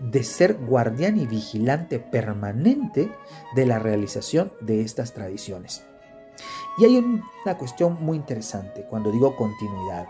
de 0.00 0.22
ser 0.22 0.54
guardián 0.54 1.18
y 1.18 1.26
vigilante 1.26 1.98
permanente 1.98 3.12
de 3.54 3.66
la 3.66 3.78
realización 3.78 4.52
de 4.60 4.82
estas 4.82 5.12
tradiciones. 5.12 5.82
Y 6.78 6.84
hay 6.84 6.96
una 6.96 7.58
cuestión 7.58 7.98
muy 8.00 8.16
interesante 8.16 8.84
cuando 8.88 9.10
digo 9.10 9.34
continuidad, 9.34 10.06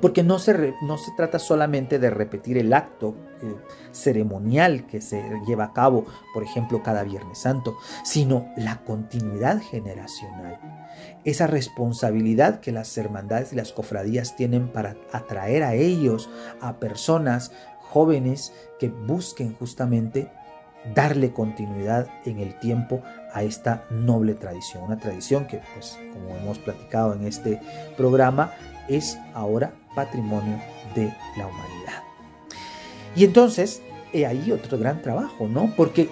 porque 0.00 0.22
no 0.22 0.38
se, 0.38 0.74
no 0.82 0.98
se 0.98 1.12
trata 1.16 1.38
solamente 1.38 1.98
de 1.98 2.10
repetir 2.10 2.58
el 2.58 2.72
acto 2.72 3.14
eh, 3.42 3.54
ceremonial 3.92 4.86
que 4.86 5.00
se 5.00 5.22
lleva 5.46 5.64
a 5.64 5.72
cabo, 5.72 6.06
por 6.32 6.42
ejemplo, 6.42 6.82
cada 6.82 7.04
Viernes 7.04 7.38
Santo, 7.38 7.76
sino 8.04 8.48
la 8.56 8.82
continuidad 8.84 9.60
generacional. 9.60 10.58
Esa 11.24 11.46
responsabilidad 11.46 12.60
que 12.60 12.72
las 12.72 12.96
hermandades 12.96 13.52
y 13.52 13.56
las 13.56 13.72
cofradías 13.72 14.36
tienen 14.36 14.68
para 14.68 14.96
atraer 15.12 15.62
a 15.62 15.74
ellos, 15.74 16.30
a 16.60 16.78
personas 16.78 17.52
jóvenes 17.80 18.52
que 18.78 18.88
busquen 18.88 19.54
justamente 19.54 20.30
darle 20.94 21.32
continuidad 21.32 22.08
en 22.24 22.38
el 22.38 22.58
tiempo 22.58 23.02
a 23.32 23.42
esta 23.42 23.84
noble 23.90 24.34
tradición, 24.34 24.84
una 24.84 24.98
tradición 24.98 25.46
que, 25.46 25.60
pues, 25.74 25.98
como 26.12 26.36
hemos 26.36 26.58
platicado 26.58 27.14
en 27.14 27.26
este 27.26 27.60
programa, 27.96 28.52
es 28.88 29.18
ahora 29.34 29.72
patrimonio 29.94 30.58
de 30.94 31.14
la 31.36 31.46
humanidad. 31.46 32.02
Y 33.14 33.24
entonces, 33.24 33.82
he 34.12 34.26
ahí 34.26 34.50
otro 34.52 34.78
gran 34.78 35.02
trabajo, 35.02 35.48
¿no? 35.48 35.72
Porque 35.76 36.08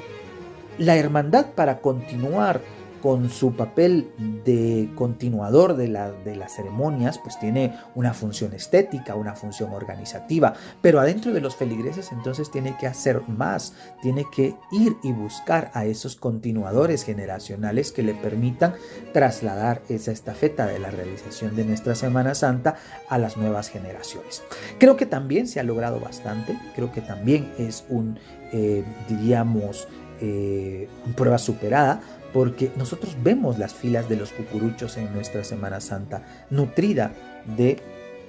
la 0.78 0.96
hermandad 0.96 1.46
para 1.54 1.80
continuar 1.80 2.60
con 3.00 3.30
su 3.30 3.54
papel 3.54 4.10
de 4.44 4.90
continuador 4.94 5.76
de, 5.76 5.88
las 5.88 6.54
ceremonias, 6.54 7.18
pues 7.18 7.38
tiene 7.38 7.74
una 7.94 8.14
función 8.14 8.52
estética, 8.52 9.14
una 9.14 9.34
función 9.34 9.72
organizativa, 9.72 10.54
pero 10.80 11.00
adentro 11.00 11.32
de 11.32 11.40
los 11.40 11.56
feligreses 11.56 12.12
entonces 12.12 12.50
tiene 12.50 12.76
que 12.78 12.86
hacer 12.86 13.22
más, 13.28 13.74
tiene 14.02 14.24
que 14.34 14.54
ir 14.72 14.96
y 15.02 15.12
buscar 15.12 15.70
a 15.74 15.84
esos 15.84 16.16
continuadores 16.16 17.04
generacionales 17.04 17.92
que 17.92 18.02
le 18.02 18.14
permitan 18.14 18.74
trasladar 19.12 19.82
esa 19.88 20.12
estafeta 20.12 20.66
de 20.66 20.78
la 20.78 20.90
realización 20.90 21.56
de 21.56 21.64
nuestra 21.64 21.94
Semana 21.94 22.34
Santa 22.34 22.76
a 23.08 23.18
las 23.18 23.36
nuevas 23.36 23.68
generaciones. 23.68 24.42
Creo 24.78 24.96
que 24.96 25.06
también 25.06 25.46
se 25.46 25.60
ha 25.60 25.62
logrado 25.62 26.00
bastante, 26.00 26.58
creo 26.74 26.92
que 26.92 27.00
también 27.00 27.52
es 27.58 27.84
un, 27.88 28.18
eh, 28.52 28.84
diríamos, 29.08 29.88
eh, 30.20 30.88
prueba 31.14 31.38
superada, 31.38 32.00
porque 32.32 32.70
nosotros 32.76 33.16
vemos 33.22 33.58
las 33.58 33.74
filas 33.74 34.08
de 34.08 34.16
los 34.16 34.32
cucuruchos 34.32 34.96
en 34.96 35.12
nuestra 35.12 35.44
Semana 35.44 35.80
Santa, 35.80 36.46
nutrida 36.50 37.12
de 37.56 37.78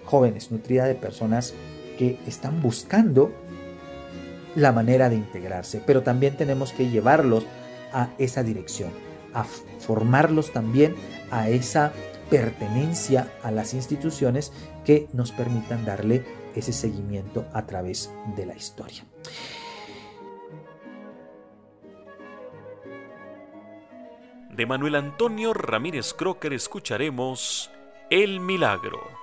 jóvenes, 0.06 0.52
nutrida 0.52 0.86
de 0.86 0.95
personas 0.95 1.54
que 1.97 2.18
están 2.26 2.62
buscando 2.62 3.32
la 4.56 4.72
manera 4.72 5.10
de 5.10 5.16
integrarse, 5.16 5.82
pero 5.86 6.02
también 6.02 6.38
tenemos 6.38 6.74
que 6.74 6.89
llevarlos 6.89 7.45
a 7.93 8.10
esa 8.18 8.43
dirección, 8.43 8.91
a 9.34 9.43
formarlos 9.43 10.52
también 10.52 10.95
a 11.32 11.50
esa 11.50 11.91
pertenencia 12.30 13.32
a 13.43 13.52
las 13.52 13.74
instituciones 13.74 14.52
que 14.86 15.08
nos 15.14 15.32
permitan 15.32 15.86
darle 15.86 16.24
ese 16.56 16.74
seguimiento 16.74 17.45
a 17.54 17.66
través 17.66 18.12
de 18.36 18.45
la 18.45 18.56
historia. 18.56 19.04
De 24.60 24.66
Manuel 24.66 24.95
Antonio 24.95 25.53
Ramírez 25.53 26.14
Crocker 26.14 26.51
escucharemos 26.51 27.72
El 28.10 28.41
Milagro. 28.41 29.18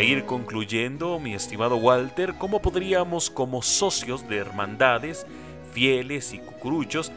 Para 0.00 0.08
ir 0.08 0.24
concluyendo, 0.24 1.20
mi 1.20 1.34
estimado 1.34 1.76
Walter, 1.76 2.32
¿cómo 2.38 2.62
podríamos 2.62 3.28
como 3.28 3.60
socios 3.60 4.26
de 4.26 4.38
hermandades, 4.38 5.26
fieles 5.74 6.32
y 6.32 6.38
cucuruchos, 6.38 7.12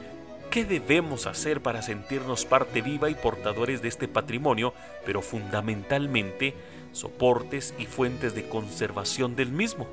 qué 0.52 0.66
debemos 0.66 1.26
hacer 1.26 1.62
para 1.62 1.82
sentirnos 1.82 2.44
parte 2.44 2.82
viva 2.82 3.10
y 3.10 3.16
portadores 3.16 3.82
de 3.82 3.88
este 3.88 4.10
patrimonio, 4.10 4.74
pero 5.06 5.22
fundamentalmente 5.22 6.56
soportes 6.92 7.74
y 7.80 7.86
fuentes 7.86 8.36
de 8.36 8.50
conservación 8.50 9.38
del 9.38 9.54
mismo? 9.54 9.88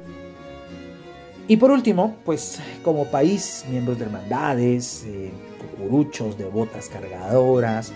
Y 1.47 1.59
por 1.59 1.71
último, 1.71 2.17
pues 2.25 2.61
como 2.83 3.09
país, 3.09 3.65
miembros 3.71 4.01
de 4.01 4.07
hermandades, 4.07 5.05
eh, 5.07 5.31
cucuruchos, 5.61 6.37
devotas 6.37 6.89
cargadoras 6.89 7.93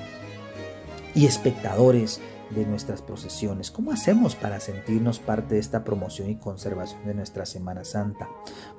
y 1.16 1.26
espectadores 1.26 2.20
de 2.54 2.66
nuestras 2.66 3.02
procesiones. 3.02 3.70
¿Cómo 3.70 3.92
hacemos 3.92 4.36
para 4.36 4.60
sentirnos 4.60 5.18
parte 5.18 5.54
de 5.54 5.60
esta 5.60 5.84
promoción 5.84 6.30
y 6.30 6.36
conservación 6.36 7.04
de 7.04 7.14
nuestra 7.14 7.46
Semana 7.46 7.84
Santa 7.84 8.28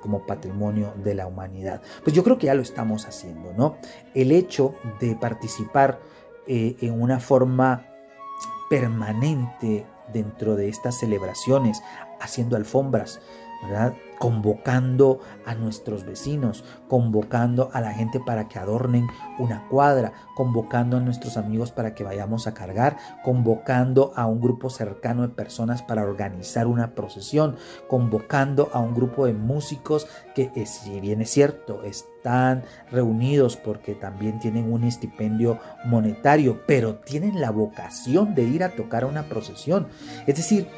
como 0.00 0.26
patrimonio 0.26 0.94
de 1.02 1.14
la 1.14 1.26
humanidad? 1.26 1.82
Pues 2.02 2.14
yo 2.14 2.24
creo 2.24 2.38
que 2.38 2.46
ya 2.46 2.54
lo 2.54 2.62
estamos 2.62 3.06
haciendo, 3.06 3.52
¿no? 3.52 3.76
El 4.14 4.32
hecho 4.32 4.74
de 5.00 5.14
participar 5.16 6.00
eh, 6.46 6.76
en 6.80 7.00
una 7.00 7.20
forma 7.20 7.86
permanente 8.68 9.86
dentro 10.12 10.56
de 10.56 10.68
estas 10.68 10.98
celebraciones, 10.98 11.82
haciendo 12.20 12.56
alfombras, 12.56 13.20
convocando 14.18 15.20
a 15.44 15.54
nuestros 15.54 16.04
vecinos, 16.04 16.64
convocando 16.88 17.70
a 17.72 17.80
la 17.80 17.92
gente 17.92 18.20
para 18.20 18.48
que 18.48 18.58
adornen 18.58 19.06
una 19.38 19.66
cuadra, 19.68 20.12
convocando 20.34 20.96
a 20.96 21.00
nuestros 21.00 21.36
amigos 21.36 21.72
para 21.72 21.94
que 21.94 22.04
vayamos 22.04 22.46
a 22.46 22.54
cargar, 22.54 22.96
convocando 23.22 24.12
a 24.16 24.26
un 24.26 24.40
grupo 24.40 24.70
cercano 24.70 25.22
de 25.22 25.28
personas 25.28 25.82
para 25.82 26.02
organizar 26.02 26.66
una 26.66 26.94
procesión, 26.94 27.56
convocando 27.88 28.70
a 28.72 28.80
un 28.80 28.94
grupo 28.94 29.26
de 29.26 29.34
músicos 29.34 30.06
que, 30.34 30.50
eh, 30.54 30.66
si 30.66 31.00
bien 31.00 31.20
es 31.20 31.30
cierto, 31.30 31.82
están 31.82 32.62
reunidos 32.90 33.56
porque 33.56 33.94
también 33.94 34.38
tienen 34.38 34.72
un 34.72 34.84
estipendio 34.84 35.58
monetario, 35.84 36.62
pero 36.66 36.96
tienen 36.96 37.40
la 37.40 37.50
vocación 37.50 38.34
de 38.34 38.44
ir 38.44 38.64
a 38.64 38.70
tocar 38.70 39.04
una 39.04 39.24
procesión. 39.24 39.88
Es 40.26 40.36
decir, 40.36 40.68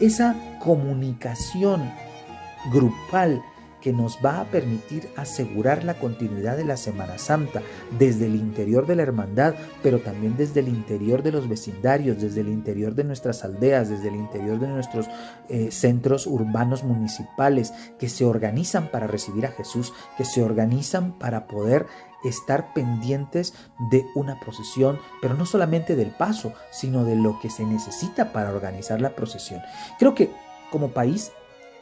esa 0.00 0.34
comunicación 0.60 1.92
grupal 2.72 3.42
que 3.80 3.92
nos 3.92 4.18
va 4.24 4.40
a 4.40 4.44
permitir 4.44 5.08
asegurar 5.16 5.84
la 5.84 5.98
continuidad 5.98 6.56
de 6.56 6.64
la 6.64 6.76
Semana 6.76 7.18
Santa 7.18 7.62
desde 7.98 8.26
el 8.26 8.34
interior 8.34 8.86
de 8.86 8.96
la 8.96 9.02
hermandad, 9.02 9.54
pero 9.82 10.00
también 10.00 10.36
desde 10.36 10.60
el 10.60 10.68
interior 10.68 11.22
de 11.22 11.32
los 11.32 11.48
vecindarios, 11.48 12.20
desde 12.20 12.42
el 12.42 12.48
interior 12.48 12.94
de 12.94 13.04
nuestras 13.04 13.44
aldeas, 13.44 13.88
desde 13.88 14.08
el 14.08 14.16
interior 14.16 14.58
de 14.58 14.68
nuestros 14.68 15.06
eh, 15.48 15.70
centros 15.70 16.26
urbanos 16.26 16.84
municipales, 16.84 17.72
que 17.98 18.08
se 18.08 18.24
organizan 18.24 18.88
para 18.90 19.06
recibir 19.06 19.46
a 19.46 19.52
Jesús, 19.52 19.92
que 20.16 20.24
se 20.24 20.42
organizan 20.42 21.18
para 21.18 21.46
poder 21.46 21.86
estar 22.22 22.74
pendientes 22.74 23.54
de 23.90 24.04
una 24.14 24.38
procesión, 24.40 24.98
pero 25.22 25.34
no 25.34 25.46
solamente 25.46 25.96
del 25.96 26.10
paso, 26.10 26.52
sino 26.70 27.04
de 27.04 27.16
lo 27.16 27.40
que 27.40 27.48
se 27.48 27.64
necesita 27.64 28.32
para 28.32 28.50
organizar 28.50 29.00
la 29.00 29.14
procesión. 29.14 29.62
Creo 29.98 30.14
que 30.14 30.30
como 30.70 30.90
país 30.90 31.32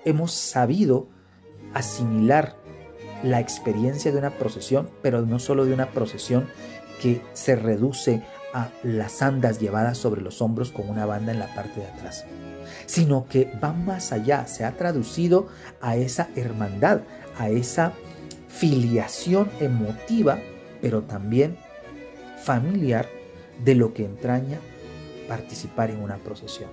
hemos 0.09 0.32
sabido 0.32 1.09
asimilar 1.74 2.56
la 3.22 3.40
experiencia 3.40 4.12
de 4.12 4.18
una 4.18 4.30
procesión, 4.30 4.89
pero 5.02 5.22
no 5.22 5.39
solo 5.39 5.64
de 5.64 5.74
una 5.74 5.90
procesión 5.90 6.47
que 7.02 7.22
se 7.32 7.56
reduce 7.56 8.22
a 8.55 8.70
las 8.82 9.22
andas 9.22 9.60
llevadas 9.60 9.98
sobre 9.98 10.22
los 10.22 10.40
hombros 10.40 10.70
con 10.70 10.89
una 10.89 11.05
banda 11.05 11.32
en 11.32 11.39
la 11.39 11.55
parte 11.55 11.80
de 11.80 11.86
atrás, 11.86 12.24
sino 12.86 13.26
que 13.28 13.52
va 13.62 13.72
más 13.72 14.12
allá, 14.12 14.47
se 14.47 14.64
ha 14.64 14.76
traducido 14.76 15.48
a 15.80 15.97
esa 15.97 16.28
hermandad, 16.35 17.01
a 17.39 17.51
esa 17.51 17.93
filiación 18.48 19.51
emotiva, 19.60 20.39
pero 20.80 21.02
también 21.02 21.59
familiar 22.43 23.09
de 23.62 23.74
lo 23.74 23.93
que 23.93 24.05
entraña 24.05 24.59
participar 25.28 25.90
en 25.90 26.01
una 26.01 26.16
procesión. 26.16 26.70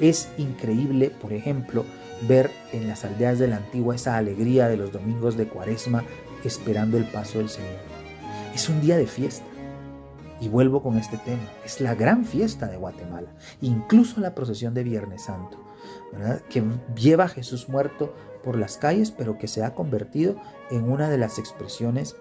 Es 0.00 0.28
increíble, 0.38 1.10
por 1.10 1.32
ejemplo, 1.32 1.84
ver 2.28 2.50
en 2.72 2.88
las 2.88 3.04
aldeas 3.04 3.38
de 3.38 3.48
la 3.48 3.56
antigua 3.56 3.94
esa 3.94 4.16
alegría 4.16 4.68
de 4.68 4.76
los 4.76 4.92
domingos 4.92 5.36
de 5.36 5.48
cuaresma 5.48 6.04
esperando 6.44 6.96
el 6.96 7.04
paso 7.04 7.38
del 7.38 7.48
Señor. 7.48 7.78
Es 8.54 8.68
un 8.68 8.80
día 8.80 8.96
de 8.96 9.06
fiesta. 9.06 9.46
Y 10.40 10.48
vuelvo 10.48 10.82
con 10.82 10.96
este 10.96 11.18
tema. 11.18 11.42
Es 11.64 11.82
la 11.82 11.94
gran 11.94 12.24
fiesta 12.24 12.66
de 12.66 12.78
Guatemala. 12.78 13.30
Incluso 13.60 14.20
la 14.20 14.34
procesión 14.34 14.72
de 14.72 14.84
Viernes 14.84 15.24
Santo. 15.24 15.58
Que 16.48 16.64
lleva 16.96 17.24
a 17.24 17.28
Jesús 17.28 17.68
muerto 17.68 18.14
por 18.42 18.56
las 18.56 18.78
calles, 18.78 19.10
pero 19.10 19.36
que 19.36 19.48
se 19.48 19.62
ha 19.62 19.74
convertido 19.74 20.36
en 20.70 20.90
una 20.90 21.10
de 21.10 21.18
las 21.18 21.38
expresiones 21.38 22.16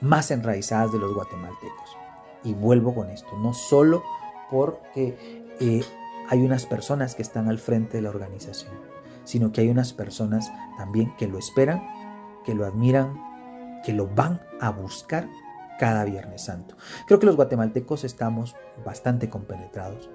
más 0.00 0.30
enraizadas 0.30 0.90
de 0.90 0.98
los 0.98 1.14
guatemaltecos. 1.14 1.96
Y 2.44 2.54
vuelvo 2.54 2.94
con 2.94 3.10
esto. 3.10 3.36
No 3.36 3.52
solo 3.52 4.02
porque 4.50 5.44
eh, 5.60 5.84
hay 6.28 6.42
unas 6.42 6.66
personas 6.66 7.14
que 7.14 7.22
están 7.22 7.48
al 7.48 7.58
frente 7.58 7.98
de 7.98 8.02
la 8.02 8.10
organización, 8.10 8.72
sino 9.24 9.52
que 9.52 9.62
hay 9.62 9.68
unas 9.68 9.92
personas 9.92 10.52
también 10.76 11.14
que 11.16 11.28
lo 11.28 11.38
esperan, 11.38 11.82
que 12.44 12.54
lo 12.54 12.66
admiran, 12.66 13.14
que 13.84 13.92
lo 13.92 14.08
van 14.08 14.40
a 14.60 14.70
buscar 14.70 15.28
cada 15.78 16.04
Viernes 16.04 16.42
Santo. 16.44 16.76
Creo 17.06 17.18
que 17.18 17.26
los 17.26 17.36
guatemaltecos 17.36 18.04
estamos 18.04 18.54
bastante 18.84 19.28
compenetrados 19.28 20.10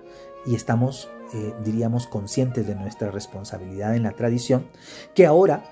y 0.45 0.55
estamos, 0.55 1.09
eh, 1.33 1.53
diríamos, 1.63 2.07
conscientes 2.07 2.67
de 2.67 2.75
nuestra 2.75 3.11
responsabilidad 3.11 3.95
en 3.95 4.03
la 4.03 4.11
tradición, 4.11 4.67
que 5.13 5.25
ahora, 5.25 5.63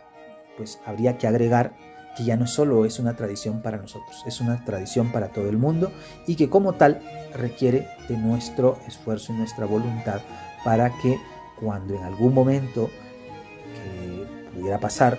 pues 0.58 0.82
habría 0.86 1.18
que 1.18 1.28
agregar 1.28 1.76
que 2.16 2.24
ya 2.24 2.38
no 2.38 2.48
solo 2.48 2.86
es 2.86 3.00
una 3.00 3.16
tradición 3.16 3.62
para 3.62 3.78
nosotros, 3.78 4.24
es 4.26 4.40
una 4.42 4.64
tradición 4.64 5.12
para 5.12 5.30
todo 5.30 5.50
el 5.50 5.58
mundo 5.58 5.92
y 6.28 6.36
que 6.36 6.50
como 6.50 6.74
tal 6.74 7.02
requiere 7.34 7.88
de 8.08 8.18
nuestro 8.18 8.78
esfuerzo 8.88 9.34
y 9.34 9.38
nuestra 9.38 9.66
voluntad 9.66 10.22
para 10.64 10.92
que 11.02 11.20
cuando 11.60 11.96
en 11.96 12.04
algún 12.04 12.34
momento 12.34 12.90
que 13.74 14.50
pudiera 14.52 14.80
pasar 14.80 15.18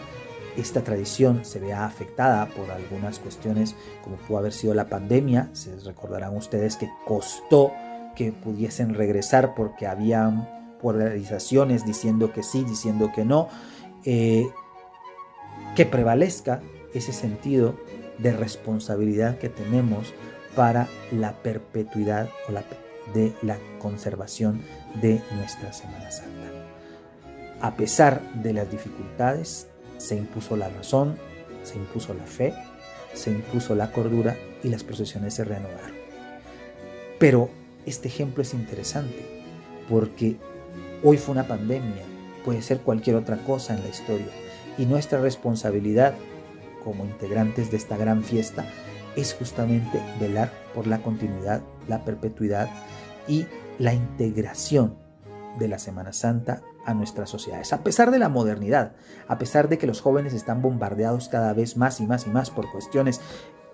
esta 0.56 0.82
tradición 0.82 1.44
se 1.44 1.60
vea 1.60 1.85
afectada 1.85 2.47
por 2.47 2.70
algunas 2.70 3.18
cuestiones 3.18 3.74
como 4.02 4.16
pudo 4.16 4.39
haber 4.39 4.52
sido 4.52 4.74
la 4.74 4.89
pandemia, 4.89 5.51
se 5.52 5.78
recordarán 5.81 6.35
ustedes 6.35 6.77
que 6.77 6.89
costó 7.06 7.73
que 8.14 8.32
pudiesen 8.32 8.94
regresar 8.94 9.55
porque 9.55 9.86
habían 9.86 10.48
polarizaciones 10.81 11.85
diciendo 11.85 12.32
que 12.32 12.43
sí, 12.43 12.64
diciendo 12.64 13.10
que 13.14 13.24
no, 13.24 13.48
eh, 14.05 14.47
que 15.74 15.85
prevalezca 15.85 16.62
ese 16.94 17.12
sentido 17.12 17.78
de 18.18 18.32
responsabilidad 18.32 19.38
que 19.38 19.48
tenemos 19.48 20.14
para 20.54 20.88
la 21.12 21.34
perpetuidad 21.42 22.30
o 22.48 22.52
la, 22.52 22.64
de 23.14 23.32
la 23.42 23.58
conservación 23.78 24.62
de 25.00 25.20
nuestra 25.36 25.72
Semana 25.72 26.10
Santa. 26.10 26.32
A 27.60 27.76
pesar 27.76 28.22
de 28.34 28.52
las 28.52 28.70
dificultades, 28.70 29.68
se 29.98 30.16
impuso 30.16 30.56
la 30.56 30.68
razón, 30.68 31.16
se 31.62 31.76
impuso 31.76 32.14
la 32.14 32.24
fe, 32.24 32.54
se 33.14 33.30
impuso 33.30 33.74
la 33.74 33.92
cordura 33.92 34.36
y 34.62 34.68
las 34.68 34.84
procesiones 34.84 35.34
se 35.34 35.44
reanudaron. 35.44 35.96
Pero 37.18 37.48
este 37.86 38.08
ejemplo 38.08 38.42
es 38.42 38.52
interesante 38.52 39.42
porque 39.88 40.36
hoy 41.02 41.16
fue 41.16 41.32
una 41.32 41.46
pandemia, 41.46 42.02
puede 42.44 42.62
ser 42.62 42.80
cualquier 42.80 43.16
otra 43.16 43.38
cosa 43.38 43.74
en 43.74 43.82
la 43.82 43.88
historia 43.88 44.26
y 44.76 44.84
nuestra 44.84 45.20
responsabilidad 45.20 46.14
como 46.86 47.04
integrantes 47.04 47.72
de 47.72 47.78
esta 47.78 47.96
gran 47.96 48.22
fiesta 48.22 48.64
es 49.16 49.34
justamente 49.34 50.00
velar 50.20 50.52
por 50.72 50.86
la 50.86 51.02
continuidad, 51.02 51.60
la 51.88 52.04
perpetuidad 52.04 52.70
y 53.26 53.44
la 53.80 53.92
integración 53.92 54.96
de 55.58 55.66
la 55.66 55.80
Semana 55.80 56.12
Santa 56.12 56.62
a 56.84 56.94
nuestras 56.94 57.28
sociedades. 57.28 57.72
A 57.72 57.82
pesar 57.82 58.12
de 58.12 58.20
la 58.20 58.28
modernidad, 58.28 58.92
a 59.26 59.36
pesar 59.36 59.68
de 59.68 59.78
que 59.78 59.88
los 59.88 60.00
jóvenes 60.00 60.32
están 60.32 60.62
bombardeados 60.62 61.28
cada 61.28 61.52
vez 61.54 61.76
más 61.76 61.98
y 62.00 62.06
más 62.06 62.28
y 62.28 62.30
más 62.30 62.50
por 62.50 62.70
cuestiones, 62.70 63.20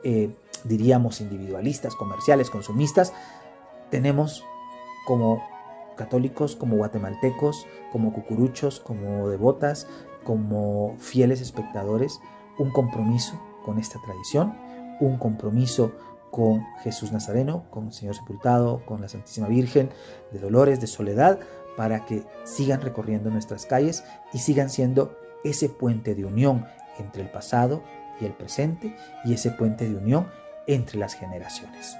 eh, 0.05 0.35
diríamos, 0.65 1.21
individualistas, 1.21 1.95
comerciales, 1.95 2.49
consumistas, 2.49 3.13
tenemos 3.91 4.43
como 5.07 5.47
católicos, 5.99 6.57
como 6.57 6.77
guatemaltecos, 6.77 7.67
como 7.93 8.15
cucuruchos, 8.15 8.81
como 8.81 9.29
devotas, 9.29 9.87
como 10.25 10.97
fieles 10.99 11.43
espectadores, 11.43 12.21
un 12.59 12.71
compromiso 12.71 13.41
con 13.65 13.79
esta 13.79 14.01
tradición, 14.01 14.57
un 15.01 15.19
compromiso 15.19 15.93
con 16.31 16.65
Jesús 16.83 17.13
Nazareno, 17.13 17.65
con 17.71 17.87
el 17.87 17.93
Señor 17.93 18.15
sepultado, 18.15 18.85
con 18.87 19.01
la 19.01 19.09
Santísima 19.09 19.49
Virgen, 19.49 19.91
de 20.33 20.39
dolores, 20.39 20.81
de 20.81 20.87
soledad, 20.87 21.41
para 21.77 22.05
que 22.05 22.25
sigan 22.45 22.81
recorriendo 22.81 23.31
nuestras 23.31 23.67
calles 23.67 24.05
y 24.33 24.39
sigan 24.39 24.71
siendo 24.71 25.17
ese 25.45 25.69
puente 25.69 26.15
de 26.15 26.25
unión 26.25 26.67
entre 26.99 27.23
el 27.23 27.31
pasado 27.31 27.83
y 28.21 28.25
el 28.25 28.33
presente 28.33 28.97
y 29.25 29.35
ese 29.35 29.51
puente 29.51 29.89
de 29.89 29.97
unión 29.97 30.29
entre 30.67 30.99
las 30.99 31.15
generaciones. 31.15 31.97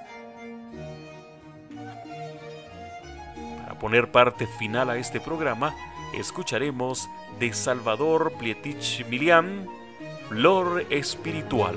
poner 3.83 4.09
parte 4.09 4.47
final 4.47 4.89
a 4.89 4.95
este 4.95 5.19
programa, 5.19 5.75
escucharemos 6.13 7.09
de 7.37 7.51
Salvador 7.51 8.31
Plietich 8.39 9.05
Milian, 9.09 9.67
Flor 10.29 10.85
Espiritual. 10.89 11.75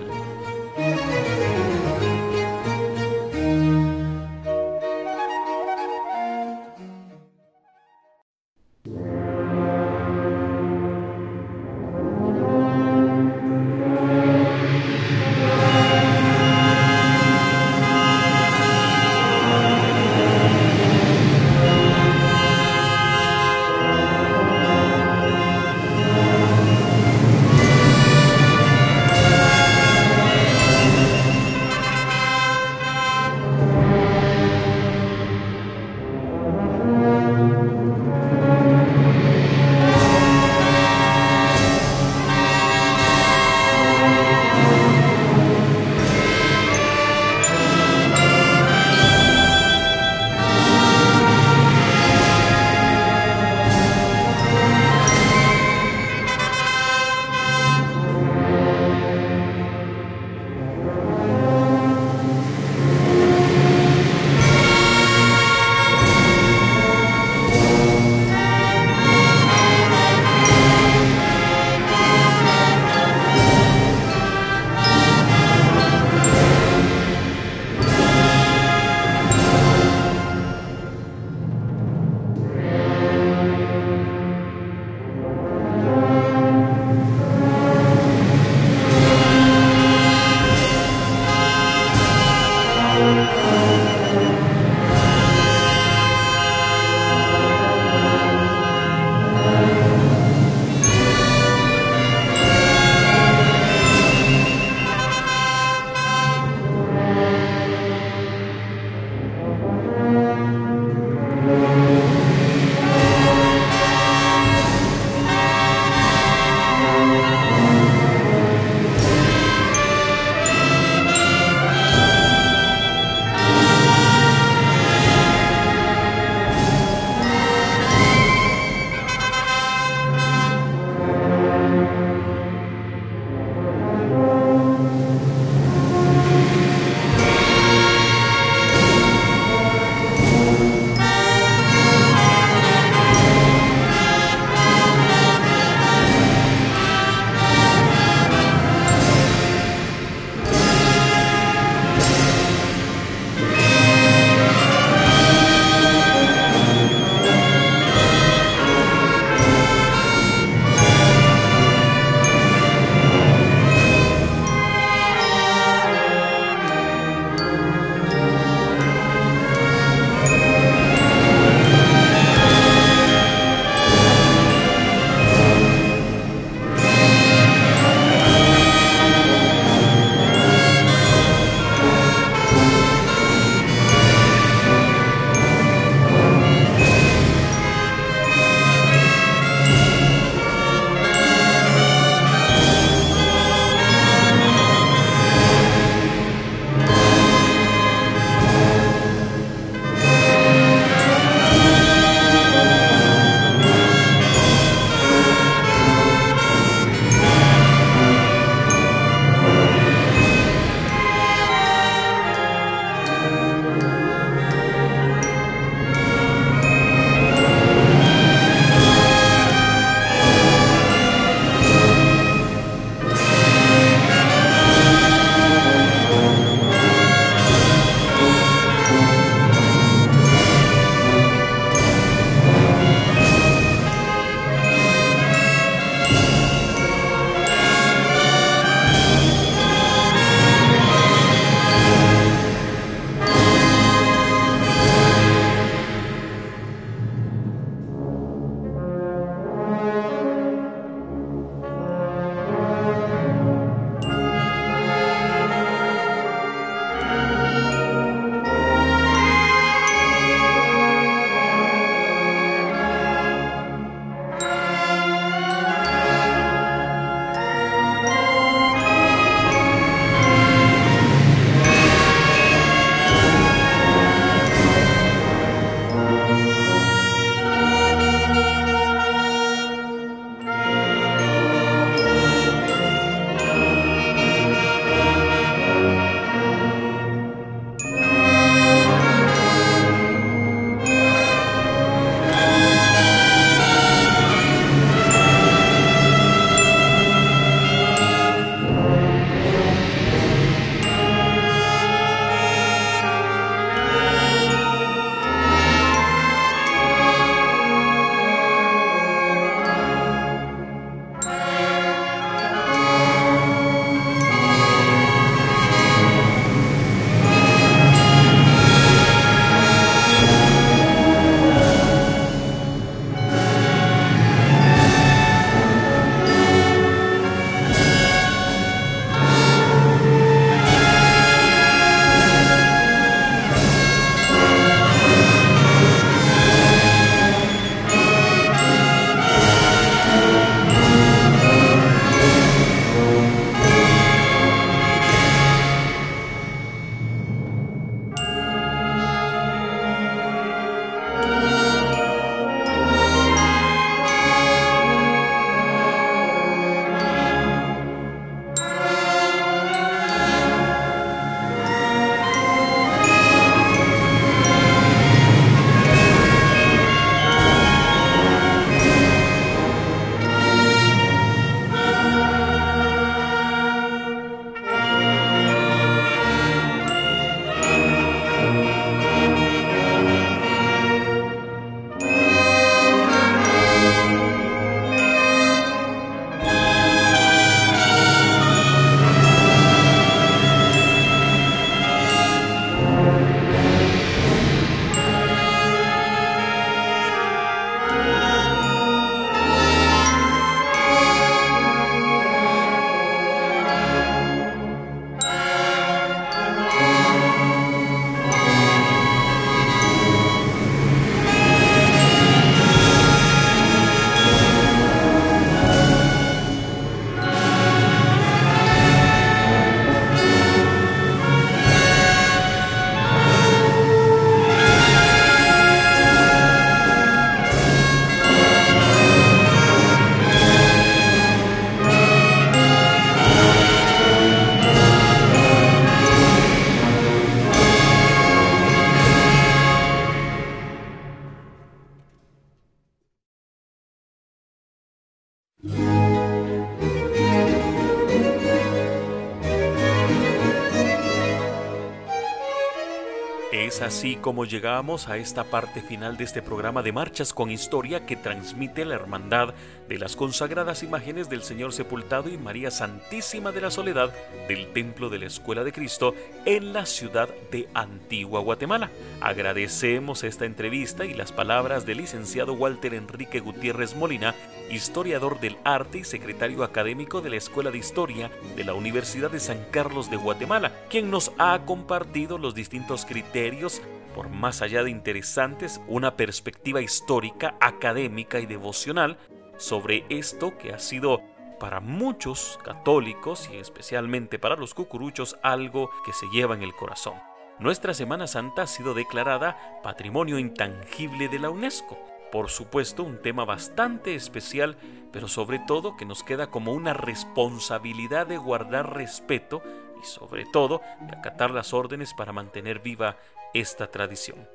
Así 453.86 454.16
como 454.16 454.44
llegamos 454.44 455.08
a 455.08 455.16
esta 455.16 455.44
parte 455.44 455.80
final 455.80 456.16
de 456.16 456.24
este 456.24 456.42
programa 456.42 456.82
de 456.82 456.90
Marchas 456.90 457.32
con 457.32 457.52
Historia 457.52 458.04
que 458.04 458.16
transmite 458.16 458.84
la 458.84 458.96
hermandad 458.96 459.54
de 459.88 459.96
las 459.96 460.16
consagradas 460.16 460.82
imágenes 460.82 461.28
del 461.28 461.44
Señor 461.44 461.72
Sepultado 461.72 462.28
y 462.28 462.36
María 462.36 462.72
Santísima 462.72 463.52
de 463.52 463.60
la 463.60 463.70
Soledad 463.70 464.12
del 464.48 464.72
Templo 464.72 465.08
de 465.08 465.20
la 465.20 465.26
Escuela 465.26 465.62
de 465.62 465.72
Cristo 465.72 466.16
en 466.44 466.72
la 466.72 466.84
ciudad 466.84 467.28
de 467.52 467.68
Antigua 467.74 468.40
Guatemala. 468.40 468.90
Agradecemos 469.20 470.24
esta 470.24 470.46
entrevista 470.46 471.04
y 471.04 471.14
las 471.14 471.30
palabras 471.30 471.86
del 471.86 471.98
licenciado 471.98 472.54
Walter 472.54 472.92
Enrique 472.92 473.38
Gutiérrez 473.38 473.94
Molina, 473.94 474.34
historiador 474.68 475.38
del 475.38 475.58
arte 475.62 475.98
y 475.98 476.04
secretario 476.04 476.64
académico 476.64 477.20
de 477.20 477.30
la 477.30 477.36
Escuela 477.36 477.70
de 477.70 477.78
Historia 477.78 478.32
de 478.56 478.64
la 478.64 478.74
Universidad 478.74 479.30
de 479.30 479.38
San 479.38 479.64
Carlos 479.70 480.10
de 480.10 480.16
Guatemala, 480.16 480.72
quien 480.90 481.08
nos 481.08 481.30
ha 481.38 481.60
compartido 481.64 482.36
los 482.36 482.56
distintos 482.56 483.04
criterios 483.04 483.75
por 484.14 484.28
más 484.28 484.62
allá 484.62 484.82
de 484.82 484.90
interesantes, 484.90 485.80
una 485.88 486.16
perspectiva 486.16 486.80
histórica, 486.80 487.54
académica 487.60 488.40
y 488.40 488.46
devocional 488.46 489.18
sobre 489.58 490.04
esto 490.08 490.56
que 490.56 490.72
ha 490.72 490.78
sido 490.78 491.20
para 491.58 491.80
muchos 491.80 492.58
católicos 492.64 493.48
y 493.52 493.56
especialmente 493.56 494.38
para 494.38 494.56
los 494.56 494.74
cucuruchos 494.74 495.38
algo 495.42 495.90
que 496.04 496.12
se 496.12 496.26
lleva 496.28 496.54
en 496.54 496.62
el 496.62 496.74
corazón. 496.74 497.14
Nuestra 497.58 497.94
Semana 497.94 498.26
Santa 498.26 498.62
ha 498.62 498.66
sido 498.66 498.92
declarada 498.92 499.80
Patrimonio 499.82 500.38
Intangible 500.38 501.28
de 501.28 501.38
la 501.38 501.48
UNESCO. 501.48 501.98
Por 502.30 502.50
supuesto, 502.50 503.02
un 503.02 503.22
tema 503.22 503.46
bastante 503.46 504.14
especial, 504.14 504.76
pero 505.10 505.26
sobre 505.26 505.58
todo 505.60 505.96
que 505.96 506.04
nos 506.04 506.22
queda 506.22 506.48
como 506.48 506.72
una 506.72 506.92
responsabilidad 506.92 508.26
de 508.26 508.36
guardar 508.36 508.94
respeto 508.94 509.62
y 510.02 510.04
sobre 510.04 510.44
todo 510.44 510.82
de 511.00 511.16
acatar 511.16 511.50
las 511.50 511.72
órdenes 511.72 512.12
para 512.12 512.32
mantener 512.32 512.80
viva 512.80 513.16
esta 513.54 513.90
tradición. 513.90 514.48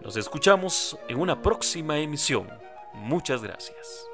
Nos 0.00 0.16
escuchamos 0.16 0.98
en 1.08 1.18
una 1.18 1.42
próxima 1.42 1.98
emisión. 1.98 2.48
Muchas 2.94 3.42
gracias. 3.42 4.08